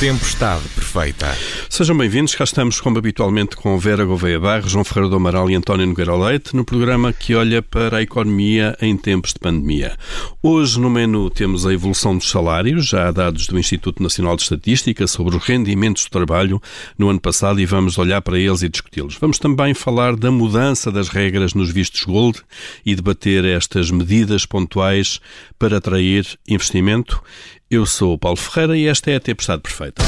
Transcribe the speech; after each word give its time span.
Tempestade 0.00 0.66
perfeita. 0.74 1.26
Sejam 1.68 1.94
bem-vindos, 1.94 2.34
cá 2.34 2.44
estamos 2.44 2.80
como 2.80 2.96
habitualmente 2.96 3.54
com 3.54 3.78
Vera 3.78 4.02
Gouveia 4.02 4.40
Barro, 4.40 4.66
João 4.66 4.82
Ferreira 4.82 5.10
do 5.10 5.16
Amaral 5.16 5.50
e 5.50 5.54
António 5.54 5.86
Nogueira 5.86 6.16
Leite 6.16 6.56
no 6.56 6.64
programa 6.64 7.12
que 7.12 7.34
olha 7.34 7.60
para 7.60 7.98
a 7.98 8.02
economia 8.02 8.74
em 8.80 8.96
tempos 8.96 9.34
de 9.34 9.38
pandemia. 9.38 9.98
Hoje 10.42 10.80
no 10.80 10.88
menu 10.88 11.28
temos 11.28 11.66
a 11.66 11.72
evolução 11.74 12.16
dos 12.16 12.30
salários, 12.30 12.86
já 12.86 13.08
há 13.08 13.10
dados 13.10 13.46
do 13.46 13.58
Instituto 13.58 14.02
Nacional 14.02 14.36
de 14.36 14.42
Estatística 14.42 15.06
sobre 15.06 15.36
os 15.36 15.44
rendimentos 15.44 16.04
do 16.04 16.10
trabalho 16.10 16.62
no 16.96 17.10
ano 17.10 17.20
passado 17.20 17.60
e 17.60 17.66
vamos 17.66 17.98
olhar 17.98 18.22
para 18.22 18.38
eles 18.38 18.62
e 18.62 18.70
discuti-los. 18.70 19.18
Vamos 19.20 19.38
também 19.38 19.74
falar 19.74 20.16
da 20.16 20.30
mudança 20.30 20.90
das 20.90 21.10
regras 21.10 21.52
nos 21.52 21.70
vistos 21.70 22.04
Gold 22.04 22.40
e 22.86 22.94
debater 22.94 23.44
estas 23.44 23.90
medidas 23.90 24.46
pontuais 24.46 25.20
para 25.58 25.76
atrair 25.76 26.26
investimento 26.48 27.22
eu 27.70 27.86
sou 27.86 28.14
o 28.14 28.18
Paulo 28.18 28.36
Ferreira 28.36 28.76
e 28.76 28.86
esta 28.88 29.12
é 29.12 29.16
a 29.16 29.20
Tempestade 29.20 29.62
Perfeita. 29.62 30.02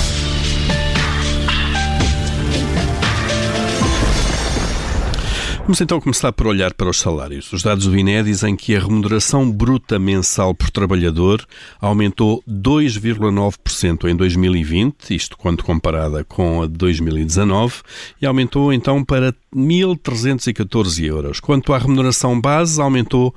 Vamos 5.60 5.80
então 5.80 6.00
começar 6.00 6.32
por 6.32 6.48
olhar 6.48 6.74
para 6.74 6.90
os 6.90 6.98
salários. 6.98 7.52
Os 7.52 7.62
dados 7.62 7.86
do 7.86 7.96
INE 7.96 8.24
dizem 8.24 8.56
que 8.56 8.74
a 8.74 8.80
remuneração 8.80 9.48
bruta 9.48 9.96
mensal 9.96 10.52
por 10.52 10.70
trabalhador 10.70 11.46
aumentou 11.80 12.42
2,9% 12.50 14.10
em 14.10 14.16
2020, 14.16 15.14
isto 15.14 15.38
quando 15.38 15.62
comparada 15.62 16.24
com 16.24 16.62
a 16.62 16.66
de 16.66 16.72
2019, 16.72 17.76
e 18.20 18.26
aumentou 18.26 18.72
então 18.72 19.04
para 19.04 19.32
1.314 19.54 21.04
euros. 21.04 21.38
Quanto 21.38 21.72
à 21.72 21.78
remuneração 21.78 22.40
base, 22.40 22.80
aumentou 22.80 23.32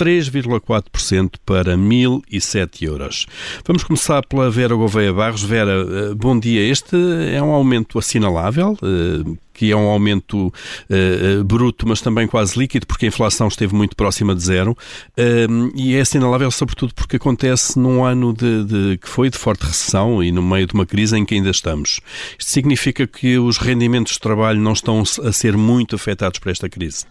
3,4% 0.00 1.32
para 1.44 1.76
1.007 1.76 2.82
euros. 2.82 3.26
Vamos 3.66 3.84
começar 3.84 4.24
pela 4.26 4.50
Vera 4.50 4.74
Gouveia 4.74 5.12
Barros. 5.12 5.42
Vera, 5.42 5.72
eh, 5.72 6.14
bom 6.14 6.38
dia. 6.38 6.66
Este 6.66 6.96
é 7.30 7.42
um 7.42 7.50
aumento 7.50 7.98
assinalável, 7.98 8.78
eh, 8.82 9.36
que 9.52 9.70
é 9.70 9.76
um 9.76 9.90
aumento 9.90 10.46
uh, 10.46 11.44
bruto, 11.44 11.86
mas 11.86 12.00
também 12.00 12.26
quase 12.26 12.58
líquido, 12.58 12.86
porque 12.86 13.04
a 13.04 13.08
inflação 13.08 13.46
esteve 13.46 13.74
muito 13.74 13.94
próxima 13.94 14.34
de 14.34 14.42
zero, 14.42 14.70
uh, 14.72 15.72
e 15.74 15.94
é 15.96 16.00
assinalável 16.00 16.50
sobretudo 16.50 16.94
porque 16.94 17.16
acontece 17.16 17.78
num 17.78 18.02
ano 18.02 18.32
de, 18.32 18.64
de, 18.64 18.96
que 18.96 19.06
foi 19.06 19.28
de 19.28 19.36
forte 19.36 19.66
recessão 19.66 20.24
e 20.24 20.32
no 20.32 20.42
meio 20.42 20.66
de 20.66 20.72
uma 20.72 20.86
crise 20.86 21.18
em 21.18 21.26
que 21.26 21.34
ainda 21.34 21.50
estamos. 21.50 22.00
Isto 22.38 22.50
significa 22.50 23.06
que 23.06 23.38
os 23.38 23.58
rendimentos 23.58 24.14
de 24.14 24.20
trabalho 24.20 24.58
não 24.58 24.72
estão 24.72 25.02
a 25.02 25.30
ser 25.30 25.58
muito 25.58 25.94
afetados 25.94 26.38
por 26.38 26.50
esta 26.50 26.66
crise? 26.66 27.04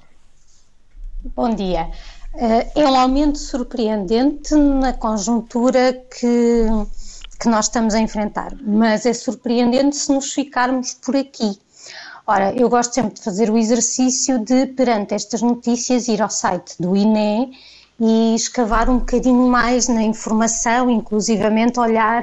Bom 1.35 1.53
dia. 1.53 1.87
Eh, 2.35 2.67
é 2.75 2.85
um 2.85 2.95
aumento 2.95 3.39
surpreendente 3.39 4.53
na 4.55 4.93
conjuntura 4.93 5.93
que, 5.93 6.65
que 7.39 7.49
nós 7.49 7.65
estamos 7.65 7.93
a 7.93 7.99
enfrentar, 7.99 8.53
mas 8.61 9.05
é 9.05 9.13
surpreendente 9.13 9.95
se 9.95 10.11
nos 10.11 10.31
ficarmos 10.31 10.93
por 10.93 11.15
aqui. 11.15 11.59
Ora, 12.27 12.53
eu 12.53 12.69
gosto 12.69 12.93
sempre 12.93 13.15
de 13.15 13.21
fazer 13.23 13.49
o 13.49 13.57
exercício 13.57 14.37
de, 14.37 14.67
perante 14.67 15.15
estas 15.15 15.41
notícias, 15.41 16.07
ir 16.07 16.21
ao 16.21 16.29
site 16.29 16.75
do 16.79 16.95
INE 16.95 17.51
e 17.99 18.35
escavar 18.35 18.89
um 18.89 18.99
bocadinho 18.99 19.47
mais 19.47 19.87
na 19.87 20.03
informação, 20.03 20.89
inclusivamente 20.89 21.79
olhar 21.79 22.21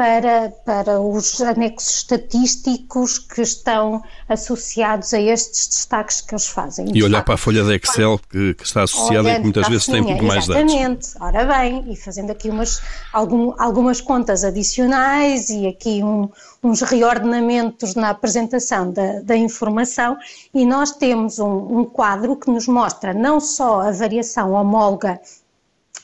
para, 0.00 0.48
para 0.64 0.98
os 0.98 1.42
anexos 1.42 1.96
estatísticos 1.96 3.18
que 3.18 3.42
estão 3.42 4.02
associados 4.26 5.12
a 5.12 5.20
estes 5.20 5.68
destaques 5.68 6.22
que 6.22 6.32
eles 6.32 6.46
fazem. 6.46 6.86
E 6.94 7.04
olhar 7.04 7.22
para 7.22 7.34
a 7.34 7.36
folha 7.36 7.62
de 7.62 7.74
Excel 7.74 8.18
que, 8.30 8.54
que 8.54 8.64
está 8.64 8.84
associada 8.84 9.30
e 9.30 9.34
que 9.34 9.40
muitas 9.42 9.68
vezes 9.68 9.84
tem 9.84 10.00
muito 10.00 10.24
mais 10.24 10.46
dados. 10.46 10.72
Exatamente. 10.72 11.08
Ora 11.20 11.44
bem, 11.44 11.84
e 11.92 11.96
fazendo 11.96 12.30
aqui 12.30 12.48
umas, 12.48 12.80
algum, 13.12 13.52
algumas 13.58 14.00
contas 14.00 14.42
adicionais 14.42 15.50
e 15.50 15.66
aqui 15.66 16.02
um, 16.02 16.30
uns 16.62 16.80
reordenamentos 16.80 17.94
na 17.94 18.08
apresentação 18.08 18.90
da, 18.90 19.20
da 19.20 19.36
informação 19.36 20.16
e 20.54 20.64
nós 20.64 20.92
temos 20.92 21.38
um, 21.38 21.80
um 21.80 21.84
quadro 21.84 22.36
que 22.36 22.50
nos 22.50 22.66
mostra 22.66 23.12
não 23.12 23.38
só 23.38 23.82
a 23.82 23.90
variação 23.90 24.52
homóloga 24.52 25.20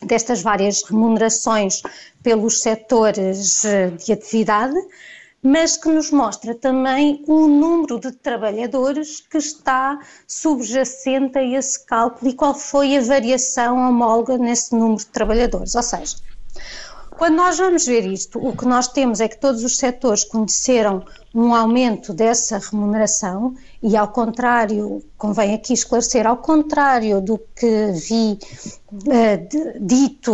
destas 0.02 0.42
várias 0.42 0.82
remunerações 0.82 1.82
pelos 2.22 2.60
setores 2.60 3.64
eh, 3.64 3.90
de 3.90 4.12
atividade, 4.12 4.76
mas 5.42 5.76
que 5.76 5.88
nos 5.88 6.10
mostra 6.10 6.54
também 6.54 7.22
o 7.26 7.46
número 7.46 8.00
de 8.00 8.10
trabalhadores 8.10 9.20
que 9.20 9.38
está 9.38 10.00
subjacente 10.26 11.38
a 11.38 11.44
esse 11.44 11.84
cálculo 11.86 12.30
e 12.30 12.34
qual 12.34 12.54
foi 12.54 12.96
a 12.96 13.00
variação 13.00 13.76
homóloga 13.76 14.36
nesse 14.36 14.74
número 14.74 14.98
de 14.98 15.06
trabalhadores. 15.06 15.74
Ou 15.74 15.82
seja, 15.82 16.16
quando 17.16 17.36
nós 17.36 17.56
vamos 17.56 17.86
ver 17.86 18.04
isto, 18.04 18.38
o 18.44 18.56
que 18.56 18.66
nós 18.66 18.88
temos 18.88 19.20
é 19.20 19.28
que 19.28 19.38
todos 19.38 19.62
os 19.62 19.78
setores 19.78 20.24
conheceram 20.24 21.04
um 21.34 21.54
aumento 21.54 22.14
dessa 22.14 22.58
remuneração 22.58 23.54
e 23.82 23.96
ao 23.96 24.08
contrário, 24.08 25.02
convém 25.18 25.54
aqui 25.54 25.74
esclarecer, 25.74 26.26
ao 26.26 26.38
contrário 26.38 27.20
do 27.20 27.38
que 27.54 27.92
vi 27.92 28.38
uh, 28.92 29.78
dito 29.78 30.32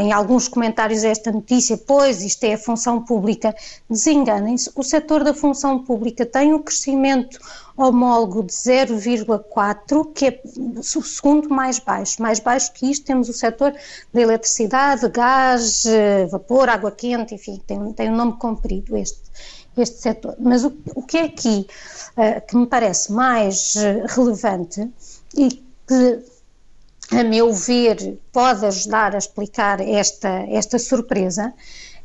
em 0.00 0.12
alguns 0.12 0.48
comentários 0.48 1.04
a 1.04 1.08
esta 1.08 1.30
notícia, 1.30 1.78
pois 1.78 2.22
isto 2.22 2.42
é 2.44 2.54
a 2.54 2.58
função 2.58 3.04
pública, 3.04 3.54
desenganem-se, 3.88 4.70
o 4.74 4.82
setor 4.82 5.22
da 5.22 5.32
função 5.32 5.84
pública 5.84 6.26
tem 6.26 6.52
um 6.52 6.58
crescimento 6.58 7.38
homólogo 7.76 8.42
de 8.42 8.52
0,4, 8.52 10.12
que 10.12 10.26
é 10.26 10.40
o 10.44 10.82
segundo 10.82 11.48
mais 11.48 11.78
baixo. 11.78 12.20
Mais 12.20 12.38
baixo 12.38 12.72
que 12.72 12.90
isto 12.90 13.06
temos 13.06 13.28
o 13.28 13.32
setor 13.32 13.72
da 14.12 14.20
eletricidade, 14.20 15.08
gás, 15.08 15.86
eh, 15.86 16.26
vapor, 16.26 16.68
água 16.68 16.90
quente, 16.90 17.34
enfim, 17.34 17.60
tem, 17.66 17.92
tem 17.92 18.10
um 18.10 18.16
nome 18.16 18.34
comprido 18.34 18.96
este 18.96 19.22
este 19.76 19.98
setor. 19.98 20.36
Mas 20.38 20.64
o, 20.64 20.72
o 20.94 21.02
que 21.02 21.18
é 21.18 21.24
aqui 21.24 21.66
uh, 22.16 22.46
que 22.46 22.56
me 22.56 22.66
parece 22.66 23.12
mais 23.12 23.74
uh, 23.76 24.06
relevante 24.08 24.88
e 25.36 25.62
que, 25.86 26.24
a 27.10 27.24
meu 27.24 27.52
ver, 27.52 28.18
pode 28.32 28.64
ajudar 28.66 29.14
a 29.14 29.18
explicar 29.18 29.80
esta, 29.80 30.28
esta 30.48 30.78
surpresa, 30.78 31.52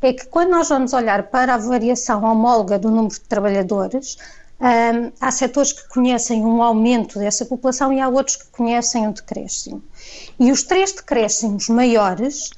é 0.00 0.12
que 0.12 0.26
quando 0.26 0.50
nós 0.50 0.68
vamos 0.68 0.92
olhar 0.92 1.24
para 1.24 1.54
a 1.54 1.58
variação 1.58 2.22
homóloga 2.24 2.78
do 2.78 2.90
número 2.90 3.14
de 3.14 3.20
trabalhadores, 3.20 4.16
um, 4.60 4.66
eh, 4.66 5.12
há 5.20 5.30
setores 5.30 5.72
que 5.72 5.88
conhecem 5.88 6.44
um 6.44 6.62
aumento 6.62 7.18
dessa 7.18 7.44
população 7.44 7.92
e 7.92 8.00
há 8.00 8.08
outros 8.08 8.36
que 8.36 8.46
conhecem 8.46 9.06
um 9.06 9.12
decréscimo. 9.12 9.82
E 10.38 10.52
os 10.52 10.62
três 10.62 10.92
decréscimos 10.92 11.68
maiores 11.68 12.50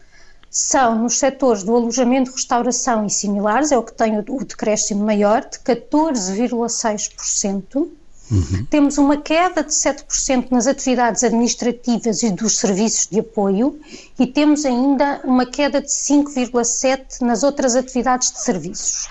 são 0.50 0.98
nos 0.98 1.18
setores 1.18 1.62
do 1.62 1.76
alojamento, 1.76 2.32
restauração 2.32 3.06
e 3.06 3.10
similares, 3.10 3.70
é 3.70 3.78
o 3.78 3.84
que 3.84 3.92
tem 3.92 4.18
o, 4.18 4.24
o 4.28 4.44
decréscimo 4.44 5.04
maior, 5.04 5.42
de 5.42 5.60
14,6%. 5.60 7.88
Uhum. 8.30 8.66
Temos 8.68 8.98
uma 8.98 9.16
queda 9.16 9.62
de 9.62 9.72
7% 9.72 10.48
nas 10.50 10.66
atividades 10.66 11.24
administrativas 11.24 12.22
e 12.22 12.30
dos 12.30 12.58
serviços 12.58 13.06
de 13.08 13.20
apoio 13.20 13.80
e 14.18 14.26
temos 14.26 14.64
ainda 14.64 15.20
uma 15.24 15.46
queda 15.46 15.80
de 15.80 15.88
5,7% 15.88 17.22
nas 17.22 17.42
outras 17.42 17.74
atividades 17.74 18.30
de 18.32 18.40
serviços. 18.40 19.08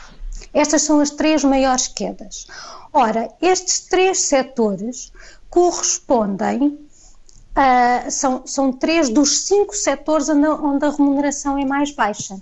Estas 0.53 0.83
são 0.83 1.01
as 1.01 1.09
três 1.09 1.43
maiores 1.43 1.87
quedas. 1.87 2.45
Ora, 2.93 3.29
estes 3.41 3.79
três 3.81 4.21
setores 4.21 5.11
correspondem 5.49 6.79
uh, 7.55 8.11
são, 8.11 8.43
são 8.45 8.71
três 8.71 9.09
dos 9.09 9.41
cinco 9.41 9.75
setores 9.75 10.29
onde, 10.29 10.47
onde 10.47 10.85
a 10.85 10.89
remuneração 10.89 11.57
é 11.57 11.65
mais 11.65 11.91
baixa. 11.91 12.35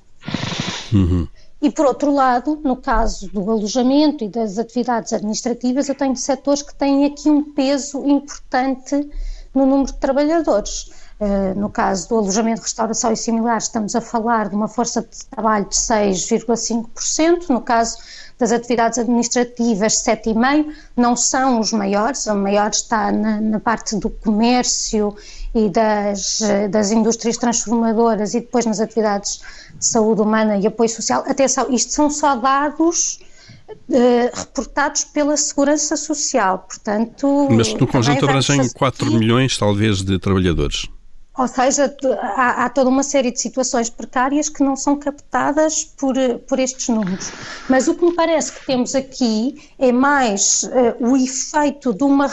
Uhum. 0.93 1.27
E 1.61 1.71
por 1.71 1.85
outro 1.85 2.13
lado, 2.13 2.59
no 2.63 2.75
caso 2.75 3.27
do 3.29 3.49
alojamento 3.49 4.23
e 4.23 4.29
das 4.29 4.59
atividades 4.59 5.11
administrativas, 5.11 5.89
eu 5.89 5.95
tenho 5.95 6.15
setores 6.15 6.61
que 6.61 6.73
têm 6.75 7.05
aqui 7.05 7.29
um 7.29 7.43
peso 7.43 8.05
importante 8.05 9.09
no 9.53 9.65
número 9.65 9.91
de 9.91 9.97
trabalhadores. 9.97 10.91
Uh, 11.19 11.59
no 11.59 11.67
caso 11.67 12.09
do 12.09 12.17
alojamento, 12.17 12.61
restauração 12.61 13.11
e 13.11 13.17
similares, 13.17 13.63
estamos 13.63 13.95
a 13.95 14.01
falar 14.01 14.49
de 14.49 14.55
uma 14.55 14.67
força 14.67 15.01
de 15.01 15.25
trabalho 15.25 15.65
de 15.65 15.75
6,5%. 15.75 17.49
No 17.49 17.61
caso 17.61 17.97
das 18.39 18.51
atividades 18.51 18.99
administrativas, 18.99 20.03
7,5%, 20.03 20.67
não 20.95 21.15
são 21.15 21.59
os 21.59 21.71
maiores, 21.71 22.27
o 22.27 22.35
maior 22.35 22.69
está 22.69 23.11
na, 23.11 23.41
na 23.41 23.59
parte 23.59 23.95
do 23.95 24.09
comércio 24.09 25.15
e 25.55 25.69
das, 25.69 26.41
das 26.69 26.91
indústrias 26.91 27.37
transformadoras 27.37 28.35
e 28.35 28.41
depois 28.41 28.65
nas 28.65 28.79
atividades 28.79 29.41
de 29.73 29.85
saúde 29.85 30.21
humana 30.21 30.57
e 30.57 30.67
apoio 30.67 30.89
social. 30.89 31.23
Atenção, 31.27 31.67
isto 31.71 31.91
são 31.91 32.09
só 32.09 32.35
dados 32.35 33.19
Uh, 33.89 34.31
reportados 34.33 35.03
pela 35.03 35.35
Segurança 35.35 35.97
Social, 35.97 36.59
portanto... 36.59 37.49
Mas 37.51 37.73
no 37.73 37.85
conjunto 37.85 38.23
abrangem 38.23 38.69
4 38.69 39.11
milhões, 39.11 39.57
talvez, 39.57 40.01
de 40.03 40.17
trabalhadores. 40.19 40.87
Ou 41.37 41.47
seja, 41.47 41.95
há, 42.19 42.65
há, 42.65 42.69
toda 42.69 42.89
uma 42.89 43.03
série 43.03 43.29
de 43.29 43.39
situações 43.39 43.89
precárias 43.91 44.49
que 44.49 44.63
não 44.63 44.75
são 44.75 44.97
captadas 44.97 45.83
por, 45.83 46.15
por 46.47 46.57
estes 46.57 46.89
números. 46.89 47.31
Mas 47.69 47.87
o 47.87 47.93
que 47.93 48.05
me 48.05 48.13
parece 48.13 48.53
que 48.53 48.65
temos 48.65 48.95
aqui 48.95 49.69
é 49.77 49.91
mais 49.91 50.63
uh, 50.63 50.95
o 50.99 51.15
efeito 51.15 51.93
de 51.93 52.03
uma 52.03 52.27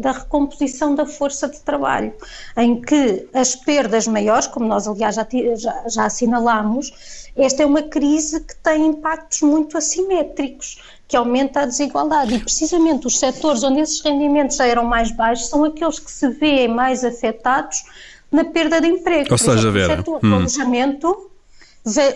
da 0.00 0.12
recomposição 0.12 0.94
da 0.94 1.06
força 1.06 1.48
de 1.48 1.60
trabalho, 1.60 2.12
em 2.56 2.80
que 2.80 3.28
as 3.32 3.54
perdas 3.54 4.08
maiores, 4.08 4.48
como 4.48 4.66
nós 4.66 4.88
aliás 4.88 5.14
já, 5.14 5.26
já, 5.56 5.84
já 5.88 6.04
assinalámos, 6.06 7.28
esta 7.36 7.62
é 7.62 7.66
uma 7.66 7.82
crise 7.82 8.40
que 8.40 8.56
tem 8.56 8.86
impactos 8.86 9.42
muito 9.42 9.78
assimétricos 9.78 10.97
que 11.08 11.16
aumenta 11.16 11.62
a 11.62 11.66
desigualdade. 11.66 12.34
E 12.34 12.38
precisamente 12.38 13.06
os 13.06 13.18
setores 13.18 13.64
onde 13.64 13.80
esses 13.80 14.00
rendimentos 14.02 14.56
já 14.56 14.66
eram 14.66 14.84
mais 14.84 15.10
baixos 15.10 15.48
são 15.48 15.64
aqueles 15.64 15.98
que 15.98 16.10
se 16.10 16.28
vêem 16.28 16.68
mais 16.68 17.02
afetados 17.02 17.82
na 18.30 18.44
perda 18.44 18.78
de 18.78 18.88
emprego. 18.88 19.28
Ou 19.30 19.38
seja, 19.38 19.70
Vera, 19.70 19.94
o 19.94 19.96
setor 19.96 20.20
hum. 20.22 20.34
alojamento, 20.34 21.30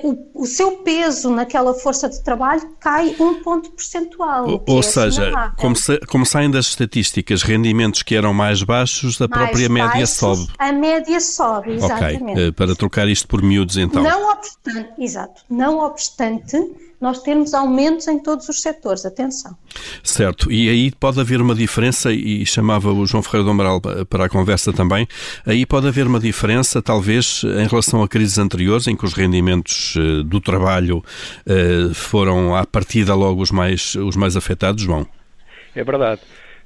o, 0.02 0.42
o, 0.42 0.46
seu 0.46 0.72
peso 0.78 1.30
naquela 1.30 1.72
força 1.72 2.06
de 2.06 2.22
trabalho 2.22 2.62
cai 2.78 3.16
um 3.18 3.42
ponto 3.42 3.70
percentual. 3.70 4.46
Ou, 4.46 4.62
ou 4.66 4.80
é 4.80 4.82
seja, 4.82 5.52
como, 5.56 5.74
se, 5.74 5.98
como, 6.00 6.26
saem 6.26 6.50
das 6.50 6.66
estatísticas, 6.66 7.42
rendimentos 7.42 8.02
que 8.02 8.14
eram 8.14 8.34
mais 8.34 8.62
baixos, 8.62 9.18
a 9.22 9.26
mais 9.26 9.42
própria 9.42 9.68
baixos, 9.70 9.92
média 9.92 10.06
sobe. 10.06 10.48
A 10.58 10.72
média 10.72 11.20
sobe, 11.20 11.72
exatamente. 11.76 12.32
Ok, 12.32 12.48
uh, 12.48 12.52
para 12.52 12.76
trocar 12.76 13.08
isto 13.08 13.26
por 13.26 13.42
miúdos 13.42 13.78
então. 13.78 14.02
Não 14.02 14.30
obstante, 14.30 14.90
exato, 14.98 15.42
não 15.48 15.78
obstante 15.78 16.91
nós 17.02 17.20
temos 17.20 17.52
aumentos 17.52 18.06
em 18.06 18.18
todos 18.18 18.48
os 18.48 18.62
setores, 18.62 19.04
atenção. 19.04 19.56
Certo, 20.04 20.50
e 20.52 20.68
aí 20.68 20.92
pode 20.92 21.20
haver 21.20 21.42
uma 21.42 21.54
diferença, 21.54 22.12
e 22.12 22.46
chamava 22.46 22.92
o 22.92 23.04
João 23.04 23.22
Ferreira 23.24 23.44
do 23.44 23.50
Amaral 23.50 23.80
para 24.08 24.26
a 24.26 24.28
conversa 24.28 24.72
também, 24.72 25.08
aí 25.44 25.66
pode 25.66 25.88
haver 25.88 26.06
uma 26.06 26.20
diferença, 26.20 26.80
talvez, 26.80 27.42
em 27.44 27.66
relação 27.66 28.04
a 28.04 28.08
crises 28.08 28.38
anteriores, 28.38 28.86
em 28.86 28.96
que 28.96 29.04
os 29.04 29.14
rendimentos 29.14 29.94
eh, 29.96 30.22
do 30.22 30.40
trabalho 30.40 31.02
eh, 31.44 31.92
foram, 31.92 32.54
à 32.54 32.64
partida, 32.64 33.14
logo 33.16 33.42
os 33.42 33.50
mais, 33.50 33.96
os 33.96 34.14
mais 34.14 34.36
afetados, 34.36 34.84
João? 34.84 35.04
É 35.74 35.82
verdade. 35.82 36.20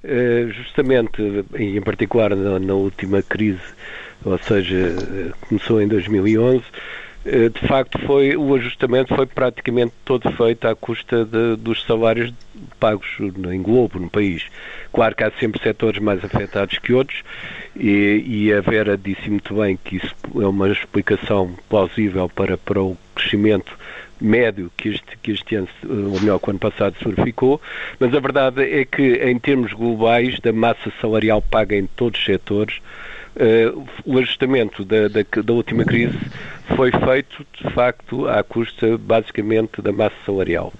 Eh, 0.04 0.48
justamente, 0.52 1.22
em 1.58 1.80
particular 1.80 2.36
na, 2.36 2.74
última 2.74 3.22
crise, 3.22 3.58
ou 4.22 4.38
seja, 4.38 4.94
começou 5.48 5.80
em 5.80 5.88
2011, 5.88 6.58
eh, 6.58 6.62
de 7.26 7.66
facto 7.66 7.98
foi 8.06 8.36
o 8.36 8.54
ajustamento 8.54 9.14
foi 9.14 9.26
praticamente 9.26 9.92
todo 10.04 10.30
feito 10.32 10.68
à 10.68 10.76
custa 10.76 11.24
de, 11.24 11.56
dos 11.56 11.84
salários 11.84 12.32
pagos 12.78 13.06
em 13.20 13.60
globo 13.60 13.98
no 13.98 14.08
país. 14.08 14.44
Claro 14.92 15.14
que 15.16 15.24
há 15.24 15.30
sempre 15.32 15.60
setores 15.60 16.00
mais 16.00 16.24
afetados 16.24 16.78
que 16.78 16.92
outros 16.92 17.22
e, 17.74 18.22
e 18.26 18.52
a 18.52 18.60
Vera 18.60 18.96
disse 18.96 19.28
muito 19.28 19.54
bem 19.54 19.76
que 19.82 19.96
isso 19.96 20.14
é 20.40 20.46
uma 20.46 20.68
explicação 20.70 21.54
plausível 21.68 22.28
para, 22.28 22.56
para 22.56 22.80
o 22.80 22.96
crescimento 23.14 23.76
médio 24.20 24.70
que 24.76 24.90
este, 24.90 25.18
que 25.22 25.32
este 25.32 25.56
ano, 25.56 25.68
ou 25.84 26.20
melhor, 26.20 26.38
que 26.38 26.48
o 26.48 26.50
ano 26.50 26.58
passado 26.58 26.96
se 26.98 27.04
verificou, 27.04 27.60
mas 27.98 28.14
a 28.14 28.20
verdade 28.20 28.62
é 28.62 28.84
que 28.84 29.02
em 29.02 29.38
termos 29.38 29.72
globais 29.72 30.38
da 30.40 30.52
massa 30.52 30.92
salarial 31.00 31.42
paga 31.42 31.76
em 31.76 31.86
todos 31.86 32.18
os 32.18 32.24
setores, 32.24 32.80
Uh, 33.36 33.86
o 34.06 34.16
ajustamento 34.16 34.82
da, 34.82 35.08
da, 35.08 35.20
da, 35.42 35.52
última 35.52 35.84
crise 35.84 36.18
foi 36.74 36.90
feito, 36.90 37.46
de 37.60 37.70
facto, 37.74 38.26
à 38.26 38.42
custa, 38.42 38.96
basicamente, 38.96 39.82
da 39.82 39.92
massa 39.92 40.16
salarial. 40.24 40.72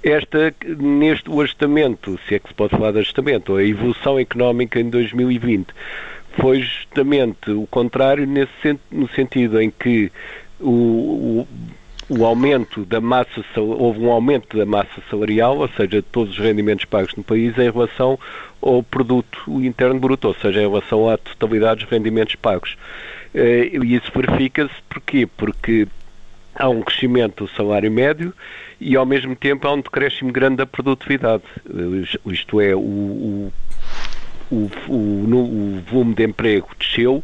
Esta, 0.00 0.54
neste, 0.78 1.28
o 1.28 1.40
ajustamento, 1.40 2.16
se 2.28 2.36
é 2.36 2.38
que 2.38 2.46
se 2.46 2.54
pode 2.54 2.70
falar 2.70 2.92
de 2.92 2.98
ajustamento, 3.00 3.50
ou 3.50 3.58
a 3.58 3.64
evolução 3.64 4.16
económica 4.16 4.78
em 4.78 4.88
2020, 4.88 5.66
foi 6.40 6.60
justamente 6.60 7.50
o 7.50 7.66
contrário, 7.66 8.24
nesse, 8.28 8.78
no 8.92 9.08
sentido 9.08 9.60
em 9.60 9.70
que 9.70 10.12
o, 10.60 10.70
o 10.70 11.48
o 12.08 12.24
aumento 12.24 12.84
da 12.84 13.00
massa, 13.00 13.42
houve 13.56 14.00
um 14.00 14.10
aumento 14.10 14.56
da 14.56 14.66
massa 14.66 15.02
salarial, 15.10 15.58
ou 15.58 15.68
seja, 15.68 16.02
todos 16.02 16.34
os 16.34 16.38
rendimentos 16.38 16.84
pagos 16.84 17.14
no 17.14 17.24
país 17.24 17.56
em 17.56 17.70
relação 17.70 18.18
ao 18.64 18.82
produto 18.82 19.62
interno 19.62 20.00
bruto, 20.00 20.28
ou 20.28 20.34
seja, 20.34 20.60
em 20.62 20.68
relação 20.68 21.08
à 21.08 21.18
totalidade 21.18 21.80
dos 21.80 21.90
rendimentos 21.90 22.34
pagos. 22.34 22.76
Eh, 23.34 23.72
e 23.74 23.94
isso 23.94 24.10
verifica-se 24.14 24.74
porquê? 24.88 25.28
Porque 25.36 25.86
há 26.54 26.68
um 26.70 26.80
crescimento 26.80 27.44
do 27.44 27.50
salário 27.50 27.90
médio 27.90 28.32
e 28.80 28.96
ao 28.96 29.04
mesmo 29.04 29.36
tempo 29.36 29.68
há 29.68 29.72
um 29.74 29.80
decréscimo 29.80 30.32
grande 30.32 30.56
da 30.56 30.66
produtividade. 30.66 31.42
Eh, 31.68 32.18
isto 32.26 32.58
é, 32.58 32.74
o, 32.74 32.80
o, 32.80 33.52
o, 34.50 34.70
o 34.88 35.82
volume 35.86 36.14
de 36.14 36.24
emprego 36.24 36.70
desceu, 36.78 37.22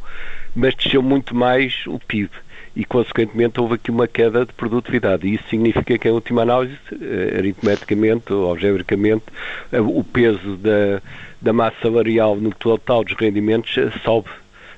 mas 0.55 0.75
desceu 0.75 1.03
muito 1.03 1.35
mais 1.35 1.85
o 1.87 1.99
PIB 1.99 2.31
e, 2.75 2.85
consequentemente, 2.85 3.61
houve 3.61 3.75
aqui 3.75 3.91
uma 3.91 4.07
queda 4.07 4.47
de 4.47 4.53
produtividade. 4.53 5.27
E 5.27 5.35
isso 5.35 5.45
significa 5.49 5.99
que, 5.99 6.09
em 6.09 6.13
última 6.13 6.43
análise, 6.43 6.79
eh, 6.93 7.37
aritmeticamente 7.37 8.33
ou 8.33 8.49
algebricamente, 8.49 9.25
eh, 9.73 9.81
o 9.81 10.05
peso 10.05 10.57
da, 10.57 11.03
da 11.43 11.53
massa 11.53 11.77
salarial 11.83 12.37
no 12.37 12.55
total 12.55 13.03
dos 13.03 13.15
rendimentos 13.15 13.77
eh, 13.77 13.91
sobe 14.05 14.29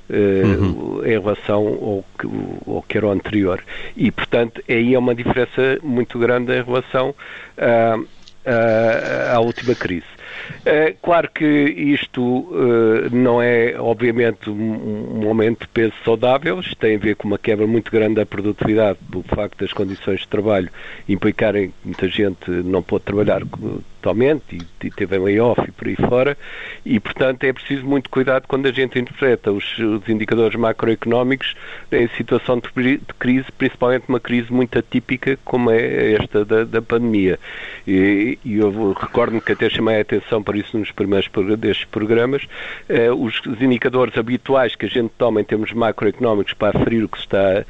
uhum. 0.09 1.03
em 1.05 1.21
relação 1.21 1.67
ao 1.67 2.05
que, 2.19 2.27
ao 2.67 2.83
que, 2.83 2.97
era 2.97 3.07
o 3.07 3.11
anterior. 3.11 3.63
E, 3.97 4.11
portanto, 4.11 4.63
aí 4.69 4.95
é 4.95 4.99
uma 4.99 5.15
diferença 5.15 5.79
muito 5.83 6.19
grande 6.19 6.53
em 6.53 6.63
relação 6.63 7.15
à, 7.59 7.99
à, 8.51 9.37
à 9.37 9.41
última 9.41 9.75
crise. 9.75 10.07
É, 10.65 10.95
claro 11.03 11.31
que 11.31 11.45
isto 11.45 12.23
uh, 12.23 13.11
não 13.15 13.41
é, 13.41 13.75
obviamente, 13.79 14.49
um 14.49 15.27
aumento 15.27 15.61
de 15.61 15.69
peso 15.69 15.95
saudável, 16.05 16.61
isto 16.61 16.77
tem 16.77 16.97
a 16.97 16.99
ver 16.99 17.17
com 17.17 17.29
uma 17.29 17.39
quebra 17.39 17.67
muito 17.67 17.91
grande 17.91 18.17
da 18.17 18.27
produtividade, 18.27 18.99
pelo 19.11 19.23
facto 19.25 19.59
das 19.59 19.73
condições 19.73 20.21
de 20.21 20.29
trabalho 20.29 20.71
implicarem 21.09 21.69
que 21.69 21.75
muita 21.85 22.09
gente 22.09 22.51
não 22.51 22.83
pode 22.83 23.05
trabalhar 23.05 23.43
totalmente 24.03 24.59
e, 24.83 24.91
teve 24.91 25.17
layoff 25.17 25.63
e 25.67 25.71
por 25.71 25.87
aí 25.87 25.97
fora, 25.97 26.37
e 26.85 26.99
portanto 26.99 27.45
é 27.45 27.53
preciso 27.53 27.87
muito 27.87 28.11
cuidado 28.11 28.47
quando 28.49 28.67
a 28.67 28.73
gente 28.73 28.99
interpreta 28.99 29.53
os, 29.53 29.79
os 29.79 30.09
indicadores 30.09 30.59
macroeconómicos 30.59 31.55
em 31.93 32.09
situação 32.09 32.59
de, 32.59 32.99
de, 32.99 33.15
crise, 33.19 33.47
principalmente 33.57 34.05
uma 34.09 34.19
crise 34.19 34.53
muito 34.53 34.77
atípica 34.77 35.39
como 35.45 35.71
é 35.71 36.15
esta 36.15 36.45
da, 36.45 36.65
da 36.65 36.83
pandemia. 36.83 37.39
E, 37.87 38.39
e 38.45 38.57
eu 38.57 38.93
recordo-me 38.93 39.41
que 39.41 39.53
até 39.53 39.71
chamei 39.71 39.99
a 39.99 40.01
atenção 40.01 40.43
para 40.43 40.59
isso 40.59 40.77
nos 40.77 40.91
primeiros 40.91 41.31
destes 41.59 41.85
programas, 41.85 42.47
eh, 42.89 43.13
os, 43.13 43.41
indicadores 43.61 44.19
habituais 44.19 44.75
que 44.75 44.87
a 44.87 44.89
gente 44.89 45.13
toma 45.17 45.41
em 45.41 45.45
termos 45.45 45.73
macroeconómicos 45.73 46.55
para 46.55 46.77
aferir 46.77 47.05
o 47.05 47.09
que 47.09 47.19
está 47.19 47.39
uh, 47.61 47.65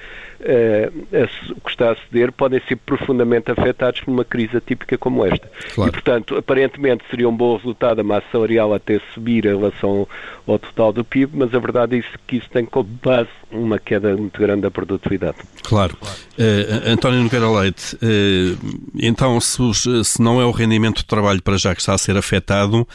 o 1.56 1.60
que 1.60 1.70
está 1.70 1.92
a 1.92 1.96
ceder 1.96 2.32
podem 2.32 2.60
ser 2.66 2.76
profundamente 2.76 3.50
afetados 3.50 4.00
por 4.00 4.10
uma 4.10 4.24
crise 4.24 4.56
atípica 4.56 4.98
como 4.98 5.24
esta. 5.24 5.48
Claro. 5.74 5.90
E, 5.90 5.92
portanto, 5.92 6.36
aparentemente 6.36 7.04
seria 7.10 7.28
um 7.28 7.36
bom 7.36 7.56
resultado 7.56 8.00
a 8.00 8.04
massa 8.04 8.26
salarial 8.32 8.74
até 8.74 9.00
subir 9.14 9.46
em 9.46 9.56
relação 9.56 10.06
ao 10.46 10.58
total 10.58 10.92
do 10.92 11.04
PIB, 11.04 11.32
mas 11.36 11.54
a 11.54 11.58
verdade 11.58 11.98
é 11.98 12.04
que 12.26 12.36
isso 12.36 12.48
tem 12.50 12.64
como 12.64 12.88
base 13.02 13.28
uma 13.50 13.78
queda 13.78 14.16
muito 14.16 14.40
grande 14.40 14.62
da 14.62 14.70
produtividade. 14.70 15.36
Claro. 15.62 15.96
Uh, 16.02 16.90
António 16.90 17.22
Nogueira 17.22 17.50
Leite, 17.50 17.96
uh, 17.96 18.58
então 18.98 19.40
se, 19.40 19.62
se 20.04 20.20
não 20.20 20.40
é 20.40 20.44
o 20.44 20.50
rendimento 20.50 21.02
do 21.02 21.06
trabalho 21.06 21.42
para 21.42 21.56
já 21.56 21.74
que 21.74 21.80
está 21.80 21.94
a 21.94 21.98
ser 21.98 22.16
afetado, 22.16 22.86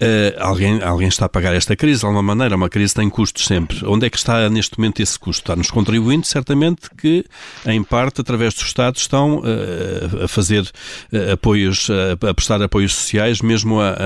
Uh, 0.00 0.30
alguém, 0.38 0.80
alguém 0.80 1.08
está 1.08 1.26
a 1.26 1.28
pagar 1.28 1.52
esta 1.54 1.74
crise 1.74 2.00
de 2.00 2.06
alguma 2.06 2.22
maneira, 2.22 2.54
uma 2.54 2.68
crise 2.68 2.94
tem 2.94 3.10
custos 3.10 3.44
sempre. 3.44 3.84
Onde 3.84 4.06
é 4.06 4.10
que 4.10 4.16
está 4.16 4.48
neste 4.48 4.78
momento 4.78 5.00
esse 5.00 5.18
custo? 5.18 5.42
Está 5.42 5.56
nos 5.56 5.72
contribuintes, 5.72 6.30
certamente, 6.30 6.88
que 6.96 7.24
em 7.66 7.82
parte, 7.82 8.20
através 8.20 8.54
do 8.54 8.62
Estado, 8.62 8.96
estão 8.96 9.38
uh, 9.38 10.24
a 10.24 10.28
fazer 10.28 10.62
uh, 10.62 11.32
apoios, 11.32 11.88
a 11.90 12.32
prestar 12.32 12.62
apoios 12.62 12.94
sociais, 12.94 13.42
mesmo 13.42 13.80
a, 13.80 13.90
a, 13.90 13.96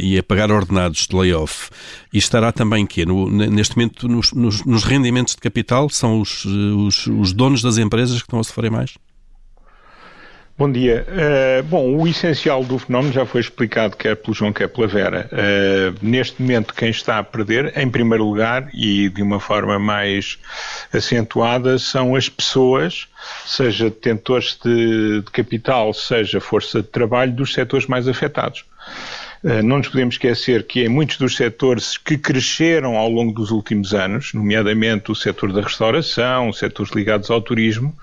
e 0.00 0.18
a 0.18 0.22
pagar 0.22 0.50
ordenados 0.50 1.06
de 1.06 1.14
layoff. 1.14 1.68
E 2.10 2.16
estará 2.16 2.50
também 2.50 2.86
que 2.86 3.04
neste 3.04 3.76
momento 3.76 4.08
nos, 4.08 4.32
nos, 4.32 4.64
nos, 4.64 4.82
rendimentos 4.84 5.34
de 5.34 5.40
capital 5.42 5.90
são 5.90 6.20
os, 6.20 6.44
os, 6.44 7.06
os 7.06 7.32
donos 7.34 7.60
das 7.60 7.76
empresas 7.76 8.16
que 8.16 8.26
estão 8.26 8.40
a 8.40 8.44
sofrer 8.44 8.70
mais? 8.70 8.94
Bom 10.56 10.70
dia. 10.70 11.04
Uh, 11.08 11.64
bom, 11.64 11.96
o 11.96 12.06
essencial 12.06 12.62
do 12.62 12.78
fenómeno 12.78 13.12
já 13.12 13.26
foi 13.26 13.40
explicado 13.40 13.96
quer 13.96 14.14
pelo 14.14 14.32
João, 14.32 14.52
quer 14.52 14.68
pela 14.68 14.86
Vera. 14.86 15.28
Uh, 15.32 15.98
neste 16.00 16.40
momento, 16.40 16.72
quem 16.72 16.90
está 16.90 17.18
a 17.18 17.24
perder, 17.24 17.76
em 17.76 17.90
primeiro 17.90 18.22
lugar, 18.24 18.68
e 18.72 19.08
de 19.08 19.20
uma 19.20 19.40
forma 19.40 19.80
mais 19.80 20.38
acentuada, 20.92 21.76
são 21.76 22.14
as 22.14 22.28
pessoas, 22.28 23.08
seja 23.44 23.90
detentores 23.90 24.56
de, 24.64 25.22
de 25.22 25.30
capital, 25.32 25.92
seja 25.92 26.40
força 26.40 26.82
de 26.82 26.88
trabalho, 26.88 27.32
dos 27.32 27.52
setores 27.52 27.88
mais 27.88 28.06
afetados. 28.06 28.64
Eh, 29.44 29.60
não 29.60 29.76
nos 29.76 29.88
podemos 29.88 30.14
esquecer 30.14 30.62
que 30.62 30.84
em 30.84 30.88
muitos 30.88 31.18
dos 31.18 31.36
setores 31.36 31.98
que 31.98 32.16
cresceram 32.16 32.96
ao 32.96 33.10
longo 33.10 33.30
dos 33.30 33.50
últimos 33.50 33.92
anos, 33.92 34.32
nomeadamente 34.32 35.12
o 35.12 35.14
setor 35.14 35.52
da 35.52 35.60
restauração, 35.60 36.50
setores 36.50 36.92
ligados 36.92 37.30
ao 37.30 37.42
turismo, 37.42 37.94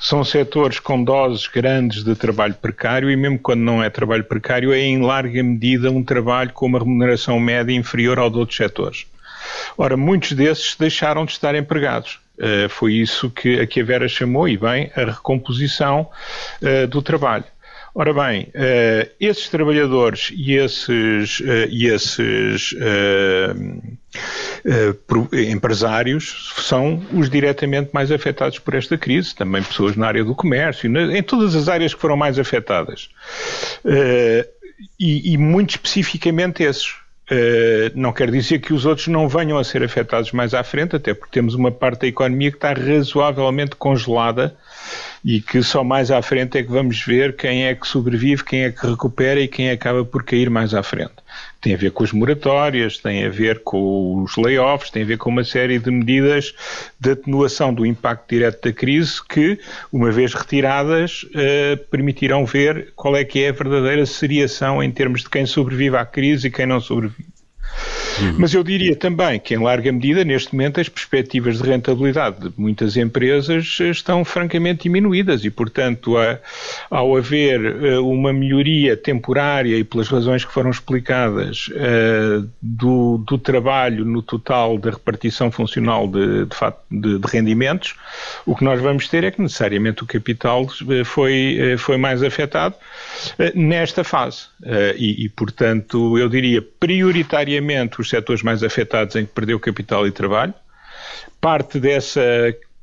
são 0.00 0.22
setores 0.22 0.78
com 0.78 1.02
doses 1.02 1.48
grandes 1.48 2.04
de 2.04 2.14
trabalho 2.14 2.54
precário 2.54 3.10
e 3.10 3.16
mesmo 3.16 3.40
quando 3.40 3.60
não 3.60 3.82
é 3.82 3.90
trabalho 3.90 4.22
precário 4.22 4.72
é 4.72 4.78
em 4.78 5.00
larga 5.02 5.42
medida 5.42 5.90
um 5.90 6.04
trabalho 6.04 6.52
com 6.52 6.66
uma 6.66 6.78
remuneração 6.78 7.40
média 7.40 7.72
inferior 7.72 8.20
ao 8.20 8.30
de 8.30 8.38
outros 8.38 8.56
setores. 8.56 9.06
Ora, 9.76 9.96
muitos 9.96 10.32
desses 10.32 10.76
deixaram 10.76 11.24
de 11.24 11.32
estar 11.32 11.56
empregados. 11.56 12.20
Uh, 12.38 12.68
foi 12.68 12.94
isso 12.94 13.30
que 13.30 13.60
a 13.60 13.66
que 13.66 13.80
a 13.80 13.84
Vera 13.84 14.08
chamou, 14.08 14.48
e 14.48 14.56
bem, 14.56 14.90
a 14.96 15.04
recomposição 15.04 16.08
uh, 16.62 16.86
do 16.88 17.00
trabalho. 17.00 17.44
Ora 17.96 18.12
bem, 18.12 18.48
uh, 18.48 19.08
esses 19.20 19.48
trabalhadores 19.48 20.32
e 20.34 20.54
esses, 20.54 21.38
uh, 21.38 21.68
e 21.70 21.86
esses 21.86 22.72
uh, 22.72 23.96
empresários 25.32 26.52
são 26.56 27.00
os 27.12 27.30
diretamente 27.30 27.90
mais 27.92 28.10
afetados 28.10 28.58
por 28.58 28.74
esta 28.74 28.98
crise, 28.98 29.32
também 29.32 29.62
pessoas 29.62 29.94
na 29.94 30.08
área 30.08 30.24
do 30.24 30.34
comércio, 30.34 30.90
em 31.12 31.22
todas 31.22 31.54
as 31.54 31.68
áreas 31.68 31.94
que 31.94 32.00
foram 32.00 32.16
mais 32.16 32.36
afetadas. 32.36 33.10
E, 34.98 35.32
e, 35.32 35.38
muito 35.38 35.70
especificamente 35.70 36.64
esses. 36.64 36.96
Não 37.94 38.12
quer 38.12 38.30
dizer 38.30 38.58
que 38.58 38.72
os 38.72 38.84
outros 38.84 39.08
não 39.08 39.28
venham 39.28 39.56
a 39.56 39.64
ser 39.64 39.82
afetados 39.82 40.32
mais 40.32 40.52
à 40.52 40.62
frente, 40.62 40.96
até 40.96 41.14
porque 41.14 41.32
temos 41.32 41.54
uma 41.54 41.70
parte 41.70 42.02
da 42.02 42.06
economia 42.06 42.50
que 42.50 42.56
está 42.56 42.72
razoavelmente 42.72 43.76
congelada 43.76 44.56
e 45.24 45.40
que 45.40 45.62
só 45.62 45.82
mais 45.82 46.10
à 46.10 46.20
frente 46.20 46.58
é 46.58 46.62
que 46.62 46.70
vamos 46.70 47.00
ver 47.00 47.34
quem 47.34 47.64
é 47.64 47.74
que 47.74 47.86
sobrevive, 47.88 48.44
quem 48.44 48.64
é 48.64 48.70
que 48.70 48.86
recupera 48.86 49.40
e 49.40 49.48
quem 49.48 49.70
acaba 49.70 50.04
por 50.04 50.22
cair 50.22 50.50
mais 50.50 50.74
à 50.74 50.82
frente. 50.82 51.14
Tem 51.64 51.72
a 51.72 51.78
ver 51.78 51.92
com 51.92 52.04
as 52.04 52.12
moratórias, 52.12 52.98
tem 52.98 53.24
a 53.24 53.30
ver 53.30 53.60
com 53.60 54.22
os 54.22 54.36
layoffs, 54.36 54.90
tem 54.90 55.02
a 55.02 55.06
ver 55.06 55.16
com 55.16 55.30
uma 55.30 55.42
série 55.42 55.78
de 55.78 55.90
medidas 55.90 56.54
de 57.00 57.12
atenuação 57.12 57.72
do 57.72 57.86
impacto 57.86 58.28
direto 58.28 58.68
da 58.68 58.70
crise 58.70 59.14
que, 59.26 59.58
uma 59.90 60.12
vez 60.12 60.34
retiradas, 60.34 61.24
eh, 61.34 61.76
permitirão 61.90 62.44
ver 62.44 62.92
qual 62.94 63.16
é 63.16 63.24
que 63.24 63.42
é 63.42 63.48
a 63.48 63.52
verdadeira 63.52 64.04
seriação 64.04 64.82
em 64.82 64.90
termos 64.90 65.22
de 65.22 65.30
quem 65.30 65.46
sobrevive 65.46 65.96
à 65.96 66.04
crise 66.04 66.48
e 66.48 66.50
quem 66.50 66.66
não 66.66 66.82
sobrevive. 66.82 67.33
Uhum. 68.20 68.36
Mas 68.38 68.54
eu 68.54 68.62
diria 68.62 68.94
também 68.94 69.38
que, 69.40 69.54
em 69.54 69.58
larga 69.58 69.90
medida, 69.90 70.24
neste 70.24 70.54
momento, 70.54 70.80
as 70.80 70.88
perspectivas 70.88 71.58
de 71.58 71.68
rentabilidade 71.68 72.48
de 72.48 72.52
muitas 72.56 72.96
empresas 72.96 73.78
estão 73.80 74.24
francamente 74.24 74.84
diminuídas 74.84 75.44
e, 75.44 75.50
portanto, 75.50 76.14
ao 76.90 77.16
haver 77.16 77.60
uh, 77.60 78.08
uma 78.08 78.32
melhoria 78.32 78.96
temporária 78.96 79.76
e 79.76 79.84
pelas 79.84 80.08
razões 80.08 80.44
que 80.44 80.52
foram 80.52 80.70
explicadas 80.70 81.68
uh, 81.68 82.48
do, 82.62 83.18
do, 83.18 83.38
trabalho 83.38 84.04
no 84.04 84.22
total 84.22 84.78
da 84.78 84.90
repartição 84.90 85.50
funcional 85.50 86.06
de, 86.06 86.46
de, 86.90 87.18
de, 87.18 87.26
rendimentos, 87.26 87.94
o 88.46 88.54
que 88.54 88.64
nós 88.64 88.80
vamos 88.80 89.08
ter 89.08 89.24
é 89.24 89.30
que 89.30 89.42
necessariamente 89.42 90.02
o 90.02 90.06
capital 90.06 90.66
eh, 90.90 91.04
foi, 91.04 91.76
foi 91.78 91.96
mais 91.96 92.22
afetado 92.22 92.74
nesta 93.54 94.02
fase. 94.04 94.46
E, 94.96 95.24
e, 95.24 95.28
portanto, 95.28 96.18
eu 96.18 96.28
diria 96.28 96.62
prioritariamente 96.62 97.63
os 98.00 98.08
setores 98.08 98.42
mais 98.42 98.62
afetados 98.62 99.16
em 99.16 99.24
que 99.26 99.32
perdeu 99.32 99.58
capital 99.58 100.06
e 100.06 100.10
trabalho. 100.10 100.54
Parte 101.40 101.78
dessa 101.78 102.22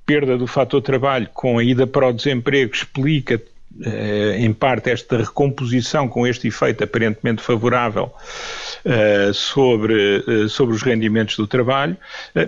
perda 0.06 0.38
do 0.38 0.48
fator 0.48 0.82
trabalho 0.82 1.30
com 1.34 1.58
a 1.58 1.64
ida 1.64 1.88
para 1.88 2.08
o 2.08 2.14
desemprego 2.14 2.74
explica 2.74 3.42
em 4.38 4.52
parte 4.54 4.90
esta 4.90 5.18
recomposição 5.18 6.08
com 6.08 6.28
este 6.28 6.48
efeito 6.48 6.84
aparentemente 6.84 7.42
favorável 7.42 8.12
uh, 8.86 9.34
sobre, 9.34 10.24
uh, 10.28 10.50
sobre 10.50 10.76
os 10.76 10.82
rendimentos 10.82 11.38
do 11.38 11.48
trabalho, 11.48 11.98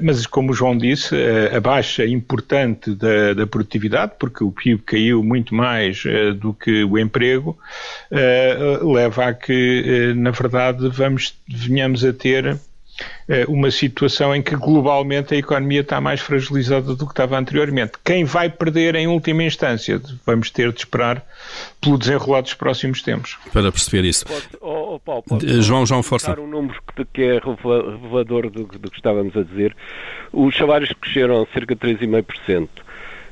mas 0.02 0.26
como 0.26 0.52
o 0.52 0.54
João 0.54 0.78
disse, 0.78 1.16
a 1.56 1.60
baixa 1.60 2.06
importante 2.06 2.94
da, 2.94 3.34
da, 3.34 3.48
produtividade, 3.48 4.14
porque 4.20 4.44
o 4.44 4.52
PIB 4.52 4.82
caiu 4.84 5.24
muito 5.24 5.56
mais 5.56 6.04
do 6.40 6.54
que 6.54 6.84
o 6.84 6.98
emprego, 6.98 7.58
leva 8.82 9.28
a 9.28 9.34
que, 9.34 10.14
na 10.16 10.32
verdade, 10.32 10.90
vamos, 10.90 11.36
venhamos 11.48 12.04
a 12.04 12.14
ter 12.14 12.46
eh, 12.46 12.58
uma 13.48 13.72
situação 13.72 14.36
em 14.36 14.42
que 14.42 14.56
globalmente 14.56 15.34
a 15.34 15.38
economia 15.38 15.82
está 15.82 16.02
mais 16.02 16.20
fragilizada 16.20 16.96
do 16.96 17.06
que 17.06 17.12
estava 17.12 17.38
anteriormente. 17.38 17.94
Quem 18.04 18.24
vai 18.24 18.50
perder 18.50 18.96
em 18.96 19.08
última 19.08 19.44
instância? 19.44 20.02
Vamos 20.26 20.50
ter 20.50 20.72
de 20.72 20.80
esperar 20.80 21.26
pelo 21.80 21.98
desenrolar 21.98 22.42
dos 22.42 22.54
próximos 22.54 23.02
tempos. 23.02 23.38
Para 23.52 23.72
perceber 23.72 24.06
isso. 24.06 24.26
Pode, 24.26 24.48
oh, 24.62 24.96
oh, 24.96 25.00
Paulo, 25.00 25.24
pode, 25.24 25.46
eh, 25.46 25.62
João, 25.62 25.86
João, 25.86 26.04
força. 26.04 26.40
um 26.40 26.48
número 26.48 26.76
que 27.12 27.22
é 27.22 27.40
revelador 27.40 28.50
do, 28.50 28.66
do 28.66 28.92
que 28.92 28.98
estávamos 28.98 29.36
a 29.36 29.44
dizer. 29.44 29.76
Os 30.32 30.56
salários 30.56 30.92
cresceram 31.00 31.48
cerca 31.54 31.76
de 31.76 31.82
3,5%. 31.82 32.68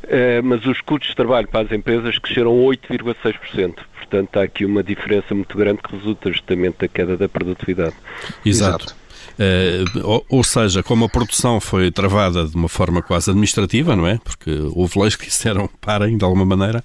Uh, 0.03 0.43
mas 0.43 0.65
os 0.65 0.81
custos 0.81 1.09
de 1.09 1.15
trabalho 1.15 1.47
para 1.47 1.61
as 1.65 1.71
empresas 1.71 2.17
cresceram 2.17 2.51
8,6%. 2.51 3.75
Portanto, 3.95 4.37
há 4.37 4.43
aqui 4.43 4.65
uma 4.65 4.83
diferença 4.83 5.33
muito 5.35 5.55
grande 5.55 5.81
que 5.81 5.95
resulta 5.95 6.31
justamente 6.31 6.79
da 6.79 6.87
queda 6.87 7.15
da 7.15 7.29
produtividade. 7.29 7.95
Exato. 8.43 8.85
Exato. 8.85 9.00
Uh, 9.39 10.23
ou, 10.29 10.43
seja, 10.43 10.83
como 10.83 11.05
a 11.05 11.09
produção 11.09 11.59
foi 11.59 11.91
travada 11.91 12.45
de 12.47 12.55
uma 12.55 12.69
forma 12.69 13.01
quase 13.01 13.29
administrativa, 13.29 13.95
não 13.95 14.07
é? 14.07 14.19
Porque 14.23 14.51
houve 14.73 14.99
leis 14.99 15.15
que 15.15 15.25
disseram 15.25 15.69
parem 15.79 16.17
de 16.17 16.23
alguma 16.23 16.45
maneira, 16.45 16.83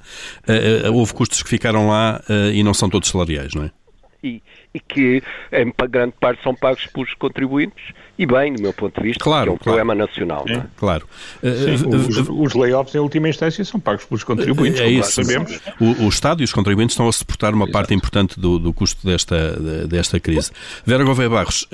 uh, 0.49 0.93
houve 0.93 1.13
custos 1.13 1.43
que 1.43 1.49
ficaram 1.49 1.89
lá 1.89 2.21
e 2.53 2.63
não 2.63 2.75
são 2.75 2.89
todos 2.89 3.09
salariais, 3.09 3.55
não 3.55 3.65
é? 3.65 3.71
E, 4.27 4.43
e, 4.75 4.81
que 4.81 5.23
em 5.53 5.73
grande 5.89 6.15
parte 6.19 6.43
são 6.43 6.55
pagos 6.55 6.87
pelos 6.87 7.15
contribuintes 7.15 7.95
e 8.19 8.27
bem, 8.27 8.55
do 8.55 8.63
meu 8.63 8.73
ponto 8.73 9.01
de 9.01 9.07
vista, 9.07 9.23
claro, 9.23 9.51
é 9.51 9.55
um 9.55 9.59
claro. 9.59 9.79
problema 9.79 9.95
nacional. 9.95 10.45
É. 10.49 10.55
É? 10.55 10.63
Claro. 10.77 11.07
Sim, 11.41 11.89
os, 11.89 12.29
os, 12.29 12.55
layoffs, 12.55 12.95
em 12.95 12.99
última 12.99 13.29
instância, 13.29 13.65
são 13.65 13.79
pagos 13.79 14.05
pelos 14.05 14.25
contribuintes, 14.25 14.81
é 14.81 14.89
isso. 14.89 15.23
sabemos. 15.23 15.61
O, 15.79 16.05
o, 16.05 16.09
Estado 16.09 16.41
e 16.41 16.45
os 16.45 16.53
contribuintes 16.53 16.95
estão 16.95 17.09
a 17.09 17.13
suportar 17.13 17.53
uma 17.53 17.65
Exato. 17.65 17.73
parte 17.73 17.95
importante 17.95 18.41
do, 18.41 18.59
do 18.59 18.73
custo 18.73 19.07
desta, 19.07 19.87
desta 19.87 20.19
crise. 20.19 20.51
Vera 20.85 21.05
Gouveia 21.05 21.29
Barros, 21.29 21.69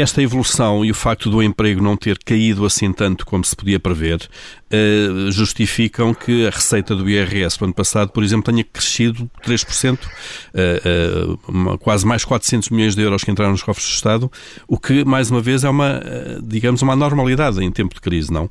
esta 0.00 0.20
evolução 0.22 0.84
e 0.84 0.90
o 0.90 0.94
facto 0.94 1.30
do 1.30 1.42
emprego 1.42 1.82
não 1.82 1.96
ter 1.96 2.18
caído 2.18 2.66
assim 2.66 2.92
tanto 2.92 3.24
como 3.24 3.44
se 3.44 3.54
podia 3.54 3.80
prever 3.80 4.28
uh, 4.74 5.30
justificam 5.30 6.12
que 6.12 6.46
a 6.46 6.50
receita 6.50 6.94
do 6.94 7.08
IRS 7.08 7.58
do 7.58 7.64
ano 7.66 7.74
passado, 7.74 8.10
por 8.10 8.22
exemplo, 8.22 8.52
tenha 8.52 8.64
crescido 8.64 9.30
3%, 9.46 9.98
uh, 9.98 11.32
uh, 11.50 11.78
quase 11.78 12.06
mais 12.06 12.24
400 12.24 12.70
milhões 12.70 12.94
de 12.94 13.02
euros 13.02 13.24
que 13.24 13.30
entraram 13.30 13.52
nos 13.52 13.62
cofres 13.62 13.86
do 13.86 13.94
Estado, 13.94 14.32
o 14.68 14.78
que, 14.78 15.04
mais 15.04 15.30
uma 15.30 15.40
vez, 15.40 15.64
é 15.64 15.68
uma, 15.68 16.00
digamos, 16.42 16.82
uma 16.82 16.96
normalidade 16.96 17.62
em 17.62 17.70
tempo 17.70 17.94
de 17.94 18.00
crise, 18.00 18.32
não? 18.32 18.50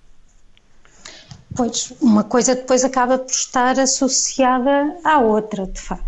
Pois, 1.56 1.94
uma 2.02 2.24
coisa 2.24 2.56
depois 2.56 2.84
acaba 2.84 3.20
por 3.20 3.32
estar 3.32 3.80
associada 3.80 4.96
à 5.04 5.20
outra, 5.20 5.68
de 5.68 5.80
facto. 5.80 6.04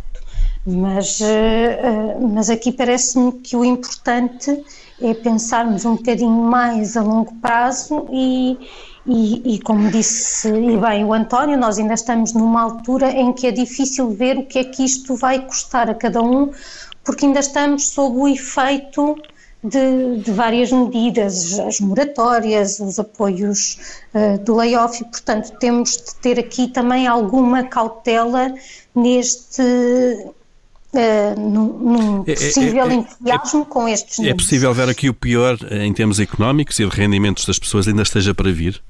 Mas, 0.65 1.19
mas 2.33 2.49
aqui 2.49 2.71
parece-me 2.71 3.33
que 3.33 3.55
o 3.55 3.63
importante 3.63 4.63
é 5.01 5.13
pensarmos 5.13 5.85
um 5.85 5.95
bocadinho 5.95 6.31
mais 6.31 6.95
a 6.95 7.01
longo 7.01 7.33
prazo 7.35 8.07
e, 8.11 8.57
e, 9.05 9.55
e, 9.55 9.59
como 9.59 9.91
disse 9.91 10.47
e 10.49 10.77
bem 10.77 11.03
o 11.03 11.13
António, 11.13 11.57
nós 11.57 11.77
ainda 11.77 11.93
estamos 11.93 12.33
numa 12.33 12.61
altura 12.61 13.11
em 13.11 13.33
que 13.33 13.47
é 13.47 13.51
difícil 13.51 14.09
ver 14.11 14.37
o 14.37 14.45
que 14.45 14.59
é 14.59 14.63
que 14.63 14.83
isto 14.83 15.15
vai 15.15 15.45
custar 15.45 15.89
a 15.89 15.93
cada 15.93 16.21
um, 16.21 16.51
porque 17.03 17.25
ainda 17.25 17.39
estamos 17.39 17.89
sob 17.89 18.17
o 18.17 18.27
efeito 18.27 19.15
de, 19.63 20.17
de 20.21 20.31
várias 20.31 20.71
medidas, 20.71 21.59
as 21.59 21.79
moratórias, 21.79 22.79
os 22.79 22.99
apoios 22.99 23.77
uh, 24.13 24.37
do 24.43 24.55
layoff, 24.55 25.01
e 25.01 25.05
portanto 25.05 25.51
temos 25.59 25.97
de 25.97 26.15
ter 26.15 26.39
aqui 26.39 26.67
também 26.67 27.07
alguma 27.07 27.63
cautela 27.63 28.53
neste 28.93 29.61
uh, 30.95 31.39
num, 31.39 31.67
num 31.67 32.23
é, 32.27 32.31
é, 32.31 32.35
possível 32.35 32.85
é, 32.85 32.89
é, 32.89 32.93
entusiasmo 32.93 33.61
é, 33.61 33.65
com 33.65 33.87
estes 33.87 34.17
números. 34.17 34.33
É 34.33 34.43
possível 34.43 34.73
ver 34.73 34.89
aqui 34.89 35.09
o 35.09 35.13
pior 35.13 35.57
em 35.71 35.93
termos 35.93 36.19
económicos 36.19 36.79
e 36.79 36.85
de 36.85 36.95
rendimentos 36.95 37.45
das 37.45 37.59
pessoas 37.59 37.87
ainda 37.87 38.03
esteja 38.03 38.33
para 38.33 38.51
vir? 38.51 38.81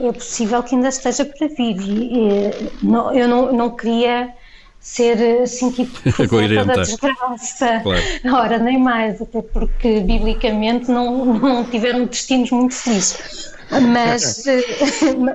É 0.00 0.12
possível 0.12 0.62
que 0.62 0.74
ainda 0.74 0.88
esteja 0.88 1.24
para 1.24 1.48
vir. 1.48 1.76
E, 1.78 2.70
não, 2.82 3.14
eu 3.14 3.28
não, 3.28 3.52
não 3.52 3.70
queria 3.76 4.32
ser 4.80 5.42
assim 5.42 5.70
tipo 5.70 5.92
da 6.66 6.74
desgraça. 6.82 7.80
Claro. 7.82 8.02
Ora, 8.32 8.58
nem 8.58 8.78
mais, 8.78 9.20
até 9.20 9.42
porque 9.42 10.00
biblicamente 10.00 10.90
não, 10.90 11.38
não 11.38 11.64
tiveram 11.64 12.06
destinos 12.06 12.50
muito 12.50 12.74
felizes. 12.74 13.52
Mas, 13.70 14.46
eh, 14.48 14.64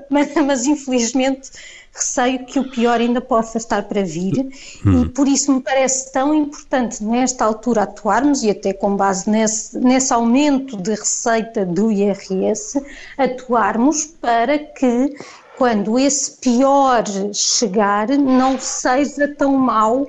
mas, 0.10 0.34
mas 0.36 0.66
infelizmente 0.66 1.52
receio 1.96 2.46
que 2.46 2.60
o 2.60 2.70
pior 2.70 3.00
ainda 3.00 3.22
possa 3.22 3.58
estar 3.58 3.84
para 3.84 4.04
vir 4.04 4.52
hum. 4.86 5.04
e 5.04 5.10
por 5.10 5.28
isso 5.28 5.54
me 5.54 5.62
parece 5.62 6.12
tão 6.12 6.34
importante 6.34 7.02
nesta 7.02 7.46
altura 7.46 7.84
atuarmos 7.84 8.44
e 8.44 8.50
até 8.50 8.74
com 8.74 8.98
base 8.98 9.30
nesse, 9.30 9.80
nesse 9.80 10.14
aumento 10.14 10.76
de 10.76 10.92
receita 10.92 11.66
do 11.66 11.90
IRS, 11.90 12.84
atuarmos 13.18 14.06
para 14.06 14.60
que 14.60 15.16
quando 15.58 15.98
esse 15.98 16.32
pior 16.34 17.04
chegar 17.34 18.10
não 18.10 18.60
seja 18.60 19.34
tão 19.34 19.56
mau 19.56 20.06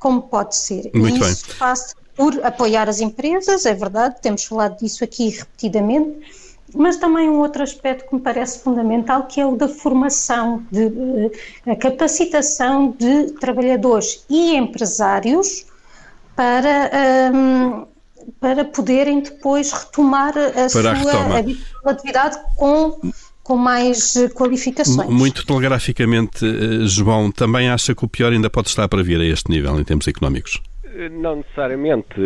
como 0.00 0.22
pode 0.22 0.56
ser. 0.56 0.90
Muito 0.92 1.24
e 1.24 1.30
isso 1.30 1.46
bem. 1.46 1.56
passa 1.56 1.94
por 2.16 2.44
apoiar 2.44 2.88
as 2.88 3.00
empresas, 3.00 3.64
é 3.64 3.72
verdade, 3.72 4.16
temos 4.20 4.44
falado 4.44 4.78
disso 4.78 5.04
aqui 5.04 5.28
repetidamente, 5.30 6.41
mas 6.74 6.96
também 6.96 7.28
um 7.28 7.38
outro 7.38 7.62
aspecto 7.62 8.08
que 8.08 8.14
me 8.14 8.20
parece 8.20 8.60
fundamental, 8.60 9.26
que 9.26 9.40
é 9.40 9.46
o 9.46 9.56
da 9.56 9.68
formação, 9.68 10.64
de, 10.70 10.84
eh, 11.66 11.72
a 11.72 11.76
capacitação 11.76 12.94
de 12.98 13.32
trabalhadores 13.32 14.24
e 14.28 14.56
empresários 14.56 15.66
para 16.34 16.90
um, 17.34 17.86
para 18.40 18.64
poderem 18.64 19.20
depois 19.20 19.72
retomar 19.72 20.34
a 20.38 20.52
para 20.52 20.68
sua 20.68 21.44
atividade 21.84 22.38
com 22.56 22.98
com 23.42 23.56
mais 23.56 24.14
qualificações. 24.34 25.10
Muito 25.10 25.44
telegraficamente, 25.44 26.46
eh, 26.46 26.86
João, 26.86 27.30
também 27.30 27.68
acha 27.68 27.92
que 27.92 28.04
o 28.04 28.08
pior 28.08 28.32
ainda 28.32 28.48
pode 28.48 28.68
estar 28.68 28.86
para 28.88 29.02
vir 29.02 29.20
a 29.20 29.24
este 29.24 29.50
nível 29.50 29.78
em 29.80 29.84
termos 29.84 30.06
económicos? 30.06 30.60
Não 31.10 31.36
necessariamente. 31.36 32.20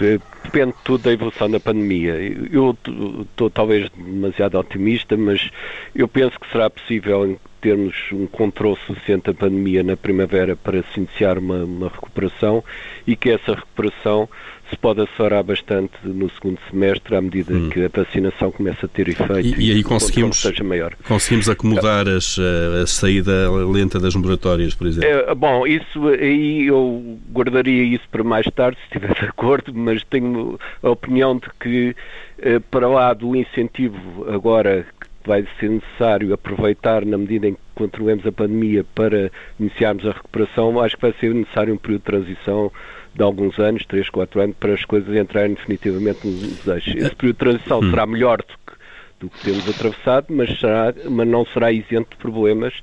Eh, 0.00 0.18
depende 0.44 0.74
tudo 0.84 1.04
da 1.04 1.12
evolução 1.12 1.50
da 1.50 1.58
pandemia. 1.58 2.14
Eu 2.50 2.76
estou 3.20 3.50
talvez 3.50 3.90
demasiado 3.90 4.58
otimista, 4.58 5.16
mas 5.16 5.50
eu 5.94 6.06
penso 6.06 6.38
que 6.38 6.50
será 6.50 6.70
possível 6.70 7.38
termos 7.60 7.94
um 8.12 8.26
controle 8.26 8.76
suficiente 8.86 9.26
da 9.26 9.34
pandemia 9.34 9.82
na 9.82 9.96
primavera 9.96 10.56
para 10.56 10.82
se 10.82 10.98
iniciar 10.98 11.38
uma, 11.38 11.64
uma 11.64 11.88
recuperação 11.88 12.62
e 13.06 13.14
que 13.16 13.30
essa 13.30 13.54
recuperação 13.54 14.28
se 14.72 14.78
pode 14.78 15.02
acelerar 15.02 15.44
bastante 15.44 15.92
no 16.02 16.30
segundo 16.30 16.58
semestre 16.70 17.14
à 17.14 17.20
medida 17.20 17.52
hum. 17.54 17.68
que 17.68 17.84
a 17.84 17.88
vacinação 17.88 18.50
começa 18.50 18.86
a 18.86 18.88
ter 18.88 19.08
efeito 19.08 19.60
e, 19.60 19.68
e 19.68 19.72
aí 19.72 19.82
conseguimos, 19.82 20.40
seja 20.40 20.64
maior. 20.64 20.94
conseguimos 21.06 21.48
acomodar 21.48 22.08
as, 22.08 22.38
a, 22.38 22.82
a, 22.82 22.86
saída 22.86 23.50
lenta 23.50 24.00
das 24.00 24.14
laboratórios, 24.14 24.74
por 24.74 24.86
exemplo. 24.86 25.08
É, 25.08 25.34
bom, 25.34 25.66
isso 25.66 26.08
aí 26.08 26.66
eu 26.66 27.18
guardaria 27.32 27.82
isso 27.82 28.04
para 28.10 28.24
mais 28.24 28.46
tarde, 28.46 28.78
se 28.78 28.84
estiver 28.84 29.14
de 29.14 29.26
acordo, 29.26 29.72
mas 29.74 30.02
tenho 30.04 30.58
a 30.82 30.90
opinião 30.90 31.36
de 31.36 31.48
que 31.60 31.94
eh, 32.38 32.58
para 32.70 32.88
lá 32.88 33.12
do 33.12 33.36
incentivo 33.36 34.26
agora 34.28 34.86
vai 35.24 35.46
ser 35.60 35.70
necessário 35.70 36.32
aproveitar 36.32 37.04
na 37.04 37.16
medida 37.16 37.48
em 37.48 37.54
que 37.54 37.60
controlemos 37.74 38.26
a 38.26 38.32
pandemia 38.32 38.84
para 38.94 39.30
iniciarmos 39.58 40.06
a 40.06 40.12
recuperação, 40.12 40.80
acho 40.80 40.96
que 40.96 41.02
vai 41.02 41.14
ser 41.20 41.34
necessário 41.34 41.74
um 41.74 41.78
período 41.78 42.00
de 42.00 42.06
transição 42.06 42.72
de 43.14 43.22
alguns 43.22 43.58
anos, 43.58 43.84
3, 43.86 44.08
4 44.08 44.40
anos, 44.40 44.56
para 44.58 44.74
as 44.74 44.84
coisas 44.84 45.14
entrarem 45.14 45.54
definitivamente 45.54 46.26
nos 46.26 46.66
eixos. 46.66 46.94
Esse 46.94 47.14
período 47.14 47.34
de 47.34 47.38
transição 47.38 47.80
hum. 47.80 47.90
será 47.90 48.06
melhor 48.06 48.38
do 48.38 48.44
que, 48.44 48.72
do 49.20 49.30
que 49.30 49.40
temos 49.44 49.68
atravessado, 49.68 50.26
mas, 50.30 50.58
será, 50.58 50.94
mas 51.10 51.28
não 51.28 51.44
será 51.46 51.70
isento 51.70 52.10
de 52.10 52.16
problemas, 52.16 52.74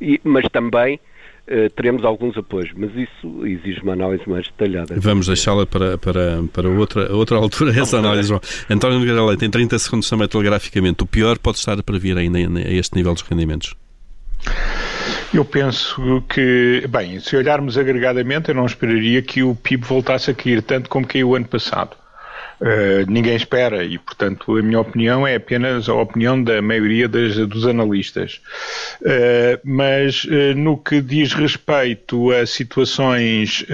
e, 0.00 0.20
mas 0.24 0.44
também 0.50 0.98
Uh, 1.48 1.70
teremos 1.76 2.04
alguns 2.04 2.36
apoios, 2.36 2.72
mas 2.76 2.90
isso 2.96 3.46
exige 3.46 3.80
uma 3.80 3.92
análise 3.92 4.28
mais 4.28 4.46
detalhada. 4.48 4.96
Vamos 4.98 5.28
deixá-la 5.28 5.64
para, 5.64 5.96
para, 5.96 6.42
para 6.52 6.68
outra, 6.68 7.14
outra 7.14 7.36
altura, 7.36 7.70
essa 7.80 7.98
análise, 7.98 8.30
João. 8.30 8.40
António 8.68 8.98
Nogueira 8.98 9.24
Leite, 9.24 9.44
em 9.44 9.50
30 9.50 9.78
segundos 9.78 10.10
também 10.10 10.26
telegraficamente, 10.26 11.04
o 11.04 11.06
pior 11.06 11.38
pode 11.38 11.58
estar 11.58 11.80
para 11.84 11.98
vir 12.00 12.18
ainda 12.18 12.36
a 12.36 12.72
este 12.72 12.96
nível 12.96 13.14
dos 13.14 13.22
rendimentos? 13.22 13.76
Eu 15.36 15.44
penso 15.44 16.24
que, 16.30 16.86
bem, 16.88 17.20
se 17.20 17.36
olharmos 17.36 17.76
agregadamente, 17.76 18.48
eu 18.48 18.54
não 18.54 18.64
esperaria 18.64 19.20
que 19.20 19.42
o 19.42 19.54
PIB 19.54 19.84
voltasse 19.84 20.30
a 20.30 20.34
cair 20.34 20.62
tanto 20.62 20.88
como 20.88 21.06
caiu 21.06 21.28
o 21.28 21.34
ano 21.34 21.46
passado. 21.46 21.94
Uh, 22.58 23.04
ninguém 23.06 23.36
espera 23.36 23.84
e, 23.84 23.98
portanto, 23.98 24.56
a 24.56 24.62
minha 24.62 24.80
opinião 24.80 25.26
é 25.26 25.34
apenas 25.34 25.90
a 25.90 25.94
opinião 25.94 26.42
da 26.42 26.62
maioria 26.62 27.06
das, 27.06 27.36
dos 27.36 27.66
analistas. 27.66 28.40
Uh, 29.02 29.60
mas 29.62 30.24
uh, 30.24 30.54
no 30.56 30.78
que 30.78 31.02
diz 31.02 31.34
respeito 31.34 32.30
a 32.30 32.46
situações 32.46 33.64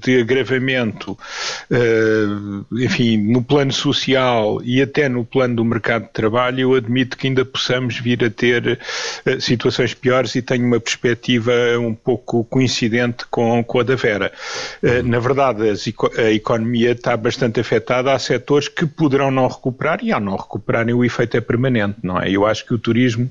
de 0.00 0.20
agravamento, 0.20 1.18
enfim, 2.72 3.16
no 3.16 3.42
plano 3.42 3.72
social 3.72 4.60
e 4.62 4.80
até 4.80 5.08
no 5.08 5.24
plano 5.24 5.56
do 5.56 5.64
mercado 5.64 6.04
de 6.04 6.12
trabalho, 6.12 6.60
eu 6.60 6.74
admito 6.74 7.16
que 7.16 7.26
ainda 7.26 7.44
possamos 7.44 7.98
vir 7.98 8.24
a 8.24 8.30
ter 8.30 8.78
situações 9.40 9.94
piores 9.94 10.34
e 10.34 10.42
tenho 10.42 10.66
uma 10.66 10.80
perspectiva 10.80 11.52
um 11.78 11.94
pouco 11.94 12.44
coincidente 12.44 13.24
com, 13.30 13.62
com 13.64 13.80
a 13.80 13.82
da 13.82 13.96
Vera. 13.96 14.32
na 15.04 15.18
verdade, 15.18 15.62
a 16.18 16.30
economia 16.30 16.92
está 16.92 17.16
bastante 17.16 17.60
afetada 17.60 18.11
há 18.12 18.18
setores 18.18 18.68
que 18.68 18.86
poderão 18.86 19.30
não 19.30 19.46
recuperar 19.46 20.00
e 20.02 20.12
ao 20.12 20.20
não 20.20 20.36
recuperarem 20.36 20.94
o 20.94 21.04
efeito 21.04 21.36
é 21.36 21.40
permanente, 21.40 21.96
não 22.02 22.20
é? 22.20 22.30
Eu 22.30 22.46
acho 22.46 22.66
que 22.66 22.74
o 22.74 22.78
turismo 22.78 23.30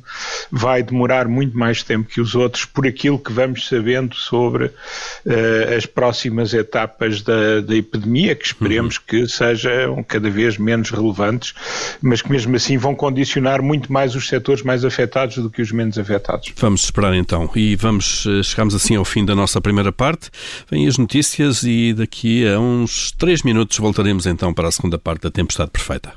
vai 0.51 0.83
demorar 0.83 1.27
muito 1.27 1.57
mais 1.57 1.83
tempo 1.83 2.09
que 2.09 2.21
os 2.21 2.35
outros 2.35 2.65
por 2.65 2.85
aquilo 2.85 3.17
que 3.17 3.31
vamos 3.31 3.67
sabendo 3.67 4.15
sobre 4.15 4.65
uh, 4.65 5.75
as 5.77 5.85
próximas 5.85 6.53
etapas 6.53 7.21
da, 7.21 7.61
da 7.61 7.75
epidemia, 7.75 8.35
que 8.35 8.45
esperemos 8.45 8.97
uhum. 8.97 9.03
que 9.07 9.27
sejam 9.27 10.03
cada 10.03 10.29
vez 10.29 10.57
menos 10.57 10.89
relevantes, 10.89 11.53
mas 12.01 12.21
que 12.21 12.31
mesmo 12.31 12.55
assim 12.55 12.77
vão 12.77 12.95
condicionar 12.95 13.61
muito 13.61 13.91
mais 13.91 14.15
os 14.15 14.27
setores 14.27 14.63
mais 14.63 14.83
afetados 14.83 15.37
do 15.37 15.49
que 15.49 15.61
os 15.61 15.71
menos 15.71 15.97
afetados. 15.97 16.51
Vamos 16.57 16.83
esperar 16.83 17.13
então 17.13 17.49
e 17.55 17.75
vamos, 17.75 18.25
eh, 18.27 18.43
chegamos 18.43 18.75
assim 18.75 18.95
ao 18.95 19.05
fim 19.05 19.25
da 19.25 19.35
nossa 19.35 19.61
primeira 19.61 19.91
parte. 19.91 20.29
Vêm 20.69 20.87
as 20.87 20.97
notícias 20.97 21.63
e 21.63 21.93
daqui 21.93 22.47
a 22.47 22.59
uns 22.59 23.11
três 23.11 23.43
minutos 23.43 23.77
voltaremos 23.77 24.25
então 24.25 24.53
para 24.53 24.67
a 24.67 24.70
segunda 24.71 24.97
parte 24.97 25.23
da 25.23 25.31
Tempestade 25.31 25.71
Perfeita. 25.71 26.13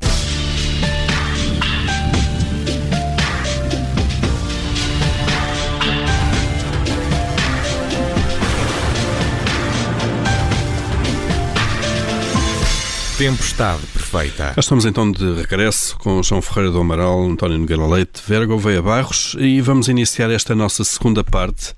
Tempestade 13.24 13.80
Perfeita. 13.86 14.52
Já 14.54 14.60
estamos 14.60 14.84
então 14.84 15.10
de 15.10 15.32
regresso 15.32 15.96
com 15.96 16.22
João 16.22 16.42
Ferreira 16.42 16.70
do 16.70 16.78
Amaral, 16.78 17.24
António 17.24 17.56
Nogueira 17.56 17.86
Leite, 17.86 18.20
Vera 18.26 18.44
Gouveia 18.44 18.82
Barros 18.82 19.34
e 19.38 19.62
vamos 19.62 19.88
iniciar 19.88 20.30
esta 20.30 20.54
nossa 20.54 20.84
segunda 20.84 21.24
parte 21.24 21.70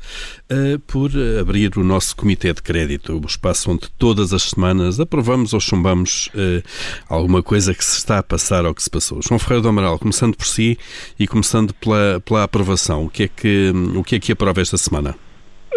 uh, 0.51 0.77
por 0.89 1.13
abrir 1.41 1.79
o 1.79 1.85
nosso 1.85 2.17
Comitê 2.17 2.53
de 2.53 2.61
Crédito, 2.61 3.17
o 3.17 3.25
espaço 3.25 3.71
onde 3.71 3.89
todas 3.97 4.33
as 4.33 4.43
semanas 4.43 4.99
aprovamos 4.99 5.53
ou 5.53 5.61
chumbamos 5.61 6.31
uh, 6.35 6.69
alguma 7.09 7.45
coisa 7.45 7.73
que 7.73 7.85
se 7.85 7.99
está 7.99 8.19
a 8.19 8.25
passar 8.25 8.67
ou 8.67 8.75
que 8.75 8.83
se 8.83 8.91
passou. 8.91 9.23
João 9.23 9.39
Ferreira 9.39 9.63
do 9.63 9.69
Amaral, 9.69 10.01
começando 10.01 10.37
por 10.37 10.49
si 10.49 10.77
e 11.17 11.29
começando 11.29 11.73
pela, 11.75 12.21
pela 12.25 12.43
aprovação, 12.43 13.05
o 13.05 13.09
que, 13.09 13.23
é 13.23 13.29
que, 13.29 13.73
o 13.95 14.03
que 14.03 14.17
é 14.17 14.19
que 14.19 14.33
aprova 14.33 14.61
esta 14.61 14.77
semana? 14.77 15.15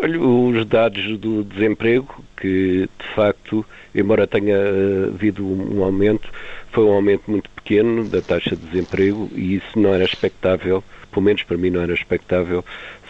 Os 0.02 0.66
dados 0.66 1.18
do 1.18 1.44
desemprego, 1.44 2.24
que 2.38 2.88
de 2.98 3.16
facto, 3.16 3.66
embora 3.94 4.26
tenha 4.26 4.56
eh, 4.56 5.10
havido 5.14 5.46
um 5.46 5.84
aumento, 5.84 6.30
foi 6.72 6.86
um 6.86 6.94
aumento 6.94 7.30
muito 7.30 7.50
pequeno 7.50 8.06
da 8.06 8.22
taxa 8.22 8.56
de 8.56 8.66
desemprego 8.68 9.30
e 9.36 9.56
isso 9.56 9.78
não 9.78 9.94
era 9.94 10.06
expectável, 10.06 10.82
pelo 11.12 11.26
menos 11.26 11.44
para 11.44 11.58
mim 11.58 11.70
não 11.70 11.82
era 11.82 11.94
expectável, 11.94 12.64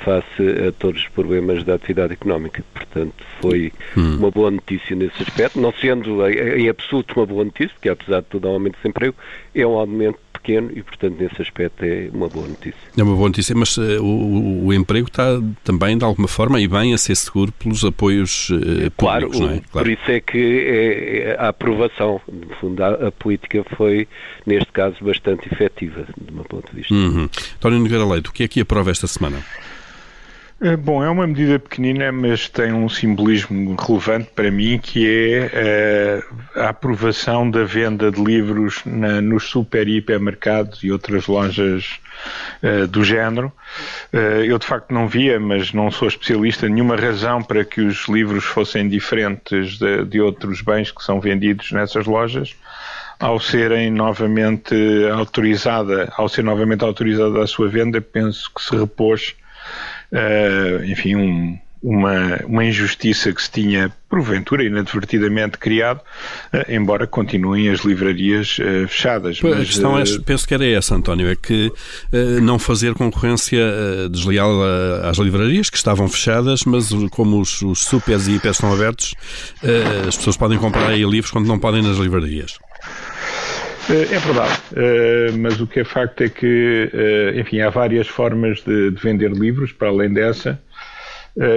face 0.03 0.67
a 0.67 0.71
todos 0.71 1.01
os 1.01 1.07
problemas 1.09 1.63
da 1.63 1.75
atividade 1.75 2.13
económica. 2.13 2.63
Portanto, 2.73 3.23
foi 3.39 3.71
hum. 3.95 4.17
uma 4.17 4.31
boa 4.31 4.49
notícia 4.49 4.95
nesse 4.95 5.21
aspecto, 5.21 5.59
não 5.59 5.73
sendo 5.73 6.27
em 6.27 6.69
absoluto 6.69 7.19
uma 7.19 7.25
boa 7.25 7.43
notícia, 7.43 7.73
porque 7.75 7.89
apesar 7.89 8.21
de 8.21 8.27
tudo 8.27 8.47
há 8.47 8.51
um 8.51 8.53
aumento 8.55 8.75
de 8.75 8.81
desemprego, 8.81 9.15
é 9.53 9.67
um 9.67 9.77
aumento 9.77 10.19
pequeno 10.49 10.71
e, 10.73 10.81
portanto, 10.81 11.17
nesse 11.19 11.41
aspecto 11.41 11.83
é 11.83 12.09
uma 12.11 12.27
boa 12.27 12.47
notícia. 12.47 12.79
É 12.97 13.03
uma 13.03 13.15
boa 13.15 13.29
notícia, 13.29 13.55
mas 13.55 13.77
uh, 13.77 14.03
o, 14.03 14.65
o, 14.65 14.73
emprego 14.73 15.07
está 15.07 15.25
também, 15.63 15.97
de 15.97 16.03
alguma 16.03 16.27
forma, 16.27 16.59
e 16.59 16.67
bem 16.67 16.93
a 16.93 16.97
ser 16.97 17.15
seguro 17.15 17.51
pelos 17.51 17.85
apoios 17.85 18.49
uh, 18.49 18.91
públicos, 18.91 18.93
claro, 18.97 19.29
não 19.39 19.49
é? 19.51 19.61
Claro, 19.71 19.85
por 19.85 19.87
isso 19.87 20.11
é 20.11 20.19
que 20.19 20.37
é, 20.37 21.17
é, 21.29 21.37
a 21.39 21.49
aprovação, 21.49 22.19
no 22.27 22.55
fundo, 22.55 22.83
a, 22.83 23.07
a, 23.07 23.11
política 23.11 23.63
foi, 23.75 24.07
neste 24.45 24.71
caso, 24.71 24.95
bastante 25.01 25.47
efetiva, 25.51 26.05
do 26.19 26.33
meu 26.33 26.45
ponto 26.45 26.69
de 26.71 26.77
vista. 26.77 26.93
Uhum. 26.93 27.29
António 27.55 27.79
Nogueira 27.79 28.05
Leite, 28.05 28.29
o 28.29 28.33
que 28.33 28.43
é 28.43 28.47
que 28.47 28.61
aprova 28.61 28.89
esta 28.89 29.07
semana? 29.07 29.43
Eh, 30.61 30.75
bom, 30.75 31.01
é 31.01 31.09
uma 31.09 31.25
medida 31.25 31.57
pequenina, 31.57 32.11
mas 32.11 32.49
tem 32.49 32.73
um 32.73 32.89
simbolismo 32.89 33.77
relevante 33.79 34.29
para 34.35 34.51
mim, 34.51 34.77
que 34.77 35.07
é 35.07 36.21
uh, 36.27 36.59
a 36.59 36.69
aprovação 36.69 37.49
da 37.49 37.63
venda 37.63 38.11
de 38.11 38.21
livros 38.21 38.81
na, 38.85 39.21
nos 39.21 39.45
super 39.45 39.87
e 39.87 39.99
hipermercados 39.99 40.83
e 40.83 40.91
outras 40.91 41.27
lojas 41.27 42.01
uh, 42.61 42.85
do 42.87 43.05
género. 43.05 43.53
Uh, 44.11 44.43
eu 44.43 44.59
de 44.59 44.65
facto 44.65 44.93
não 44.93 45.07
via, 45.07 45.39
mas 45.39 45.71
não 45.71 45.89
sou 45.89 46.09
especialista, 46.09 46.67
nenhuma 46.67 46.97
razão 46.97 47.41
para 47.41 47.63
que 47.63 47.79
os 47.79 48.09
livros 48.09 48.43
fossem 48.43 48.89
diferentes 48.89 49.77
de, 49.77 50.03
de 50.03 50.19
outros 50.19 50.61
bens 50.61 50.91
que 50.91 51.01
são 51.01 51.21
vendidos 51.21 51.71
nessas 51.71 52.05
lojas 52.05 52.53
ao 53.17 53.39
serem 53.39 53.91
novamente 53.91 54.75
autorizada, 55.13 56.11
ao 56.17 56.27
ser 56.27 56.43
novamente 56.43 56.83
autorizada 56.83 57.41
a 57.41 57.47
sua 57.47 57.69
venda, 57.69 57.99
penso 58.01 58.49
que 58.53 58.61
se 58.61 58.75
repôs 58.75 59.35
uh, 60.11 60.83
enfim, 60.85 61.15
um, 61.15 61.59
uma, 61.81 62.37
uma 62.45 62.65
injustiça 62.65 63.31
que 63.31 63.41
se 63.41 63.49
tinha, 63.49 63.91
porventura, 64.09 64.63
inadvertidamente 64.63 65.57
criado, 65.57 66.01
uh, 66.53 66.71
embora 66.71 67.07
continuem 67.07 67.69
as 67.69 67.81
livrarias 67.81 68.57
uh, 68.59 68.87
fechadas. 68.87 69.41
Mas, 69.41 69.53
a 69.53 69.65
questão 69.65 69.97
é, 69.97 70.03
penso 70.25 70.47
que 70.47 70.53
era 70.53 70.65
essa, 70.65 70.95
António, 70.95 71.29
é 71.29 71.35
que 71.35 71.71
não 72.41 72.59
fazer 72.59 72.93
concorrência 72.93 73.59
desleal 74.09 74.51
às 75.03 75.17
livrarias, 75.17 75.69
que 75.69 75.77
estavam 75.77 76.07
fechadas, 76.07 76.63
mas 76.65 76.89
como 77.11 77.39
os, 77.39 77.61
os 77.61 77.79
supers 77.79 78.27
e 78.27 78.33
hipers 78.33 78.57
estão 78.57 78.73
abertos, 78.73 79.13
as 80.07 80.17
pessoas 80.17 80.37
podem 80.37 80.57
comprar 80.57 80.87
aí 80.87 81.03
livros 81.03 81.31
quando 81.31 81.47
não 81.47 81.59
podem 81.59 81.81
nas 81.81 81.97
livrarias. 81.97 82.57
É 83.89 84.19
verdade, 84.19 85.37
mas 85.39 85.59
o 85.59 85.65
que 85.65 85.79
é 85.79 85.83
facto 85.83 86.21
é 86.21 86.29
que, 86.29 86.91
enfim, 87.35 87.59
há 87.61 87.71
várias 87.71 88.07
formas 88.07 88.61
de, 88.61 88.91
de 88.91 89.01
vender 89.01 89.31
livros, 89.31 89.71
para 89.71 89.87
além 89.87 90.13
dessa, 90.13 90.61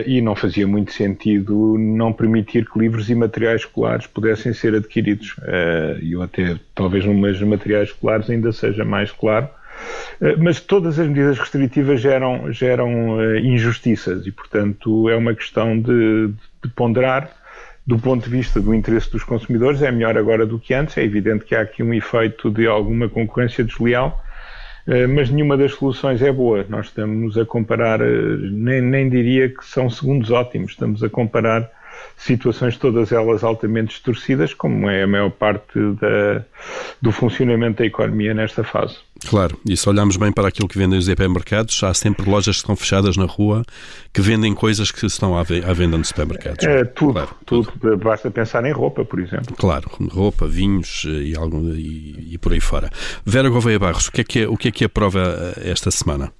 e 0.07 0.23
não 0.23 0.35
fazia 0.35 0.67
muito 0.67 0.93
sentido 0.93 1.77
não 1.79 2.11
permitir 2.11 2.65
que 2.71 2.79
livros 2.79 3.11
e 3.11 3.15
materiais 3.15 3.61
escolares 3.63 4.07
pudessem 4.07 4.55
ser 4.55 4.75
adquiridos. 4.75 5.37
E 6.01 6.13
eu 6.13 6.23
até, 6.23 6.57
talvez, 6.75 7.05
nos 7.05 7.43
materiais 7.43 7.91
escolares 7.91 8.31
ainda 8.31 8.51
seja 8.51 8.83
mais 8.83 9.13
claro. 9.13 9.49
Mas 10.39 10.59
todas 10.59 10.99
as 10.99 11.07
medidas 11.07 11.39
restritivas 11.39 12.01
geram, 12.01 12.51
geram 12.51 13.21
injustiças 13.41 14.27
e, 14.27 14.33
portanto, 14.33 15.11
é 15.11 15.17
uma 15.17 15.35
questão 15.35 15.79
de, 15.79 16.29
de 16.65 16.71
ponderar 16.75 17.42
do 17.87 17.99
ponto 17.99 18.25
de 18.25 18.31
vista 18.31 18.61
do 18.61 18.75
interesse 18.75 19.11
dos 19.11 19.25
consumidores, 19.25 19.83
é 19.83 19.91
melhor 19.91 20.17
agora 20.17 20.47
do 20.47 20.59
que 20.59 20.73
antes. 20.73 20.97
É 20.97 21.03
evidente 21.03 21.45
que 21.45 21.55
há 21.55 21.63
aqui 21.63 21.83
um 21.83 21.93
efeito 21.93 22.51
de 22.51 22.67
alguma 22.67 23.09
concorrência 23.09 23.65
desleal, 23.65 24.23
eh, 24.87 25.07
mas 25.07 25.31
nenhuma 25.31 25.57
das 25.57 25.73
soluções 25.73 26.23
é 26.23 26.33
boa. 26.33 26.65
Nós 26.69 26.87
estamos 26.87 27.37
a 27.37 27.45
comparar, 27.45 28.01
eh, 28.01 28.37
nem, 28.51 28.81
nem 28.81 29.09
diria 29.09 29.49
que 29.49 29.65
são 29.65 29.91
segundos 29.91 30.31
ótimos, 30.31 30.73
estamos 30.73 31.03
a 31.03 31.09
comparar 31.09 31.69
situações 32.17 32.77
todas 32.77 33.13
elas 33.13 33.43
altamente 33.43 33.89
distorcidas, 33.89 34.55
como 34.55 34.89
é 34.89 35.03
a 35.03 35.07
maior 35.07 35.31
parte 35.31 35.79
da, 36.01 36.45
do 37.01 37.11
funcionamento 37.11 37.79
da 37.79 37.87
economia 37.87 38.33
nesta 38.35 38.63
fase. 38.63 38.97
Claro, 39.29 39.57
e 39.69 39.77
se 39.77 39.89
olharmos 39.89 40.17
bem 40.17 40.33
para 40.33 40.49
aquilo 40.49 40.69
que 40.69 40.77
vendem 40.77 40.99
os 40.99 41.09
hipermercados, 41.09 41.83
há 41.85 41.95
sempre 41.95 42.29
lojas 42.29 42.57
que 42.57 42.63
estão 42.63 42.75
fechadas 42.75 43.17
na 43.17 43.25
rua 43.25 43.63
que 44.13 44.21
vendem 44.21 44.55
coisas 44.55 44.91
que 44.91 45.07
estão 45.07 45.37
à 45.37 45.43
venda 45.43 45.97
nos 45.97 46.09
supermercados. 46.09 46.65
É, 46.65 46.85
tudo, 46.85 47.15
claro, 47.15 47.31
tudo, 47.47 47.73
tudo. 47.81 47.97
Basta 47.99 48.31
pensar 48.31 48.65
em 48.65 48.73
roupa, 48.73 49.05
por 49.05 49.21
exemplo. 49.21 49.55
Claro, 49.57 49.91
roupa, 50.11 50.47
vinhos 50.47 51.05
eh, 51.07 51.11
e, 51.11 51.37
algum, 51.37 51.73
e, 51.75 52.33
e 52.33 52.39
por 52.39 52.53
aí 52.53 52.61
fora. 52.61 52.91
Vera 53.25 53.49
Gouveia 53.49 53.79
Barros, 53.79 54.09
o 54.09 54.13
que 54.13 54.21
é 54.21 54.25
que, 54.25 54.41
é, 54.41 54.49
o 54.49 54.57
que, 54.57 54.69
é 54.69 54.71
que 54.71 54.85
aprova 54.85 55.21
eh, 55.57 55.71
esta 55.71 55.91
semana? 55.91 56.33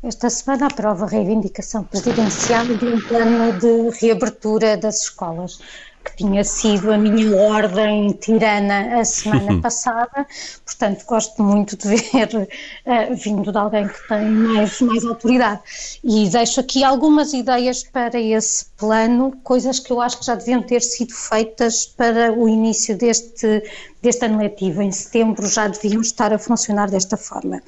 Esta 0.00 0.30
semana 0.30 0.66
aprova 0.66 1.06
a 1.06 1.08
reivindicação 1.08 1.82
presidencial 1.82 2.64
de 2.66 2.84
um 2.86 3.00
plano 3.00 3.58
de 3.58 3.98
reabertura 3.98 4.76
das 4.76 5.02
escolas 5.02 5.58
que 6.04 6.16
tinha 6.16 6.44
sido 6.44 6.92
a 6.92 6.96
minha 6.96 7.36
ordem 7.36 8.12
tirana 8.12 9.00
a 9.00 9.04
semana 9.04 9.52
uhum. 9.52 9.60
passada, 9.60 10.26
portanto 10.64 11.04
gosto 11.06 11.42
muito 11.42 11.76
de 11.76 11.88
ver 11.88 12.28
uh, 12.34 13.14
vindo 13.14 13.50
de 13.50 13.58
alguém 13.58 13.88
que 13.88 14.08
tem 14.08 14.24
mais, 14.30 14.80
mais 14.80 15.04
autoridade. 15.04 15.60
E 16.02 16.28
deixo 16.28 16.60
aqui 16.60 16.84
algumas 16.84 17.32
ideias 17.32 17.82
para 17.82 18.18
esse 18.18 18.66
plano, 18.76 19.32
coisas 19.42 19.80
que 19.80 19.92
eu 19.92 20.00
acho 20.00 20.18
que 20.20 20.26
já 20.26 20.34
deviam 20.34 20.62
ter 20.62 20.80
sido 20.80 21.12
feitas 21.12 21.86
para 21.86 22.32
o 22.32 22.48
início 22.48 22.96
deste, 22.96 23.62
deste 24.00 24.24
ano 24.24 24.38
letivo. 24.38 24.80
Em 24.80 24.92
setembro 24.92 25.46
já 25.46 25.68
deviam 25.68 26.00
estar 26.00 26.32
a 26.32 26.38
funcionar 26.38 26.90
desta 26.90 27.16
forma. 27.16 27.60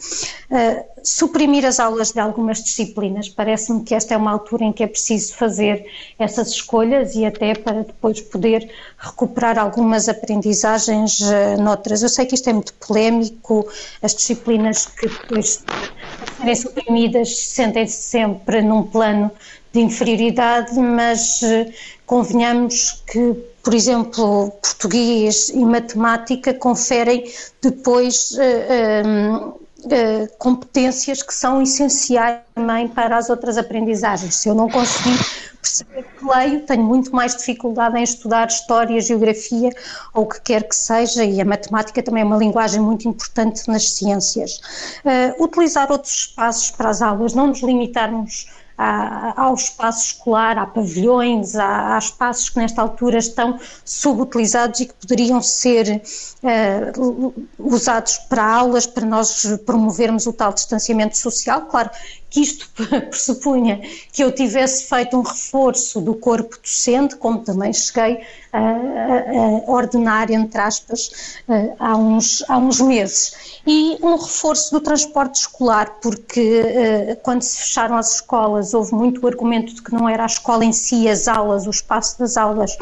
Uh, 0.51 1.00
suprimir 1.03 1.65
as 1.65 1.81
aulas 1.81 2.13
de 2.13 2.21
algumas 2.21 2.63
disciplinas, 2.63 3.29
parece-me 3.29 3.83
que 3.83 3.95
esta 3.95 4.15
é 4.15 4.17
uma 4.17 4.31
altura 4.31 4.65
em 4.65 4.73
que 4.73 4.83
é 4.83 4.87
preciso 4.87 5.35
fazer 5.35 5.87
essas 6.19 6.49
escolhas 6.49 7.15
e 7.15 7.25
até 7.25 7.55
para 7.55 7.83
depois 7.83 8.21
poder 8.21 8.71
recuperar 8.99 9.59
algumas 9.59 10.09
aprendizagens 10.09 11.21
uh, 11.21 11.61
noutras. 11.61 12.03
Eu 12.03 12.09
sei 12.09 12.27
que 12.27 12.35
isto 12.35 12.49
é 12.49 12.53
muito 12.53 12.75
polémico, 12.75 13.69
as 14.03 14.15
disciplinas 14.15 14.87
que 14.87 15.09
depois 15.09 15.63
serem 16.39 16.55
suprimidas 16.55 17.37
sentem-se 17.37 18.03
sempre 18.03 18.63
num 18.63 18.83
plano 18.83 19.31
de 19.73 19.81
inferioridade, 19.81 20.79
mas 20.79 21.43
uh, 21.43 21.73
convenhamos 22.07 23.03
que 23.07 23.51
por 23.63 23.75
exemplo, 23.75 24.51
português 24.63 25.51
e 25.51 25.65
matemática 25.65 26.55
conferem 26.55 27.31
depois 27.61 28.33
uh, 28.33 29.61
uh, 29.81 30.37
competências 30.39 31.23
que 31.23 31.35
são 31.35 31.63
essenciais 31.63 32.41
também 32.55 32.89
para 32.89 33.17
as 33.17 33.31
outras 33.31 33.59
aprendizagens. 33.59 34.37
Se 34.37 34.49
eu 34.49 34.55
não 34.55 34.69
conseguir 34.69 35.19
perceber 35.61 36.05
que 36.19 36.25
leio, 36.25 36.61
tenho 36.67 36.83
muito 36.83 37.15
mais 37.15 37.37
dificuldade 37.37 37.99
em 37.99 38.03
estudar 38.03 38.49
história, 38.49 39.01
geografia 39.01 39.71
ou 40.15 40.25
o 40.25 40.27
que 40.27 40.41
quer 40.41 40.63
que 40.65 40.75
seja, 40.75 41.25
e 41.25 41.41
a 41.41 41.45
matemática 41.45 42.03
também 42.03 42.23
é 42.23 42.27
uma 42.27 42.37
linguagem 42.37 42.81
muito 42.81 43.09
importante 43.09 43.69
nas 43.69 43.91
ciências. 43.91 44.61
Uh, 45.05 45.43
utilizar 45.43 45.91
outros 45.91 46.15
espaços 46.15 46.71
para 46.71 46.91
as 46.91 47.03
aulas, 47.03 47.35
não 47.35 47.49
nos 47.49 47.63
limitarmos 47.63 48.47
ao 49.37 49.55
espaço 49.55 50.07
escolar, 50.07 50.57
há 50.57 50.67
pavilhões, 50.67 51.55
há, 51.55 51.99
espaços 51.99 52.49
que 52.49 52.59
nesta 52.59 52.81
altura 52.81 53.19
estão 53.19 53.59
subutilizados 53.85 54.81
e 54.81 54.87
que 54.87 54.95
poderiam 54.95 55.43
ser 55.43 56.03
uh, 56.43 57.35
usados 57.59 58.17
para 58.29 58.43
aulas, 58.43 58.87
para 58.87 59.05
nós 59.05 59.45
promovermos 59.67 60.27
o 60.27 60.33
tal 60.33 60.53
distanciamento 60.53 61.17
social. 61.17 61.63
Claro 61.63 61.91
que 62.31 62.41
isto 62.41 62.69
pressupunha 63.11 63.81
que 64.13 64.23
eu 64.23 64.33
tivesse 64.33 64.89
feito 64.89 65.17
um 65.17 65.23
reforço 65.23 66.01
do 66.01 66.15
corpo 66.15 66.57
docente, 66.63 67.17
como 67.17 67.41
também 67.41 67.73
cheguei 67.73 68.21
a, 68.53 68.59
a, 68.59 69.71
ordenar, 69.71 70.31
entre 70.31 70.61
aspas, 70.61 71.43
uh, 71.49 71.75
há, 71.79 71.97
uns, 71.97 72.45
há 72.49 72.57
uns 72.57 72.81
meses. 72.81 73.61
E 73.67 73.99
um 74.03 74.17
reforço 74.17 74.73
do 74.73 74.81
transporte 74.81 75.41
escolar, 75.41 75.99
porque 76.01 76.61
uh, 76.61 77.17
quando 77.23 77.43
se 77.43 77.59
fecharam 77.59 77.97
as 77.97 78.15
escolas 78.15 78.73
houve 78.73 78.95
muito 78.95 79.23
o 79.23 79.27
argumento 79.27 79.75
de 79.75 79.83
que 79.83 79.93
não 79.93 80.09
era 80.09 80.23
a 80.23 80.27
escola 80.27 80.65
em 80.65 80.73
si, 80.73 81.09
as 81.09 81.27
aulas, 81.29 81.67
o 81.67 81.71
espaço 81.71 82.19
das 82.19 82.37
aulas, 82.37 82.77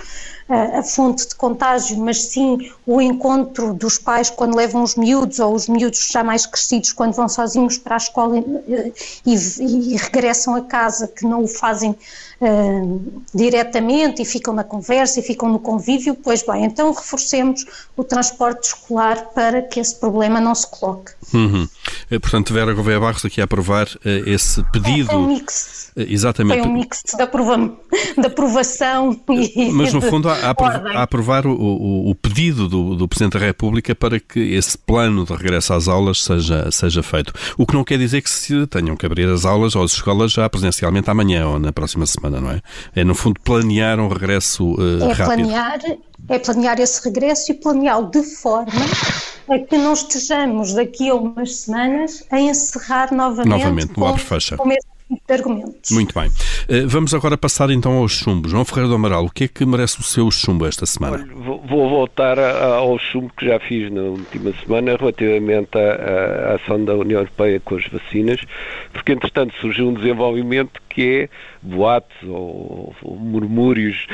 a 0.48 0.82
fonte 0.82 1.28
de 1.28 1.34
contágio, 1.34 1.98
mas 1.98 2.24
sim 2.24 2.70
o 2.86 3.02
encontro 3.02 3.74
dos 3.74 3.98
pais 3.98 4.30
quando 4.30 4.56
levam 4.56 4.82
os 4.82 4.94
miúdos 4.94 5.38
ou 5.40 5.54
os 5.54 5.68
miúdos 5.68 6.08
já 6.10 6.24
mais 6.24 6.46
crescidos 6.46 6.92
quando 6.92 7.12
vão 7.12 7.28
sozinhos 7.28 7.76
para 7.76 7.96
a 7.96 7.98
escola 7.98 8.38
e, 8.38 8.92
e, 9.26 9.34
e 9.34 9.96
regressam 9.96 10.54
a 10.54 10.62
casa, 10.62 11.06
que 11.06 11.26
não 11.26 11.44
o 11.44 11.48
fazem 11.48 11.94
uh, 12.40 13.22
diretamente 13.34 14.22
e 14.22 14.24
ficam 14.24 14.54
na 14.54 14.64
conversa 14.64 15.20
e 15.20 15.22
ficam 15.22 15.48
no 15.48 15.58
convívio, 15.58 16.14
pois 16.14 16.42
bem, 16.42 16.64
então 16.64 16.92
reforcemos 16.92 17.64
o 17.96 18.04
transporte 18.04 18.68
escolar 18.68 19.30
para 19.34 19.62
que 19.62 19.80
esse 19.80 19.98
problema 19.98 20.40
não 20.40 20.54
se 20.54 20.68
coloque. 20.70 21.12
Uhum. 21.34 21.68
Eh, 22.10 22.18
portanto, 22.18 22.52
Vera 22.54 22.72
Gouveia 22.72 23.00
Barros 23.00 23.24
aqui 23.24 23.40
a 23.40 23.44
aprovar 23.44 23.86
uh, 23.86 24.28
esse 24.28 24.62
pedido. 24.72 25.10
É, 25.10 25.16
um 25.16 25.26
mix. 25.26 25.92
Exatamente. 25.96 26.60
Foi 26.60 26.68
um 26.68 26.72
mix 26.72 27.02
de 28.16 28.26
aprovação 28.26 29.18
e. 29.30 29.72
Mas, 29.72 29.92
no 29.92 30.00
fundo, 30.00 30.28
a, 30.28 30.34
a, 30.34 30.98
a 30.98 31.02
aprovar 31.02 31.46
o, 31.46 31.52
o, 31.52 32.10
o 32.10 32.14
pedido 32.14 32.68
do, 32.68 32.94
do, 32.94 33.08
Presidente 33.08 33.38
da 33.38 33.44
República 33.44 33.94
para 33.94 34.20
que 34.20 34.38
esse 34.54 34.78
plano 34.78 35.24
de 35.24 35.32
regresso 35.32 35.72
às 35.72 35.88
aulas 35.88 36.22
seja, 36.22 36.70
seja 36.70 37.02
feito. 37.02 37.32
O 37.56 37.66
que 37.66 37.74
não 37.74 37.82
quer 37.82 37.98
dizer 37.98 38.22
que 38.22 38.30
se 38.30 38.66
tenham 38.66 38.96
que 38.96 39.06
abrir 39.06 39.28
as 39.28 39.44
aulas 39.44 39.74
ou 39.74 39.82
as 39.82 39.92
escolas 39.92 40.32
já 40.32 40.48
presencialmente 40.48 41.10
amanhã 41.10 41.48
ou 41.48 41.58
na 41.58 41.72
próxima 41.72 42.06
semana, 42.06 42.27
não 42.30 42.50
é? 42.50 42.60
É, 42.94 43.04
no 43.04 43.14
fundo, 43.14 43.40
planear 43.40 43.98
um 43.98 44.08
regresso 44.08 44.74
uh, 44.74 45.02
é 45.02 45.12
rápido. 45.12 45.48
Planear, 45.48 45.80
é 46.28 46.38
planear 46.38 46.80
esse 46.80 47.04
regresso 47.04 47.52
e 47.52 47.54
planeá-lo 47.54 48.10
de 48.10 48.22
forma 48.22 48.72
a 49.48 49.58
que 49.58 49.78
não 49.78 49.92
estejamos 49.94 50.74
daqui 50.74 51.08
a 51.08 51.14
umas 51.14 51.56
semanas 51.56 52.24
a 52.30 52.38
encerrar 52.38 53.12
novamente, 53.12 53.96
novamente 53.96 54.24
fecha. 54.24 54.56
Com 54.56 54.68
de 54.68 54.76
argumentos. 55.28 55.90
Muito 55.90 56.18
bem. 56.18 56.30
Eh, 56.68 56.84
vamos 56.86 57.14
agora 57.14 57.36
passar 57.36 57.70
então 57.70 57.92
aos 57.98 58.12
chumbos. 58.12 58.50
João 58.50 58.64
Ferreira 58.64 58.88
do 58.88 58.94
Amaral, 58.94 59.24
o 59.24 59.30
que 59.30 59.44
é 59.44 59.48
que 59.48 59.64
merece 59.64 60.00
o 60.00 60.02
seu 60.02 60.30
chumbo 60.30 60.66
esta 60.66 60.86
semana? 60.86 61.16
Olha, 61.16 61.58
vou 61.68 61.88
voltar 61.88 62.38
ao 62.38 62.98
chumbo 62.98 63.32
que 63.36 63.46
já 63.46 63.58
fiz 63.60 63.90
na 63.90 64.02
última 64.02 64.52
semana 64.64 64.96
relativamente 64.96 65.76
à, 65.76 66.52
à 66.52 66.54
ação 66.54 66.84
da 66.84 66.94
União 66.94 67.20
Europeia 67.20 67.60
com 67.60 67.76
as 67.76 67.86
vacinas, 67.86 68.40
porque 68.92 69.12
entretanto 69.12 69.54
surgiu 69.60 69.88
um 69.88 69.94
desenvolvimento 69.94 70.80
que 70.88 71.02
é 71.02 71.28
boatos 71.62 72.16
ou, 72.24 72.94
ou 73.02 73.16
murmúrios 73.16 74.06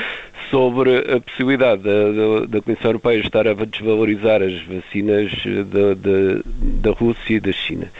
sobre 0.49 0.97
a 1.11 1.19
possibilidade 1.19 1.81
da, 1.81 1.91
da, 1.91 2.45
da, 2.45 2.61
Comissão 2.61 2.91
Europeia 2.91 3.19
estar 3.19 3.47
a 3.47 3.53
desvalorizar 3.53 4.41
as 4.41 4.61
vacinas 4.63 5.31
da, 5.71 5.93
da, 5.95 6.41
da 6.81 6.91
Rússia 6.91 7.35
e 7.35 7.39
da 7.39 7.51
China. 7.51 7.91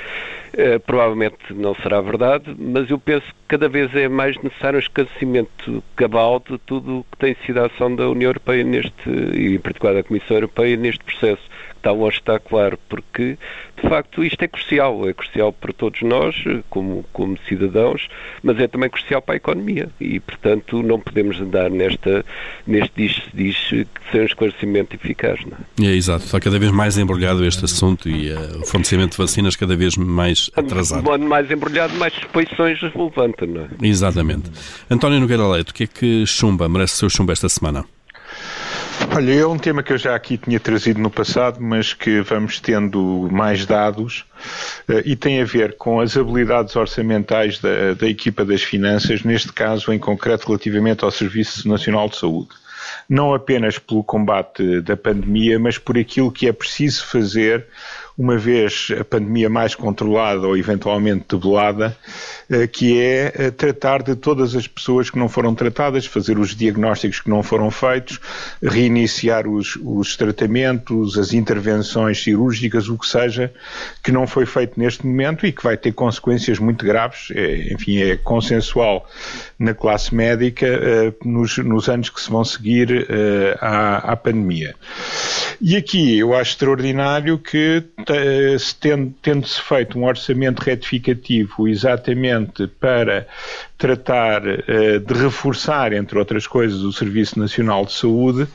Uh, 0.55 0.79
provavelmente 0.79 1.53
não 1.53 1.75
será 1.75 1.99
verdade, 1.99 2.55
mas 2.57 2.89
eu 2.89 2.97
penso 2.97 3.25
que 3.27 3.33
cada 3.49 3.67
vez 3.67 3.93
é 3.93 4.07
mais 4.07 4.41
necessário 4.41 4.77
um 4.77 4.79
esclarecimento 4.79 5.83
cabal 5.97 6.39
de 6.39 6.57
tudo 6.59 6.99
o 6.99 7.03
que 7.03 7.17
tem 7.17 7.35
sido 7.45 7.59
a 7.59 7.65
ação 7.65 7.93
da 7.93 8.07
União 8.07 8.29
Europeia 8.29 8.63
neste, 8.63 9.09
e 9.09 9.55
em 9.55 9.59
particular 9.59 9.95
da 9.95 10.03
Comissão 10.03 10.37
Europeia 10.37 10.77
neste 10.77 11.03
processo 11.03 11.43
está 11.85 11.91
longe 11.91 12.17
está 12.17 12.39
claro, 12.39 12.79
porque 12.89 13.37
de 13.81 13.87
facto 13.87 14.23
isto 14.23 14.41
é 14.41 14.47
crucial, 14.47 15.07
é 15.07 15.13
crucial 15.13 15.53
para 15.53 15.71
todos 15.71 16.01
nós 16.01 16.35
como, 16.69 17.05
como 17.13 17.37
cidadãos, 17.47 18.07
mas 18.41 18.59
é 18.59 18.67
também 18.67 18.89
crucial 18.89 19.21
para 19.21 19.35
a 19.35 19.37
economia 19.37 19.89
e 20.01 20.19
portanto 20.19 20.81
não 20.81 20.99
podemos 20.99 21.39
andar 21.39 21.69
nesta, 21.69 22.25
neste 22.65 22.91
diz, 22.95 23.21
diz 23.33 23.55
que 23.69 23.87
sem 24.11 24.21
um 24.21 24.25
esclarecimento 24.25 24.95
eficaz. 24.95 25.39
Não 25.45 25.85
é? 25.87 25.91
é 25.91 25.95
exato, 25.95 26.25
está 26.25 26.39
cada 26.39 26.57
vez 26.57 26.71
mais 26.71 26.97
embrulhado 26.97 27.45
este 27.45 27.65
assunto 27.65 28.09
e 28.09 28.31
uh, 28.31 28.61
o 28.61 28.65
fornecimento 28.65 29.11
de 29.11 29.17
vacinas 29.17 29.55
cada 29.55 29.75
vez 29.75 29.95
mais 29.95 30.49
atrasado. 30.55 31.03
Mais 31.19 31.51
embrulhado, 31.51 31.93
mais 31.95 32.13
suspeições 32.13 32.81
levanta, 32.81 33.45
não 33.45 33.61
é? 33.61 33.67
Exatamente. 33.81 34.49
António 34.89 35.19
Nogueira 35.19 35.47
Leite, 35.47 35.71
o 35.71 35.73
que 35.73 35.83
é 35.83 35.87
que 35.87 36.25
chumba, 36.25 36.67
merece 36.67 36.95
o 36.95 36.97
seu 36.97 37.09
chumbo 37.09 37.31
esta 37.31 37.47
semana? 37.47 37.85
Olha, 39.15 39.33
é 39.33 39.45
um 39.45 39.57
tema 39.57 39.81
que 39.81 39.93
eu 39.93 39.97
já 39.97 40.13
aqui 40.13 40.37
tinha 40.37 40.59
trazido 40.59 40.99
no 40.99 41.09
passado, 41.09 41.61
mas 41.61 41.93
que 41.93 42.21
vamos 42.21 42.59
tendo 42.59 43.29
mais 43.31 43.65
dados 43.65 44.25
uh, 44.89 45.01
e 45.05 45.15
tem 45.15 45.41
a 45.41 45.45
ver 45.45 45.77
com 45.77 45.99
as 46.01 46.17
habilidades 46.17 46.75
orçamentais 46.75 47.59
da, 47.59 47.93
da 47.93 48.07
equipa 48.07 48.43
das 48.43 48.61
finanças, 48.61 49.23
neste 49.23 49.53
caso 49.53 49.93
em 49.93 49.99
concreto 49.99 50.47
relativamente 50.47 51.05
ao 51.05 51.11
Serviço 51.11 51.67
Nacional 51.67 52.09
de 52.09 52.17
Saúde. 52.17 52.49
Não 53.07 53.33
apenas 53.33 53.79
pelo 53.79 54.03
combate 54.03 54.81
da 54.81 54.97
pandemia, 54.97 55.57
mas 55.59 55.77
por 55.77 55.97
aquilo 55.97 56.31
que 56.31 56.47
é 56.47 56.51
preciso 56.51 57.05
fazer 57.05 57.67
uma 58.17 58.37
vez 58.37 58.87
a 58.97 59.03
pandemia 59.03 59.49
mais 59.49 59.75
controlada 59.75 60.47
ou 60.47 60.57
eventualmente 60.57 61.25
debelada, 61.29 61.95
eh, 62.49 62.65
que 62.65 62.97
é 62.97 63.33
eh, 63.35 63.51
tratar 63.51 64.01
de 64.01 64.15
todas 64.15 64.55
as 64.55 64.67
pessoas 64.67 65.09
que 65.09 65.19
não 65.19 65.27
foram 65.27 65.53
tratadas, 65.53 66.05
fazer 66.05 66.39
os 66.39 66.55
diagnósticos 66.55 67.19
que 67.19 67.29
não 67.29 67.43
foram 67.43 67.69
feitos, 67.69 68.19
reiniciar 68.63 69.47
os, 69.47 69.77
os 69.83 70.15
tratamentos, 70.15 71.17
as 71.17 71.33
intervenções 71.33 72.23
cirúrgicas, 72.23 72.87
o 72.87 72.97
que 72.97 73.05
seja, 73.05 73.53
que 74.01 74.13
não 74.13 74.25
foi 74.25 74.45
feito 74.45 74.79
neste 74.79 75.05
momento 75.05 75.45
e 75.45 75.51
que 75.51 75.63
vai 75.63 75.75
ter 75.75 75.91
consequências 75.91 76.57
muito 76.57 76.85
graves, 76.85 77.27
é, 77.31 77.73
enfim, 77.73 77.97
é 77.97 78.15
consensual 78.15 79.05
na 79.59 79.73
classe 79.73 80.15
médica 80.15 80.67
uh, 80.67 81.27
nos, 81.27 81.57
nos, 81.57 81.89
anos 81.89 82.09
que 82.09 82.21
se 82.21 82.29
vão 82.29 82.43
seguir 82.43 83.07
à, 83.59 84.11
à 84.11 84.15
pandemia. 84.15 84.75
E 85.61 85.75
aqui 85.75 86.17
eu 86.17 86.33
acho 86.33 86.51
extraordinário 86.51 87.37
que 87.37 87.83
tendo-se 89.21 89.61
feito 89.61 89.97
um 89.97 90.05
orçamento 90.05 90.61
retificativo 90.61 91.67
exatamente 91.67 92.67
para 92.67 93.27
tratar 93.77 94.41
uh, 94.43 94.99
de 94.99 95.13
reforçar, 95.13 95.91
entre 95.91 96.17
outras 96.17 96.47
coisas, 96.47 96.81
o 96.81 96.93
Serviço 96.93 97.37
Nacional 97.39 97.85
de 97.85 97.93
Saúde, 97.93 98.43
uh, 98.43 98.49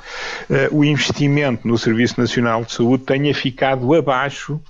o 0.70 0.84
investimento 0.84 1.68
no 1.68 1.76
Serviço 1.76 2.18
Nacional 2.18 2.64
de 2.64 2.72
Saúde 2.72 3.04
tenha 3.04 3.34
ficado 3.34 3.94
abaixo, 3.94 4.60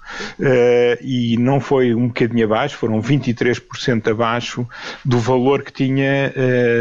e 1.02 1.36
não 1.38 1.60
foi 1.60 1.94
um 1.94 2.08
bocadinho 2.08 2.44
abaixo, 2.44 2.76
foram 2.76 3.00
23% 3.00 4.10
abaixo 4.10 4.66
do 5.04 5.18
valor 5.18 5.62
que 5.62 5.72
tinha 5.72 6.32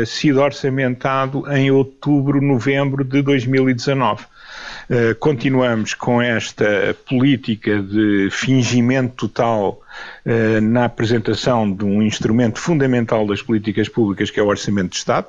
sido 0.05 0.41
orçamentado 0.41 1.43
em 1.51 1.69
outubro, 1.71 2.41
novembro 2.41 3.03
de 3.03 3.21
2019. 3.21 4.25
Eh, 4.89 5.13
continuamos 5.13 5.93
com 5.93 6.19
esta 6.19 6.95
política 7.07 7.79
de 7.79 8.29
fingimento 8.31 9.27
total 9.27 9.83
eh, 10.25 10.59
na 10.59 10.85
apresentação 10.85 11.71
de 11.71 11.85
um 11.85 12.01
instrumento 12.01 12.59
fundamental 12.59 13.27
das 13.27 13.39
políticas 13.39 13.87
públicas, 13.87 14.31
que 14.31 14.39
é 14.39 14.43
o 14.43 14.47
Orçamento 14.47 14.89
de 14.89 14.95
Estado, 14.95 15.27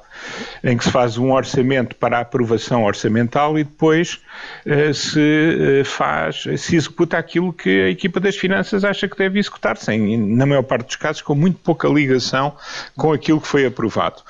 em 0.65 0.79
que 0.79 0.85
se 0.85 0.91
faz 0.91 1.19
um 1.19 1.33
orçamento 1.33 1.95
para 1.95 2.17
a 2.17 2.21
aprovação 2.21 2.85
orçamental 2.85 3.59
e 3.59 3.65
depois 3.65 4.21
eh, 4.65 4.95
se 4.95 5.83
faz, 5.85 6.45
se 6.57 6.77
executa 6.77 7.19
aquilo 7.19 7.53
que 7.53 7.83
a 7.83 7.91
equipa 7.91 8.19
das 8.19 8.37
finanças 8.37 8.83
acha 8.83 9.07
que 9.09 9.19
deve 9.19 9.39
executar, 9.39 9.77
sem, 9.77 10.17
na 10.17 10.47
maior 10.47 10.63
parte 10.63 10.87
dos 10.87 10.97
casos, 10.97 11.21
com 11.21 11.35
muito 11.35 11.59
pouca 11.59 11.87
ligação 11.87 12.57
com 12.97 13.13
aquilo 13.13 13.43
que 13.43 13.47
foi 13.47 13.67
aprovado. 13.67 14.23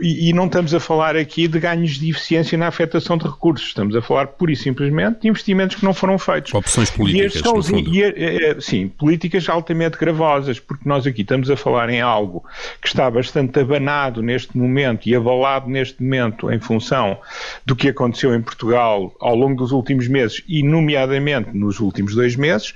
E, 0.00 0.32
não 0.32 0.46
estamos 0.46 0.74
a 0.74 0.80
falar 0.80 1.16
aqui 1.16 1.46
de 1.46 1.60
ganhos 1.60 1.92
de 1.92 2.10
eficiência 2.10 2.58
na 2.58 2.66
afetação 2.66 3.16
de 3.16 3.24
recursos, 3.24 3.68
estamos 3.68 3.94
a 3.94 4.02
falar 4.04 4.26
pura 4.28 4.52
e 4.52 4.56
simplesmente 4.56 5.22
de 5.22 5.28
investimentos 5.28 5.76
que 5.76 5.84
não 5.84 5.94
foram 5.94 6.18
feitos. 6.18 6.52
Opções 6.54 6.90
políticas, 6.90 7.34
e 7.34 7.38
são, 7.38 7.60
e, 7.78 8.02
e, 8.02 8.60
sim, 8.60 8.88
políticas 8.88 9.48
altamente 9.48 9.98
gravosas, 9.98 10.60
porque 10.60 10.88
nós 10.88 11.06
aqui 11.06 11.22
estamos 11.22 11.50
a 11.50 11.56
falar 11.56 11.90
em 11.90 12.00
algo 12.00 12.44
que 12.80 12.88
está 12.88 13.10
bastante 13.10 13.58
abanado 13.58 14.22
neste 14.22 14.56
momento 14.56 15.08
e 15.08 15.14
abalado 15.14 15.68
neste 15.68 16.02
momento 16.02 16.50
em 16.50 16.60
função 16.60 17.18
do 17.64 17.74
que 17.74 17.88
aconteceu 17.88 18.34
em 18.34 18.42
Portugal 18.42 19.14
ao 19.20 19.34
longo 19.34 19.56
dos 19.56 19.72
últimos 19.72 20.08
meses 20.08 20.42
e, 20.48 20.62
nomeadamente, 20.62 21.50
nos 21.56 21.80
últimos 21.80 22.14
dois 22.14 22.36
meses, 22.36 22.74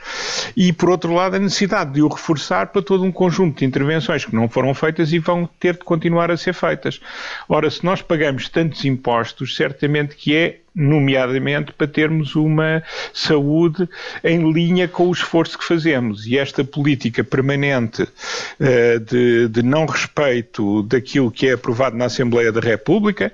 e, 0.56 0.72
por 0.72 0.90
outro 0.90 1.12
lado, 1.14 1.36
a 1.36 1.38
necessidade 1.38 1.92
de 1.92 2.02
o 2.02 2.08
reforçar 2.08 2.68
para 2.68 2.82
todo 2.82 3.04
um 3.04 3.12
conjunto 3.12 3.58
de 3.58 3.64
intervenções 3.64 4.24
que 4.24 4.34
não 4.34 4.48
foram 4.48 4.74
feitas 4.74 5.12
e 5.12 5.18
vão 5.18 5.48
ter 5.58 5.74
de 5.74 5.84
continuar 5.84 6.30
a 6.30 6.36
ser 6.36 6.52
feitas. 6.52 7.00
Ora, 7.48 7.70
se 7.70 7.84
nós 7.84 8.02
pagamos 8.02 8.48
tantos 8.48 8.84
impostos, 8.84 9.54
certamente 9.56 10.16
que 10.16 10.34
é 10.34 10.60
nomeadamente 10.78 11.72
para 11.72 11.88
termos 11.88 12.36
uma 12.36 12.82
saúde 13.12 13.88
em 14.22 14.50
linha 14.52 14.86
com 14.86 15.08
o 15.08 15.12
esforço 15.12 15.58
que 15.58 15.64
fazemos. 15.64 16.24
E 16.26 16.38
esta 16.38 16.62
política 16.62 17.24
permanente 17.24 18.02
uh, 18.02 19.00
de, 19.00 19.48
de, 19.48 19.62
não 19.62 19.86
respeito 19.86 20.84
daquilo 20.84 21.30
que 21.30 21.48
é 21.48 21.54
aprovado 21.54 21.96
na 21.96 22.04
Assembleia 22.04 22.52
da 22.52 22.60
República, 22.60 23.32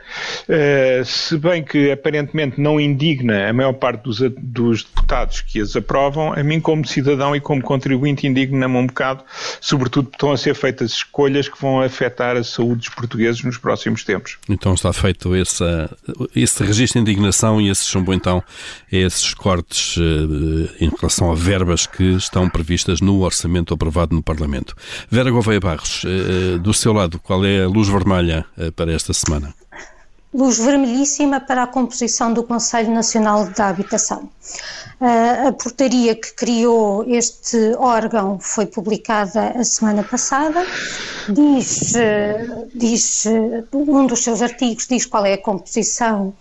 uh, 0.49 1.05
se 1.05 1.37
bem 1.37 1.63
que 1.63 1.93
aparentemente 1.93 2.59
não 2.61 2.81
indigna 2.81 3.49
a 3.49 3.53
maior 3.53 3.75
parte 3.75 4.05
dos, 4.05 4.21
dos, 4.39 4.83
deputados 4.83 5.43
que 5.43 5.61
as 5.61 5.77
aprovam, 5.77 6.33
a 6.33 6.43
mim 6.43 6.61
como 6.61 6.87
cidadão 6.87 7.37
e 7.37 7.41
como 7.41 7.61
contribuinte 7.61 8.27
indigna-me 8.27 8.77
um 8.77 8.87
bocado, 8.87 9.23
sobretudo 9.61 10.07
porque 10.07 10.17
estão 10.17 10.33
a 10.33 10.37
ser 10.39 10.55
feitas 10.55 10.93
escolhas 10.93 11.49
que 11.49 11.61
vão 11.61 11.83
afetar 11.83 12.37
a 12.37 12.45
saúde 12.45 12.87
dos 12.87 12.89
portugueses 12.89 13.43
nos 13.43 13.59
próximos 13.59 14.03
tempos. 14.03 14.39
Então 14.49 14.73
está 14.73 14.93
feito 14.93 15.37
esse, 15.37 15.65
esse 16.35 16.63
registro 16.65 17.05
de 17.05 17.11
indignação 17.11 17.34
e 17.61 17.69
esses 17.69 17.87
são 17.87 18.05
então 18.13 18.43
esses 18.91 19.35
cortes 19.35 19.97
uh, 19.97 20.71
em 20.81 20.89
relação 20.89 21.31
a 21.31 21.35
verbas 21.35 21.87
que 21.87 22.15
estão 22.15 22.49
previstas 22.49 23.01
no 23.01 23.21
orçamento 23.23 23.75
aprovado 23.75 24.15
no 24.15 24.23
Parlamento. 24.23 24.75
Vera 25.11 25.31
Gouveia 25.31 25.61
Barros, 25.61 26.05
uh, 26.05 26.59
do 26.59 26.73
seu 26.73 26.93
lado, 26.93 27.19
qual 27.19 27.45
é 27.45 27.65
a 27.65 27.69
luz 27.69 27.89
vermelha 27.89 28.45
para 28.77 28.93
esta 28.93 29.13
semana? 29.13 29.55
luz 30.35 30.59
vermelhíssima 30.59 31.41
para 31.41 31.63
a 31.63 31.67
composição 31.67 32.33
do 32.33 32.43
Conselho 32.43 32.93
Nacional 32.93 33.47
da 33.51 33.69
Habitação. 33.69 34.29
A 35.01 35.53
portaria 35.53 36.15
que 36.15 36.35
criou 36.35 37.05
este 37.07 37.75
órgão 37.79 38.39
foi 38.41 38.67
publicada 38.67 39.51
a 39.51 39.63
semana 39.63 40.03
passada. 40.03 40.67
Diz, 41.29 41.95
diz 42.75 43.27
um 43.73 44.07
dos 44.07 44.25
seus 44.25 44.43
artigos 44.43 44.87
diz 44.87 45.07
qual 45.07 45.25
é 45.25 45.35
a 45.35 45.43
composição 45.43 46.35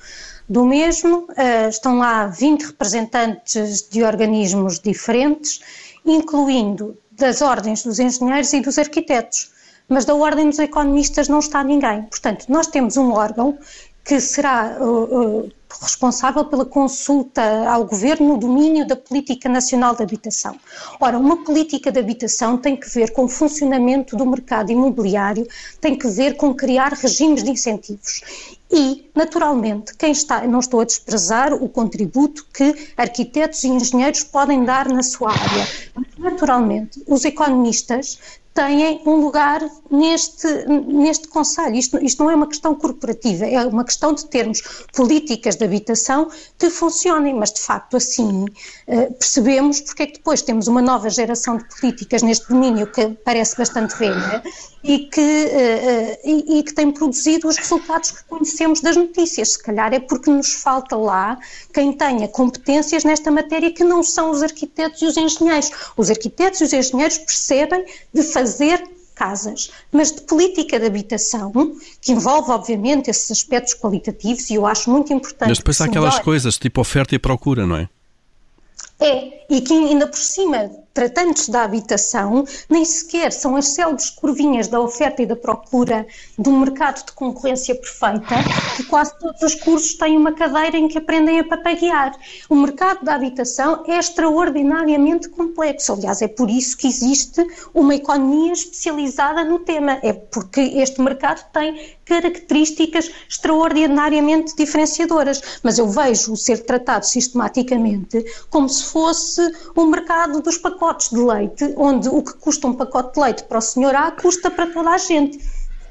do 0.47 0.65
mesmo. 0.65 1.27
Uh, 1.29 1.69
estão 1.69 1.97
lá 1.97 2.27
20 2.27 2.63
representantes 2.63 3.88
de 3.89 4.03
organismos 4.03 4.79
diferentes, 4.79 5.62
incluindo 6.06 6.97
das 7.12 7.41
ordens 7.41 7.84
dos 7.84 7.99
engenheiros 7.99 8.51
e 8.53 8.62
dos 8.62 8.77
arquitetos. 8.77 9.51
Mas 9.88 10.06
da 10.06 10.15
ordem 10.15 10.49
dos 10.49 10.60
economistas 10.60 11.27
não 11.27 11.39
está 11.39 11.63
ninguém. 11.63 12.03
Portanto, 12.03 12.45
nós 12.49 12.67
temos 12.67 12.97
um 12.97 13.12
órgão 13.12 13.58
que 14.03 14.19
será 14.19 14.77
uh, 14.79 15.43
uh, 15.43 15.51
responsável 15.82 16.45
pela 16.45 16.65
consulta 16.65 17.41
ao 17.69 17.86
governo 17.86 18.29
no 18.29 18.38
domínio 18.38 18.86
da 18.86 18.95
política 18.95 19.47
nacional 19.47 19.95
de 19.95 20.03
habitação. 20.03 20.56
Ora, 20.99 21.17
uma 21.17 21.43
política 21.43 21.91
de 21.91 21.99
habitação 21.99 22.58
tem 22.58 22.75
que 22.75 22.89
ver 22.89 23.12
com 23.12 23.25
o 23.25 23.29
funcionamento 23.29 24.15
do 24.15 24.25
mercado 24.25 24.71
imobiliário, 24.71 25.47
tem 25.79 25.97
que 25.97 26.08
ver 26.08 26.36
com 26.36 26.53
criar 26.53 26.93
regimes 26.93 27.43
de 27.43 27.51
incentivos. 27.51 28.21
E, 28.75 29.07
naturalmente, 29.13 29.95
quem 29.95 30.12
está, 30.12 30.47
não 30.47 30.59
estou 30.59 30.79
a 30.79 30.83
desprezar 30.83 31.53
o 31.53 31.69
contributo 31.69 32.43
que 32.51 32.73
arquitetos 32.97 33.63
e 33.63 33.67
engenheiros 33.67 34.23
podem 34.23 34.65
dar 34.65 34.89
na 34.89 35.03
sua 35.03 35.29
área, 35.29 35.67
naturalmente, 36.17 37.03
os 37.05 37.23
economistas 37.23 38.17
têm 38.53 39.01
um 39.05 39.15
lugar 39.15 39.67
neste, 39.89 40.47
neste 40.67 41.27
Conselho. 41.27 41.75
Isto, 41.75 42.03
isto 42.03 42.23
não 42.23 42.29
é 42.29 42.35
uma 42.35 42.47
questão 42.47 42.75
corporativa, 42.75 43.45
é 43.45 43.65
uma 43.65 43.83
questão 43.83 44.13
de 44.13 44.25
termos 44.25 44.61
políticas 44.93 45.55
de 45.55 45.65
habitação 45.65 46.29
que 46.57 46.69
funcionem, 46.69 47.33
mas 47.33 47.51
de 47.51 47.59
facto 47.59 47.97
assim 47.97 48.45
uh, 48.45 49.13
percebemos 49.15 49.81
porque 49.81 50.03
é 50.03 50.07
que 50.07 50.13
depois 50.13 50.41
temos 50.41 50.67
uma 50.67 50.81
nova 50.81 51.09
geração 51.09 51.57
de 51.57 51.65
políticas 51.65 52.21
neste 52.21 52.47
domínio 52.47 52.87
que 52.87 53.09
parece 53.25 53.57
bastante 53.57 53.97
velha 53.97 54.43
e 54.83 54.99
que, 54.99 55.21
uh, 55.21 56.19
e, 56.23 56.59
e 56.59 56.63
que 56.63 56.73
tem 56.73 56.91
produzido 56.91 57.47
os 57.47 57.57
resultados 57.57 58.11
que 58.11 58.23
conhecemos 58.25 58.81
das 58.81 58.95
notícias. 58.95 59.53
Se 59.53 59.63
calhar 59.63 59.93
é 59.93 59.99
porque 59.99 60.29
nos 60.29 60.53
falta 60.53 60.95
lá 60.95 61.39
quem 61.73 61.91
tenha 61.93 62.27
competências 62.27 63.03
nesta 63.03 63.31
matéria 63.31 63.71
que 63.71 63.83
não 63.83 64.03
são 64.03 64.29
os 64.29 64.43
arquitetos 64.43 65.01
e 65.01 65.05
os 65.05 65.17
engenheiros. 65.17 65.71
Os 65.97 66.11
arquitetos 66.11 66.61
e 66.61 66.65
os 66.65 66.73
engenheiros 66.73 67.17
percebem 67.17 67.85
de 68.13 68.21
fazer 68.21 68.42
fazer 68.43 68.84
casas, 69.15 69.71
mas 69.91 70.12
de 70.12 70.21
política 70.21 70.79
de 70.79 70.86
habitação, 70.86 71.51
que 72.01 72.12
envolve, 72.12 72.51
obviamente, 72.51 73.10
esses 73.10 73.32
aspectos 73.32 73.73
qualitativos, 73.75 74.49
e 74.49 74.56
eu 74.56 74.65
acho 74.65 74.89
muito 74.89 75.13
importante. 75.13 75.49
Mas 75.49 75.60
depois 75.60 75.79
há 75.79 75.86
aquelas 75.86 76.19
coisas 76.19 76.58
tipo 76.58 76.82
oferta 76.82 77.15
e 77.15 77.19
procura, 77.19 77.65
não 77.65 77.77
é? 77.77 77.88
É, 78.99 79.42
e 79.53 79.61
que 79.61 79.71
ainda 79.71 80.07
por 80.07 80.17
cima 80.17 80.71
tratando-se 80.93 81.49
da 81.49 81.63
habitação, 81.63 82.45
nem 82.69 82.85
sequer 82.85 83.31
são 83.31 83.55
as 83.55 83.69
célebres 83.69 84.09
curvinhas 84.11 84.67
da 84.67 84.79
oferta 84.79 85.23
e 85.23 85.25
da 85.25 85.35
procura 85.35 86.05
de 86.37 86.49
um 86.49 86.59
mercado 86.59 87.05
de 87.05 87.11
concorrência 87.13 87.73
perfeita, 87.73 88.35
que 88.75 88.83
quase 88.83 89.17
todos 89.17 89.41
os 89.41 89.55
cursos 89.55 89.95
têm 89.95 90.15
uma 90.15 90.33
cadeira 90.33 90.77
em 90.77 90.87
que 90.87 90.99
aprendem 90.99 91.39
a 91.39 91.43
papaguear. 91.43 92.15
O 92.47 92.55
mercado 92.55 93.03
da 93.03 93.15
habitação 93.15 93.83
é 93.87 93.97
extraordinariamente 93.97 95.29
complexo. 95.29 95.93
Aliás, 95.93 96.21
é 96.21 96.27
por 96.27 96.49
isso 96.49 96.77
que 96.77 96.87
existe 96.87 97.45
uma 97.73 97.95
economia 97.95 98.53
especializada 98.53 99.43
no 99.43 99.59
tema. 99.59 99.99
É 100.03 100.13
porque 100.13 100.61
este 100.61 101.01
mercado 101.01 101.43
tem 101.51 101.95
características 102.05 103.09
extraordinariamente 103.27 104.55
diferenciadoras. 104.55 105.41
Mas 105.63 105.79
eu 105.79 105.87
vejo 105.89 106.35
ser 106.35 106.65
tratado 106.65 107.05
sistematicamente 107.05 108.23
como 108.49 108.69
se 108.69 108.85
fosse 108.85 109.42
o 109.75 109.86
mercado 109.86 110.41
dos 110.41 110.58
pacotes 110.58 111.10
de 111.10 111.19
leite, 111.19 111.73
onde 111.77 112.10
o 112.10 112.21
que 112.21 112.34
custa 112.34 112.67
um 112.67 112.73
pacote 112.73 113.13
de 113.13 113.19
leite 113.21 113.43
para 113.43 113.58
o 113.58 113.62
senhor 113.62 113.95
A 113.95 114.12
custa 114.12 114.49
para 114.49 114.67
toda 114.67 114.89
a 114.89 114.97
gente. 114.97 115.39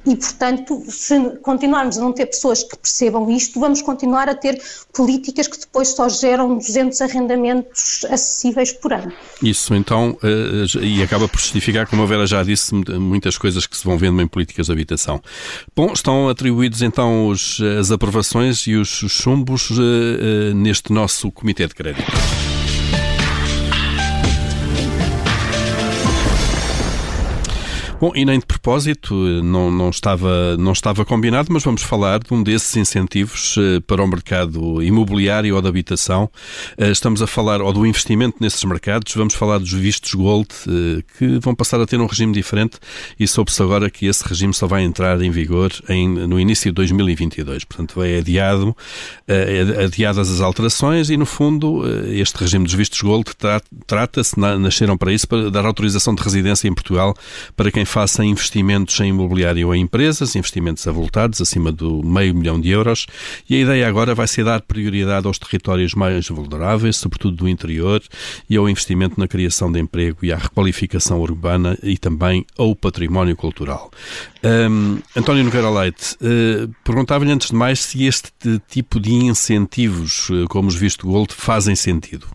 E, 0.05 0.17
portanto, 0.17 0.83
se 0.89 1.17
continuarmos 1.43 1.97
a 1.97 2.01
não 2.01 2.13
ter 2.13 2.27
pessoas 2.27 2.65
que 2.65 2.77
percebam 2.77 3.31
isto, 3.31 3.61
vamos 3.61 3.81
continuar 3.81 4.29
a 4.29 4.35
ter 4.35 4.61
políticas 4.93 5.47
que 5.47 5.59
depois 5.59 5.89
só 5.89 6.09
geram 6.09 6.57
200 6.57 7.01
arrendamentos 7.01 8.05
acessíveis 8.11 8.73
por 8.73 8.93
ano. 8.93 9.13
Isso, 9.41 9.75
então, 9.75 10.19
eh, 10.23 10.79
e 10.81 11.03
acaba 11.03 11.29
por 11.29 11.39
justificar, 11.39 11.87
como 11.87 12.03
a 12.03 12.07
Vera 12.07 12.27
já 12.27 12.43
disse, 12.43 12.75
muitas 12.75 13.39
coisas 13.39 13.65
que 13.65 13.77
se 13.77 13.85
vão 13.85 13.97
vendo 13.97 14.21
em 14.21 14.27
políticas 14.27 14.67
de 14.67 14.73
habitação. 14.73 15.23
Bom, 15.75 15.93
estão 15.93 16.29
atribuídos 16.29 16.83
então 16.83 17.31
as 17.31 17.91
aprovações 17.93 18.67
e 18.67 18.75
os 18.75 18.89
chumbos 18.89 19.71
uh, 19.71 20.55
neste 20.55 20.93
nosso 20.93 21.31
Comitê 21.31 21.67
de 21.69 21.75
Crédito. 21.75 22.11
Bom, 28.03 28.11
e 28.17 28.25
nem 28.25 28.41
de 28.41 28.47
propósito, 28.47 29.15
não, 29.45 29.71
não, 29.71 29.89
estava, 29.89 30.57
não 30.57 30.73
estava 30.73 31.05
combinado, 31.05 31.53
mas 31.53 31.63
vamos 31.63 31.85
falar 31.85 32.19
de 32.19 32.35
um 32.35 32.43
desses 32.43 32.77
incentivos 32.77 33.55
eh, 33.57 33.79
para 33.79 34.03
o 34.03 34.09
mercado 34.09 34.83
imobiliário 34.83 35.55
ou 35.55 35.63
de 35.63 35.69
habitação. 35.69 36.29
Eh, 36.77 36.91
estamos 36.91 37.23
a 37.23 37.29
falar, 37.29 37.63
ou 37.63 37.73
do 37.73 37.87
investimento 37.87 38.39
nesses 38.41 38.65
mercados, 38.65 39.15
vamos 39.15 39.35
falar 39.35 39.59
dos 39.59 39.73
vistos 39.73 40.15
Gold, 40.15 40.49
eh, 40.67 41.05
que 41.17 41.39
vão 41.39 41.55
passar 41.55 41.81
a 41.81 41.87
ter 41.87 42.01
um 42.01 42.07
regime 42.07 42.33
diferente 42.33 42.77
e 43.21 43.29
soube-se 43.29 43.63
agora 43.63 43.89
que 43.89 44.07
esse 44.07 44.27
regime 44.29 44.53
só 44.53 44.67
vai 44.67 44.83
entrar 44.83 45.23
em 45.23 45.31
vigor 45.31 45.71
em, 45.89 46.09
no 46.09 46.41
início 46.41 46.73
de 46.73 46.75
2022. 46.75 47.63
Portanto, 47.63 47.95
vai 47.95 48.19
adiado, 48.19 48.77
adiadas 49.85 50.29
as 50.29 50.41
alterações 50.41 51.09
e, 51.09 51.17
no 51.17 51.25
fundo, 51.25 51.85
este 52.09 52.37
regime 52.37 52.65
dos 52.65 52.75
vistos 52.75 53.01
Gold 53.01 53.31
trata-se, 53.87 54.41
nasceram 54.41 54.99
para 54.99 55.13
isso, 55.13 55.29
para 55.29 55.53
dar 55.53 55.65
autorização 55.65 56.17
de 56.17 56.23
residência 56.25 56.67
em 56.67 56.75
Portugal 56.75 57.15
para 57.57 57.71
quem 57.71 57.85
faça 57.93 58.25
investimentos 58.25 58.99
em 59.01 59.11
imobiliário 59.11 59.71
a 59.71 59.77
empresas, 59.77 60.35
investimentos 60.35 60.89
avultados, 60.89 61.43
acima 61.43 61.71
do 61.71 62.03
meio 62.03 62.35
milhão 62.35 62.59
de 62.59 62.71
euros, 62.71 63.07
e 63.47 63.55
a 63.55 63.59
ideia 63.59 63.87
agora 63.87 64.15
vai 64.15 64.27
ser 64.27 64.47
dar 64.47 64.63
prioridade 64.63 65.27
aos 65.27 65.39
territórios 65.39 65.95
mais 65.95 66.27
vulneráveis, 66.27 66.97
sobretudo 66.97 67.37
do 67.37 67.49
interior, 67.49 68.03
e 68.49 68.57
ao 68.57 68.67
investimento 68.67 69.21
na 69.21 69.29
criação 69.29 69.71
de 69.71 69.79
emprego 69.79 70.25
e 70.25 70.33
à 70.33 70.39
requalificação 70.39 71.21
urbana 71.21 71.79
e 71.83 71.99
também 71.99 72.47
ao 72.57 72.75
património 72.75 73.37
cultural. 73.37 73.91
Um, 74.43 74.99
António 75.15 75.45
Nogueira 75.45 75.69
Leite, 75.69 76.17
uh, 76.23 76.75
perguntava-lhe 76.83 77.31
antes 77.31 77.51
de 77.51 77.55
mais 77.55 77.81
se 77.81 78.05
este 78.05 78.33
tipo 78.69 78.99
de 78.99 79.13
incentivos, 79.13 80.31
uh, 80.31 80.49
como 80.49 80.69
os 80.69 80.75
visto 80.75 81.07
Gold, 81.07 81.35
fazem 81.35 81.77
sentido. 81.77 82.27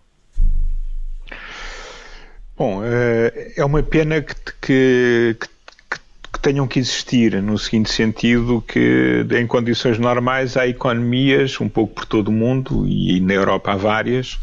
Bom, 2.57 2.81
eh, 2.83 3.53
é 3.55 3.63
uma 3.63 3.83
pena 3.83 4.19
que, 4.19 4.33
que, 4.59 5.37
que, 5.37 6.39
tenham 6.41 6.67
que 6.67 6.79
existir, 6.79 7.39
no 7.39 7.55
seguinte 7.55 7.91
sentido, 7.91 8.63
que 8.67 9.23
em 9.39 9.45
condições 9.45 9.99
normais 9.99 10.57
há 10.57 10.67
economias, 10.67 11.61
um 11.61 11.69
pouco 11.69 11.93
por 11.93 12.05
todo 12.07 12.29
o 12.29 12.31
mundo, 12.31 12.87
e 12.87 13.19
na 13.19 13.35
Europa 13.35 13.73
há 13.73 13.75
várias, 13.75 14.39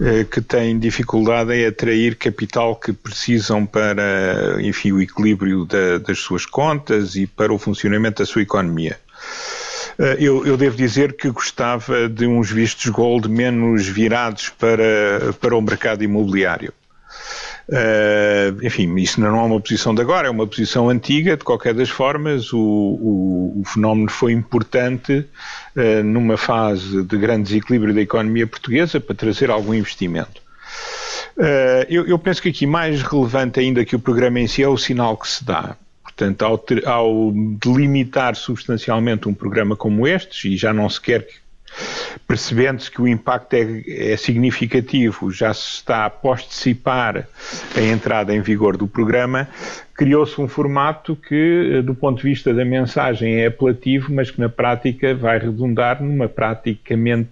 eh, 0.00 0.22
que 0.22 0.40
têm 0.40 0.78
dificuldade 0.78 1.52
em 1.52 1.66
atrair 1.66 2.14
capital 2.14 2.76
que 2.76 2.92
precisam 2.92 3.66
para, 3.66 4.58
enfim, 4.60 4.92
o 4.92 5.02
equilíbrio 5.02 5.64
da, 5.64 5.98
das 5.98 6.20
suas 6.20 6.46
contas 6.46 7.16
e 7.16 7.26
para 7.26 7.52
o 7.52 7.58
funcionamento 7.58 8.22
da 8.22 8.26
sua 8.26 8.42
economia. 8.42 9.00
Eh, 9.98 10.16
eu, 10.20 10.46
eu, 10.46 10.56
devo 10.56 10.76
dizer 10.76 11.16
que 11.16 11.28
gostava 11.28 12.08
de 12.08 12.24
uns 12.24 12.52
vistos 12.52 12.88
gold 12.88 13.28
menos 13.28 13.88
virados 13.88 14.48
para, 14.50 15.32
para 15.40 15.56
o 15.56 15.60
mercado 15.60 16.04
imobiliário. 16.04 16.72
Uh, 17.68 18.64
enfim, 18.64 18.94
isso 18.96 19.20
não 19.20 19.38
é 19.38 19.42
uma 19.42 19.60
posição 19.60 19.94
de 19.94 20.02
agora, 20.02 20.26
é 20.26 20.30
uma 20.30 20.46
posição 20.46 20.88
antiga, 20.88 21.36
de 21.36 21.44
qualquer 21.44 21.72
das 21.74 21.88
formas, 21.88 22.52
o, 22.52 22.58
o, 22.58 23.60
o 23.60 23.64
fenómeno 23.64 24.10
foi 24.10 24.32
importante 24.32 25.26
uh, 25.76 26.02
numa 26.04 26.36
fase 26.36 27.02
de 27.02 27.16
grande 27.16 27.44
desequilíbrio 27.44 27.94
da 27.94 28.00
economia 28.00 28.46
portuguesa 28.46 29.00
para 29.00 29.14
trazer 29.14 29.50
algum 29.50 29.72
investimento. 29.72 30.42
Uh, 31.36 31.86
eu, 31.88 32.06
eu, 32.06 32.18
penso 32.18 32.42
que 32.42 32.48
aqui 32.48 32.66
mais 32.66 33.00
relevante 33.02 33.60
ainda 33.60 33.84
que 33.84 33.96
o 33.96 33.98
programa 33.98 34.40
em 34.40 34.46
si 34.46 34.62
é 34.62 34.68
o 34.68 34.76
sinal 34.76 35.16
que 35.16 35.28
se 35.28 35.44
dá. 35.44 35.76
Portanto, 36.02 36.42
ao, 36.42 36.58
ter, 36.58 36.86
ao 36.86 37.32
delimitar 37.32 38.36
substancialmente 38.36 39.28
um 39.28 39.32
programa 39.32 39.74
como 39.74 40.06
este, 40.06 40.52
e 40.52 40.56
já 40.56 40.72
não 40.72 40.88
se 40.90 41.00
quer 41.00 41.26
percebendo-se 42.26 42.90
que 42.90 43.00
o 43.00 43.08
impacto 43.08 43.54
é, 43.54 44.12
é, 44.12 44.16
significativo, 44.16 45.30
já 45.30 45.52
se 45.52 45.76
está 45.76 46.04
a 46.04 46.10
postecipar 46.10 47.26
a 47.76 47.80
entrada 47.80 48.34
em 48.34 48.40
vigor 48.40 48.76
do 48.76 48.86
programa, 48.86 49.48
criou-se 49.94 50.40
um 50.40 50.48
formato 50.48 51.16
que, 51.16 51.82
do 51.84 51.94
ponto 51.94 52.18
de 52.18 52.24
vista 52.24 52.52
da 52.52 52.64
mensagem, 52.64 53.36
é 53.36 53.46
apelativo, 53.46 54.12
mas 54.12 54.30
que 54.30 54.40
na 54.40 54.48
prática 54.48 55.14
vai 55.14 55.38
redundar 55.38 56.02
numa 56.02 56.28
praticamente 56.28 57.30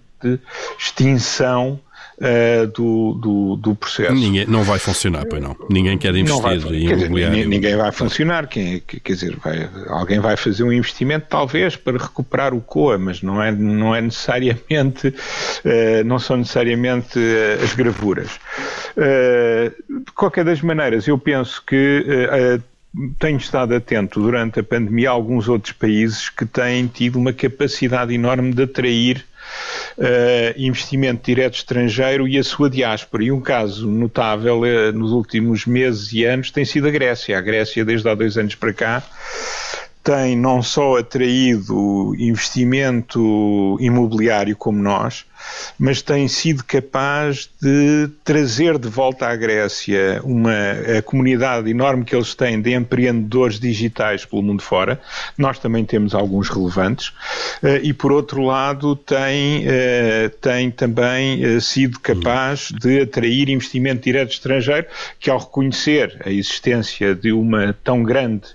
extinção 0.79 1.79
uh, 2.21 2.67
do, 2.67 3.13
do, 3.13 3.55
do, 3.55 3.75
processo. 3.75 4.13
Ninguém, 4.13 4.45
não 4.45 4.63
vai 4.63 4.77
funcionar, 4.77 5.25
pois 5.25 5.41
não. 5.41 5.55
Ninguém 5.69 5.97
quer 5.97 6.15
investir 6.15 6.41
vai, 6.41 6.55
em 6.55 6.85
imobiliário. 6.85 7.35
Dizer, 7.35 7.47
ninguém 7.47 7.75
vai 7.75 7.91
funcionar. 7.91 8.47
Quem, 8.47 8.79
quer 8.79 9.13
dizer, 9.13 9.35
vai, 9.37 9.69
alguém 9.87 10.19
vai 10.19 10.37
fazer 10.37 10.63
um 10.63 10.71
investimento, 10.71 11.25
talvez, 11.27 11.75
para 11.75 11.97
recuperar 11.97 12.53
o 12.53 12.61
COA, 12.61 12.97
mas 12.97 13.21
não 13.21 13.41
é, 13.41 13.51
não 13.51 13.95
é 13.95 14.01
necessariamente, 14.01 15.07
uh, 15.07 16.03
não 16.05 16.19
são 16.19 16.37
necessariamente 16.37 17.17
uh, 17.17 17.63
as 17.63 17.73
gravuras. 17.73 18.39
de 18.95 20.11
qualquer 20.13 20.45
das 20.45 20.61
maneiras, 20.61 21.07
eu 21.07 21.17
penso 21.17 21.63
que 21.65 22.05
tenho 23.17 23.37
estado 23.37 23.73
atento 23.73 24.19
durante 24.19 24.59
a 24.59 24.63
pandemia 24.63 25.09
a 25.09 25.13
alguns 25.13 25.47
outros 25.47 25.71
países 25.71 26.29
que 26.29 26.45
têm 26.45 26.87
tido 26.87 27.17
uma 27.17 27.31
capacidade 27.31 28.13
enorme 28.13 28.53
de 28.53 28.63
atrair 28.63 29.25
investimento 30.57 31.23
direto 31.25 31.55
estrangeiro 31.55 32.27
e 32.27 32.37
a 32.37 32.43
sua 32.43 32.69
diáspora. 32.69 33.23
E 33.23 33.31
um 33.31 33.41
caso 33.41 33.89
notável 33.89 34.61
uh, 34.61 34.91
nos 34.91 35.11
últimos 35.11 35.65
meses 35.65 36.11
e 36.13 36.25
anos 36.25 36.51
tem 36.51 36.65
sido 36.65 36.87
a 36.87 36.91
Grécia. 36.91 37.37
A 37.37 37.41
Grécia, 37.41 37.83
desde 37.83 38.07
há 38.09 38.15
dois 38.15 38.37
anos 38.37 38.55
para 38.55 38.73
cá, 38.73 39.03
tem 40.03 40.35
não 40.35 40.63
só 40.63 40.97
atraído 40.97 42.15
investimento 42.17 43.77
imobiliário 43.79 44.55
como 44.55 44.81
nós, 44.81 45.25
mas 45.77 46.01
tem 46.01 46.27
sido 46.27 46.63
capaz 46.63 47.49
de 47.61 48.09
trazer 48.23 48.77
de 48.77 48.87
volta 48.87 49.27
à 49.27 49.35
Grécia 49.35 50.21
uma 50.23 50.51
a 50.97 51.01
comunidade 51.01 51.69
enorme 51.69 52.03
que 52.03 52.15
eles 52.15 52.33
têm 52.33 52.61
de 52.61 52.73
empreendedores 52.73 53.59
digitais 53.59 54.25
pelo 54.25 54.41
mundo 54.41 54.61
fora. 54.61 54.99
Nós 55.37 55.59
também 55.59 55.85
temos 55.85 56.13
alguns 56.13 56.49
relevantes. 56.49 57.13
Eh, 57.63 57.81
e, 57.83 57.93
por 57.93 58.11
outro 58.11 58.43
lado, 58.43 58.95
tem, 58.95 59.63
eh, 59.67 60.29
tem 60.41 60.71
também 60.71 61.43
eh, 61.43 61.59
sido 61.59 61.99
capaz 61.99 62.71
de 62.71 63.01
atrair 63.01 63.49
investimento 63.49 64.03
direto 64.03 64.31
estrangeiro, 64.31 64.87
que 65.19 65.29
ao 65.29 65.39
reconhecer 65.39 66.21
a 66.25 66.29
existência 66.29 67.15
de 67.15 67.31
uma 67.31 67.75
tão 67.83 68.03
grande 68.03 68.47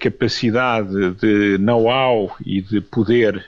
capacidade 0.00 1.12
de 1.20 1.58
know-how 1.58 2.34
e 2.44 2.60
de 2.60 2.80
poder, 2.80 3.44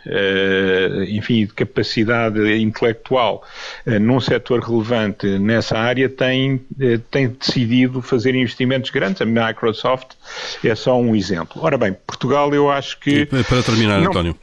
enfim, 1.08 1.46
de 1.46 1.52
capacidade 1.52 2.40
intelectual 2.56 3.44
eh, 3.86 3.98
num 3.98 4.20
setor 4.20 4.60
relevante 4.60 5.38
nessa 5.38 5.78
área 5.78 6.08
tem, 6.08 6.60
eh, 6.80 6.98
tem 7.10 7.28
decidido 7.28 8.00
fazer 8.02 8.34
investimentos 8.34 8.90
grandes. 8.90 9.20
A 9.20 9.26
Microsoft 9.26 10.12
é 10.62 10.74
só 10.74 10.98
um 10.98 11.14
exemplo. 11.14 11.62
Ora 11.62 11.76
bem, 11.78 11.96
Portugal 12.06 12.52
eu 12.54 12.70
acho 12.70 12.98
que... 13.00 13.22
E 13.22 13.26
para 13.26 13.62
terminar, 13.62 14.00
não, 14.00 14.10
António. 14.10 14.36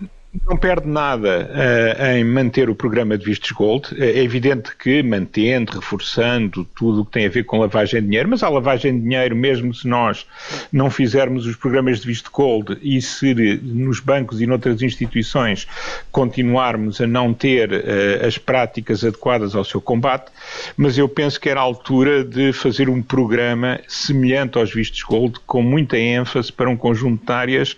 Não 0.48 0.56
perde 0.56 0.88
nada 0.88 1.50
uh, 1.52 2.06
em 2.16 2.24
manter 2.24 2.70
o 2.70 2.76
programa 2.76 3.18
de 3.18 3.26
vistos 3.26 3.52
gold. 3.52 3.90
É 4.02 4.24
evidente 4.24 4.76
que 4.78 5.04
mantendo, 5.04 5.74
reforçando 5.74 6.64
tudo 6.74 7.02
o 7.02 7.06
que 7.06 7.12
tem 7.12 7.26
a 7.26 7.30
ver 7.30 7.44
com 7.44 7.60
lavagem 7.60 8.00
de 8.00 8.08
dinheiro, 8.08 8.30
mas 8.30 8.42
a 8.42 8.48
lavagem 8.48 8.96
de 8.96 9.04
dinheiro, 9.04 9.36
mesmo 9.36 9.74
se 9.74 9.88
nós 9.88 10.26
não 10.72 10.90
fizermos 10.90 11.46
os 11.46 11.58
programas 11.58 12.00
de 12.00 12.08
visto 12.08 12.32
gold 12.32 12.78
e 12.82 13.02
se 13.02 13.34
nos 13.62 14.00
bancos 14.00 14.40
e 14.40 14.48
noutras 14.48 14.82
instituições 14.82 15.68
continuarmos 16.12 17.02
a 17.02 17.08
não 17.08 17.34
ter 17.34 17.70
uh, 17.70 18.26
as 18.26 18.38
práticas 18.38 19.04
adequadas 19.04 19.54
ao 19.54 19.66
seu 19.66 19.82
combate, 19.82 20.32
mas 20.78 20.98
eu 20.98 21.10
penso 21.10 21.42
que 21.42 21.50
era 21.50 21.60
a 21.60 21.64
altura 21.64 22.24
de 22.24 22.54
fazer 22.54 22.90
um 22.90 23.02
programa 23.02 23.82
semelhante 23.86 24.58
aos 24.58 24.74
vistos 24.74 25.04
gold, 25.04 25.40
com 25.46 25.62
muita 25.62 25.98
ênfase 25.98 26.54
para 26.54 26.70
um 26.70 26.78
conjunto 26.78 27.26
de 27.26 27.34
áreas 27.34 27.76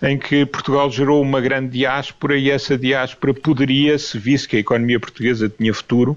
em 0.00 0.16
que 0.16 0.46
Portugal 0.46 0.88
gerou 0.88 1.20
uma 1.20 1.40
grande 1.40 1.70
diáspora 1.70 1.95
diáspora 1.96 2.36
e 2.36 2.50
essa 2.50 2.76
diáspora 2.76 3.32
poderia, 3.32 3.98
se 3.98 4.18
visse 4.18 4.46
que 4.48 4.56
a 4.56 4.60
economia 4.60 5.00
portuguesa 5.00 5.48
tinha 5.48 5.72
futuro, 5.72 6.16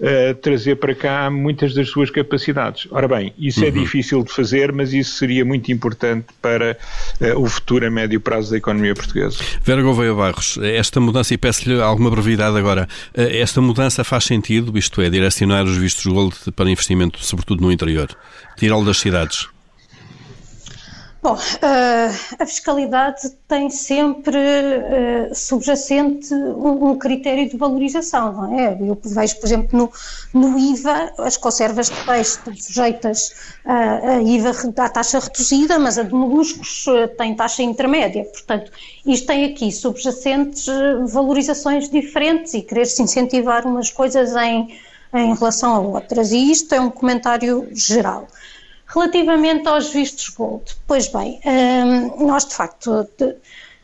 uh, 0.00 0.34
trazer 0.36 0.76
para 0.76 0.94
cá 0.94 1.30
muitas 1.30 1.74
das 1.74 1.88
suas 1.88 2.10
capacidades. 2.10 2.86
Ora 2.90 3.08
bem, 3.08 3.32
isso 3.38 3.60
é 3.60 3.68
uhum. 3.68 3.68
é 3.68 3.80
difícil 3.80 4.22
de 4.22 4.32
fazer, 4.32 4.72
mas 4.72 4.92
isso 4.92 5.16
seria 5.16 5.44
muito 5.44 5.72
importante 5.72 6.26
para 6.40 6.76
uh, 7.20 7.40
o 7.40 7.46
futuro 7.46 7.86
a 7.86 7.90
médio 7.90 8.20
prazo 8.20 8.50
da 8.50 8.58
economia 8.58 8.94
portuguesa. 8.94 9.38
Vera 9.62 9.82
Gouveia 9.82 10.14
Barros, 10.14 10.58
esta 10.62 11.00
mudança, 11.00 11.32
e 11.32 11.38
peço-lhe 11.38 11.80
alguma 11.80 12.10
brevidade 12.10 12.56
agora, 12.56 12.88
eh, 13.14 13.38
esta 13.40 13.60
mudança 13.60 14.04
faz 14.04 14.24
sentido, 14.24 14.76
isto 14.78 15.00
é, 15.00 15.08
direcionar 15.08 15.64
os 15.64 15.76
vistos 15.76 16.06
gold 16.06 16.34
para 16.54 16.70
investimento, 16.70 17.24
sobretudo 17.24 17.62
no 17.62 17.72
interior, 17.72 18.08
tirá-lo 18.56 18.84
das 18.84 18.98
cidades? 18.98 19.53
Bom, 21.24 21.36
uh, 21.36 22.36
a 22.38 22.44
fiscalidade 22.44 23.30
tem 23.48 23.70
sempre 23.70 24.36
uh, 24.36 25.34
subjacente 25.34 26.34
um, 26.34 26.98
critério 26.98 27.48
de 27.48 27.56
valorização, 27.56 28.30
não 28.30 28.60
é? 28.60 28.76
Eu 28.78 29.00
vejo, 29.02 29.36
por 29.40 29.46
exemplo, 29.46 29.78
no, 29.78 29.90
no 30.34 30.58
IVA, 30.58 31.14
as 31.16 31.38
conservas 31.38 31.88
de 31.88 31.96
peixe 32.04 32.32
estão 32.32 32.54
sujeitas 32.54 33.32
a, 33.64 34.20
IVA 34.20 34.52
à 34.76 34.88
taxa 34.90 35.18
reduzida, 35.18 35.78
mas 35.78 35.96
a 35.96 36.02
de 36.02 36.12
moluscos 36.12 36.86
uh, 36.88 37.08
tem 37.16 37.34
taxa 37.34 37.62
intermédia. 37.62 38.24
Portanto, 38.24 38.70
isto 39.06 39.26
tem 39.26 39.46
aqui 39.46 39.72
subjacentes 39.72 40.66
valorizações 41.06 41.88
diferentes 41.88 42.52
e 42.52 42.60
querer-se 42.60 43.02
incentivar 43.02 43.66
umas 43.66 43.88
coisas 43.90 44.36
em, 44.36 44.78
em 45.14 45.34
relação 45.34 45.74
a 45.74 45.78
outras. 45.78 46.32
E 46.32 46.50
isto 46.50 46.74
é 46.74 46.80
um 46.82 46.90
comentário 46.90 47.66
geral. 47.72 48.28
Relativamente 48.94 49.66
aos 49.66 49.92
vistos 49.92 50.28
gold, 50.28 50.76
pois 50.86 51.08
bem, 51.08 51.40
hum, 51.44 52.26
nós 52.26 52.46
de 52.46 52.54
facto 52.54 53.08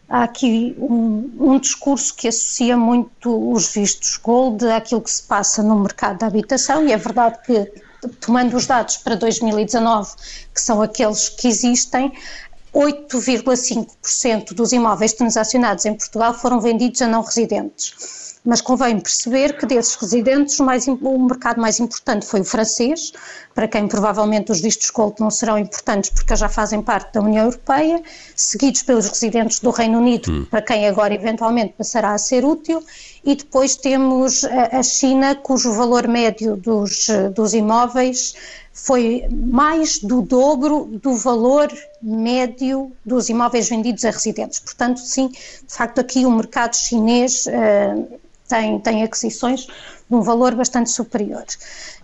há 0.08 0.22
aqui 0.22 0.76
um, 0.78 1.28
um, 1.40 1.58
discurso 1.58 2.14
que 2.14 2.28
associa 2.28 2.76
muito 2.76 3.52
os 3.52 3.72
vistos 3.72 4.16
gold 4.18 4.64
àquilo 4.70 5.00
que 5.00 5.10
se 5.10 5.24
passa 5.24 5.64
no 5.64 5.80
mercado 5.80 6.18
da 6.18 6.28
habitação 6.28 6.86
e 6.86 6.92
é 6.92 6.96
verdade 6.96 7.38
que 7.44 7.72
tomando 8.20 8.56
os 8.56 8.66
dados 8.66 8.98
para 8.98 9.16
2019, 9.16 10.12
que 10.54 10.60
são 10.60 10.80
aqueles 10.80 11.28
que 11.28 11.48
existem, 11.48 12.12
8,5% 12.72 14.54
dos 14.54 14.70
imóveis 14.70 15.12
transacionados 15.12 15.86
em 15.86 15.94
Portugal 15.94 16.34
foram 16.34 16.60
vendidos 16.60 17.02
a 17.02 17.08
não 17.08 17.22
residentes 17.22 18.19
mas 18.44 18.60
convém 18.60 18.98
perceber 18.98 19.58
que 19.58 19.66
desses 19.66 19.94
residentes 19.96 20.58
o, 20.58 20.64
mais, 20.64 20.86
o, 20.88 21.18
mercado 21.18 21.60
mais 21.60 21.78
importante 21.78 22.24
foi 22.24 22.40
o 22.40 22.44
francês, 22.44 23.12
para 23.54 23.68
quem 23.68 23.86
provavelmente 23.86 24.50
os 24.50 24.60
vistos 24.60 24.90
gold 24.90 25.16
não 25.20 25.30
serão 25.30 25.58
importantes 25.58 26.10
porque 26.10 26.34
já 26.34 26.48
fazem 26.48 26.80
parte 26.80 27.12
da 27.12 27.20
União 27.20 27.44
Europeia, 27.44 28.02
seguidos 28.34 28.82
pelos 28.82 29.06
residentes 29.08 29.60
do 29.60 29.70
Reino 29.70 29.98
Unido, 29.98 30.30
hum. 30.30 30.46
para 30.50 30.62
quem 30.62 30.88
agora 30.88 31.14
eventualmente 31.14 31.74
passará 31.76 32.12
a 32.12 32.18
ser 32.18 32.44
útil, 32.44 32.82
e 33.24 33.34
depois 33.34 33.76
temos 33.76 34.44
a, 34.44 34.82
China, 34.82 35.34
cujo 35.34 35.72
valor 35.72 36.08
médio 36.08 36.56
dos, 36.56 37.08
dos 37.34 37.54
imóveis 37.54 38.34
foi 38.72 39.26
mais 39.30 39.98
do 39.98 40.22
dobro 40.22 40.86
do 41.02 41.14
valor 41.14 41.70
médio 42.00 42.92
dos 43.04 43.28
imóveis 43.28 43.68
vendidos 43.68 44.04
a 44.04 44.10
residentes. 44.10 44.58
Portanto, 44.60 45.00
sim, 45.00 45.28
de 45.28 45.64
facto, 45.68 46.00
aqui 46.00 46.24
o 46.24 46.30
mercado 46.30 46.74
chinês 46.74 47.46
uh, 47.46 48.18
tem, 48.48 48.78
tem 48.80 49.02
aquisições 49.02 49.66
de 49.66 50.16
um 50.16 50.22
valor 50.22 50.54
bastante 50.54 50.90
superior. 50.90 51.44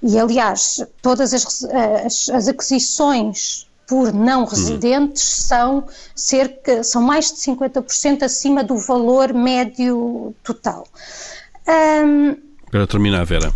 E, 0.02 0.18
aliás, 0.18 0.84
todas 1.00 1.32
as, 1.32 1.64
as, 2.04 2.28
as 2.28 2.48
aquisições 2.48 3.66
por 3.86 4.12
não 4.12 4.40
uhum. 4.40 4.46
residentes 4.46 5.22
são 5.22 5.84
cerca, 6.14 6.82
são 6.82 7.02
mais 7.02 7.32
de 7.32 7.38
50% 7.38 8.22
acima 8.22 8.64
do 8.64 8.76
valor 8.76 9.32
médio 9.32 10.34
total. 10.42 10.86
Um, 11.68 12.36
Para 12.70 12.86
terminar, 12.86 13.24
Vera. 13.24 13.52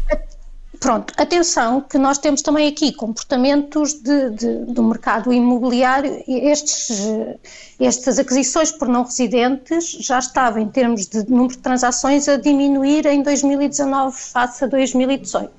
Pronto, 0.80 1.12
atenção 1.18 1.82
que 1.82 1.98
nós 1.98 2.16
temos 2.16 2.40
também 2.40 2.66
aqui 2.66 2.90
comportamentos 2.90 3.92
de, 3.92 4.30
de, 4.30 4.64
do 4.64 4.82
mercado 4.82 5.30
imobiliário, 5.30 6.24
estes, 6.26 7.06
estas 7.78 8.18
aquisições 8.18 8.72
por 8.72 8.88
não 8.88 9.04
residentes 9.04 9.90
já 10.00 10.18
estavam 10.18 10.62
em 10.62 10.68
termos 10.68 11.06
de 11.06 11.28
número 11.28 11.54
de 11.54 11.58
transações 11.58 12.28
a 12.28 12.36
diminuir 12.36 13.04
em 13.04 13.22
2019 13.22 14.16
face 14.16 14.64
a 14.64 14.68
2018. 14.68 15.52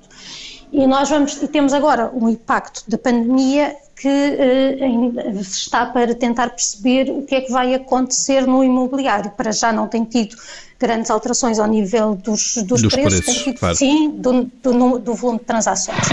E 0.72 0.86
nós 0.88 1.08
vamos, 1.08 1.40
e 1.40 1.46
temos 1.46 1.72
agora 1.72 2.10
um 2.12 2.28
impacto 2.28 2.82
da 2.88 2.98
pandemia 2.98 3.76
que 4.02 4.08
eh, 4.08 5.40
está 5.40 5.86
para 5.86 6.12
tentar 6.12 6.50
perceber 6.50 7.08
o 7.08 7.22
que 7.22 7.36
é 7.36 7.40
que 7.40 7.52
vai 7.52 7.72
acontecer 7.72 8.44
no 8.48 8.64
imobiliário. 8.64 9.30
Para 9.30 9.52
já 9.52 9.72
não 9.72 9.86
tem 9.86 10.04
tido 10.04 10.34
grandes 10.76 11.08
alterações 11.08 11.60
ao 11.60 11.68
nível 11.68 12.16
dos, 12.16 12.56
dos, 12.66 12.82
dos 12.82 12.92
preços, 12.92 13.20
preços 13.20 13.24
tem 13.24 13.44
tido, 13.44 13.58
claro. 13.60 13.76
sim, 13.76 14.10
do, 14.10 14.42
do, 14.60 14.98
do, 14.98 15.14
volume 15.14 15.38
de 15.38 15.44
transações. 15.44 16.04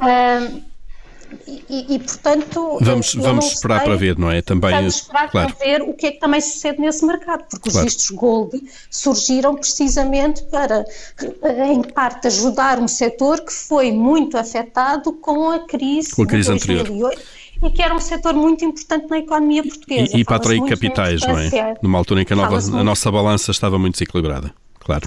Uh, 0.00 0.60
e, 1.46 1.94
e, 1.94 1.98
portanto. 1.98 2.78
Vamos, 2.80 3.14
vamos 3.14 3.46
esperar 3.46 3.78
sei, 3.78 3.86
para 3.86 3.96
ver, 3.96 4.18
não 4.18 4.30
é? 4.30 4.42
Também, 4.42 4.70
vamos 4.70 4.96
esperar 4.96 5.30
claro. 5.30 5.54
para 5.54 5.64
ver 5.64 5.82
o 5.82 5.94
que 5.94 6.06
é 6.06 6.10
que 6.12 6.20
também 6.20 6.40
sucede 6.40 6.80
nesse 6.80 7.04
mercado, 7.04 7.44
porque 7.48 7.68
os 7.68 7.76
vistos 7.76 8.10
Gold 8.10 8.62
surgiram 8.90 9.54
precisamente 9.54 10.42
para, 10.44 10.84
em 11.68 11.82
parte, 11.82 12.26
ajudar 12.26 12.78
um 12.78 12.88
setor 12.88 13.40
que 13.40 13.52
foi 13.52 13.92
muito 13.92 14.36
afetado 14.36 15.12
com 15.12 15.50
a 15.50 15.60
crise, 15.60 16.14
com 16.14 16.22
a 16.22 16.26
crise 16.26 16.52
de 16.52 16.66
2008. 16.66 16.80
Anterior 16.80 17.14
e 17.62 17.70
que 17.70 17.82
era 17.82 17.94
um 17.94 18.00
setor 18.00 18.32
muito 18.34 18.64
importante 18.64 19.06
na 19.08 19.18
economia 19.18 19.62
portuguesa. 19.62 20.16
E, 20.16 20.20
e 20.20 20.24
para 20.24 20.36
atrair 20.36 20.64
capitais, 20.64 21.20
não 21.20 21.38
é? 21.38 21.74
Numa 21.82 21.98
altura 21.98 22.22
em 22.22 22.24
que 22.24 22.32
a, 22.32 22.36
nova, 22.36 22.56
a 22.56 22.84
nossa 22.84 23.10
balança 23.12 23.50
estava 23.50 23.78
muito 23.78 23.94
desequilibrada, 23.94 24.54
claro. 24.78 25.06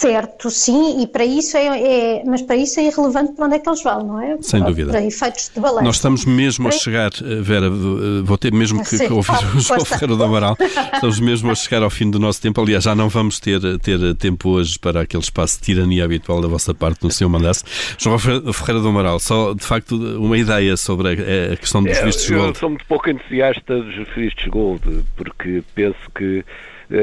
Certo, 0.00 0.48
sim, 0.48 1.02
e 1.02 1.06
para 1.06 1.26
isso 1.26 1.58
é, 1.58 1.66
é, 1.66 2.22
mas 2.24 2.40
para 2.40 2.56
isso 2.56 2.80
é 2.80 2.84
irrelevante 2.84 3.34
para 3.34 3.44
onde 3.44 3.56
é 3.56 3.58
que 3.58 3.68
eles 3.68 3.82
vão, 3.82 4.02
não 4.02 4.18
é? 4.22 4.38
Sem 4.40 4.62
dúvida. 4.62 4.92
Para 4.92 5.04
efeitos 5.04 5.50
de 5.54 5.60
balanço. 5.60 5.84
Nós 5.84 5.96
estamos 5.96 6.24
mesmo 6.24 6.68
a 6.68 6.70
chegar, 6.70 7.10
eh, 7.20 7.42
Vera, 7.42 7.66
eh, 7.66 8.22
vou 8.24 8.38
ter 8.38 8.50
mesmo 8.50 8.82
que, 8.82 8.96
que 8.96 9.12
ouvir 9.12 9.44
o 9.54 9.60
João 9.60 9.84
Ferreira 9.84 10.16
do 10.16 10.24
Amaral, 10.24 10.56
estamos 10.94 11.20
mesmo 11.20 11.50
a 11.50 11.54
chegar 11.54 11.82
ao 11.82 11.90
fim 11.90 12.10
do 12.10 12.18
nosso 12.18 12.40
tempo, 12.40 12.62
aliás, 12.62 12.84
já 12.84 12.94
não 12.94 13.10
vamos 13.10 13.38
ter, 13.38 13.60
ter 13.80 14.14
tempo 14.14 14.48
hoje 14.48 14.78
para 14.78 15.02
aquele 15.02 15.22
espaço 15.22 15.58
de 15.58 15.66
tirania 15.66 16.06
habitual 16.06 16.40
da 16.40 16.48
vossa 16.48 16.72
parte 16.72 17.04
no 17.04 17.10
seu 17.10 17.28
mandato. 17.28 17.62
João 17.98 18.18
Ferreira 18.18 18.80
do 18.80 18.88
Amaral, 18.88 19.20
só 19.20 19.52
de 19.52 19.66
facto 19.66 19.96
uma 19.96 20.38
ideia 20.38 20.78
sobre 20.78 21.08
a, 21.08 21.52
a 21.52 21.56
questão 21.58 21.82
dos 21.82 21.98
é, 21.98 22.04
vistos 22.06 22.30
gold. 22.30 22.48
Eu 22.48 22.54
sou 22.54 22.70
muito 22.70 22.86
pouco 22.86 23.10
entusiasta 23.10 23.82
dos 23.82 24.08
vistos 24.16 24.46
gold, 24.46 25.04
porque 25.14 25.62
penso 25.74 25.98
que 26.14 26.38
eh, 26.38 26.44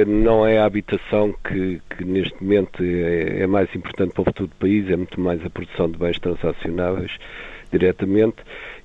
não 0.06 0.46
é 0.46 0.60
a 0.60 0.66
habitação 0.66 1.34
que, 1.48 1.82
que 1.90 2.04
neste 2.04 2.44
momento 2.44 2.84
é, 2.84 3.42
é, 3.42 3.48
mais 3.48 3.74
importante 3.74 4.14
para 4.14 4.22
o 4.22 4.26
futuro 4.26 4.50
do 4.50 4.56
país, 4.56 4.90
é 4.90 4.96
muito 4.98 5.20
mais 5.20 5.44
a 5.46 5.50
produção 5.50 5.90
de 5.90 5.98
bens 5.98 6.20
transacionáveis 6.20 7.12
diretamente 7.72 8.38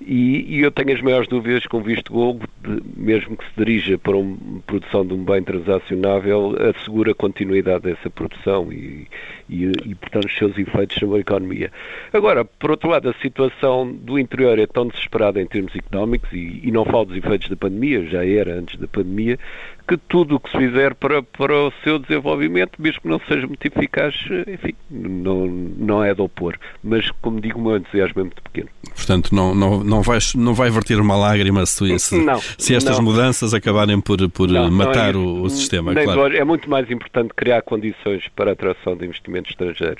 e, 0.06 0.56
e, 0.56 0.60
eu 0.60 0.70
tenho 0.70 0.92
as 0.92 1.00
maiores 1.00 1.28
dúvidas 1.28 1.66
com 1.66 1.80
visto 1.80 2.12
gold, 2.12 2.40
de, 2.62 2.82
mesmo 2.96 3.36
que 3.36 3.44
se 3.44 3.50
dirija 3.56 3.98
para 3.98 4.16
uma 4.16 4.60
produção 4.66 5.06
de 5.06 5.14
um 5.14 5.24
bem 5.24 5.42
transacionável, 5.42 6.56
assegura 6.70 7.12
a 7.12 7.14
continuidade 7.14 7.84
dessa 7.84 8.10
produção 8.10 8.72
e, 8.72 9.06
e, 9.48 9.70
e, 9.84 9.94
portanto, 9.94 10.26
os 10.26 10.36
seus 10.36 10.56
efeitos 10.58 10.96
sobre 10.98 11.18
a 11.18 11.20
economia. 11.20 11.70
Agora, 12.12 12.44
por 12.44 12.70
outro 12.70 12.88
lado, 12.88 13.08
a 13.08 13.14
situação 13.14 13.92
do 13.92 14.18
interior 14.18 14.58
é 14.58 14.66
tão 14.66 14.86
desesperada 14.86 15.40
em 15.40 15.46
termos 15.46 15.74
económicos 15.74 16.30
e, 16.32 16.70
não 16.72 16.84
falo 16.84 17.06
dos 17.06 17.16
efeitos 17.16 17.48
da 17.48 17.56
pandemia, 17.56 18.06
já 18.06 18.24
era 18.24 18.54
antes 18.58 18.78
da 18.78 18.88
pandemia, 18.88 19.38
que 19.86 19.96
tudo 19.96 20.36
o 20.36 20.40
que 20.40 20.50
se 20.50 20.56
fizer 20.56 20.94
para, 20.94 21.22
para 21.22 21.54
o 21.54 21.72
seu 21.82 21.98
desenvolvimento, 21.98 22.80
mesmo 22.80 23.00
que 23.00 23.08
não 23.08 23.20
seja 23.28 23.46
muito 23.46 23.66
eficaz, 23.66 24.14
enfim, 24.46 24.74
não, 24.90 25.46
não 25.46 26.02
é 26.02 26.14
de 26.14 26.22
opor. 26.22 26.56
Mas, 26.82 27.10
como 27.20 27.40
digo, 27.40 27.58
o 27.58 27.62
meu 27.62 27.76
entusiasmo 27.76 28.20
é 28.20 28.24
muito 28.24 28.42
pequeno. 28.42 28.68
Portanto, 28.94 29.34
não, 29.34 29.54
não, 29.54 29.82
não, 29.92 30.02
vai, 30.02 30.18
não 30.34 30.54
vai 30.54 30.70
verter 30.70 31.00
uma 31.00 31.16
lágrima 31.16 31.66
se, 31.66 31.98
se, 31.98 32.16
não, 32.16 32.40
se 32.40 32.74
estas 32.74 32.96
não. 32.96 33.04
mudanças 33.04 33.52
acabarem 33.52 34.00
por, 34.00 34.28
por 34.30 34.48
não, 34.48 34.70
matar 34.70 35.14
é 35.14 35.16
o, 35.16 35.42
o, 35.42 35.50
sistema. 35.50 35.92
Claro. 35.92 36.36
É 36.36 36.44
muito 36.44 36.68
mais 36.68 36.90
importante 36.90 37.32
criar 37.34 37.62
condições 37.62 38.24
para 38.34 38.50
a 38.50 38.52
atração 38.54 38.96
de 38.96 39.04
investimento 39.04 39.50
estrangeiro. 39.50 39.98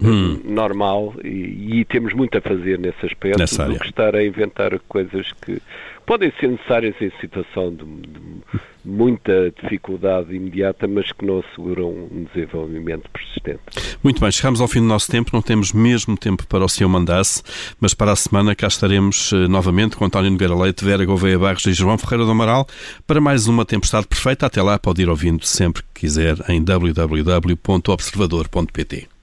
Hum. 0.00 0.40
normal 0.44 1.12
e, 1.24 1.80
e, 1.80 1.84
temos 1.84 2.14
muito 2.14 2.38
a 2.38 2.40
fazer 2.40 2.78
nesse 2.78 3.04
aspecto 3.04 3.36
Nessa 3.36 3.64
do 3.64 3.76
que 3.80 3.86
estar 3.86 4.14
a 4.14 4.24
inventar 4.24 4.78
coisas 4.86 5.32
que 5.44 5.60
podem 6.08 6.32
ser 6.40 6.48
necessárias 6.48 6.96
em 7.02 7.12
situação 7.20 7.70
de, 7.70 7.84
de 7.84 8.18
muita 8.82 9.52
dificuldade 9.60 10.34
imediata, 10.34 10.88
mas 10.88 11.12
que 11.12 11.26
não 11.26 11.40
asseguram 11.40 11.90
um 11.90 12.26
desenvolvimento 12.32 13.10
persistente. 13.10 13.60
Muito 14.02 14.18
bem, 14.18 14.32
chegamos 14.32 14.62
ao 14.62 14.68
fim 14.68 14.80
do 14.80 14.86
nosso 14.86 15.10
tempo, 15.10 15.28
não 15.34 15.42
temos 15.42 15.70
mesmo 15.70 16.16
tempo 16.16 16.46
para 16.46 16.64
o 16.64 16.68
senhor 16.68 16.88
mandasse, 16.88 17.42
mas 17.78 17.92
para 17.92 18.12
a 18.12 18.16
semana 18.16 18.54
cá 18.54 18.68
estaremos 18.68 19.32
uh, 19.32 19.48
novamente 19.48 19.98
com 19.98 20.06
António 20.06 20.30
Nogueira 20.30 20.54
Leite, 20.54 20.82
Vera 20.82 21.04
Gouveia 21.04 21.38
Barros 21.38 21.66
e 21.66 21.74
João 21.74 21.98
Ferreira 21.98 22.24
do 22.24 22.30
Amaral 22.30 22.66
para 23.06 23.20
mais 23.20 23.46
uma 23.46 23.66
Tempestade 23.66 24.06
Perfeita. 24.06 24.46
Até 24.46 24.62
lá, 24.62 24.78
pode 24.78 25.02
ir 25.02 25.10
ouvindo 25.10 25.44
sempre 25.44 25.82
que 25.82 26.00
quiser 26.00 26.38
em 26.48 26.64
www.observador.pt. 26.64 29.17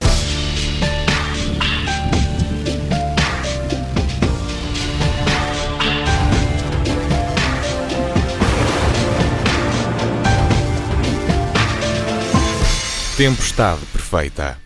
Tempestade 13.16 13.86
Perfeita. 13.86 14.65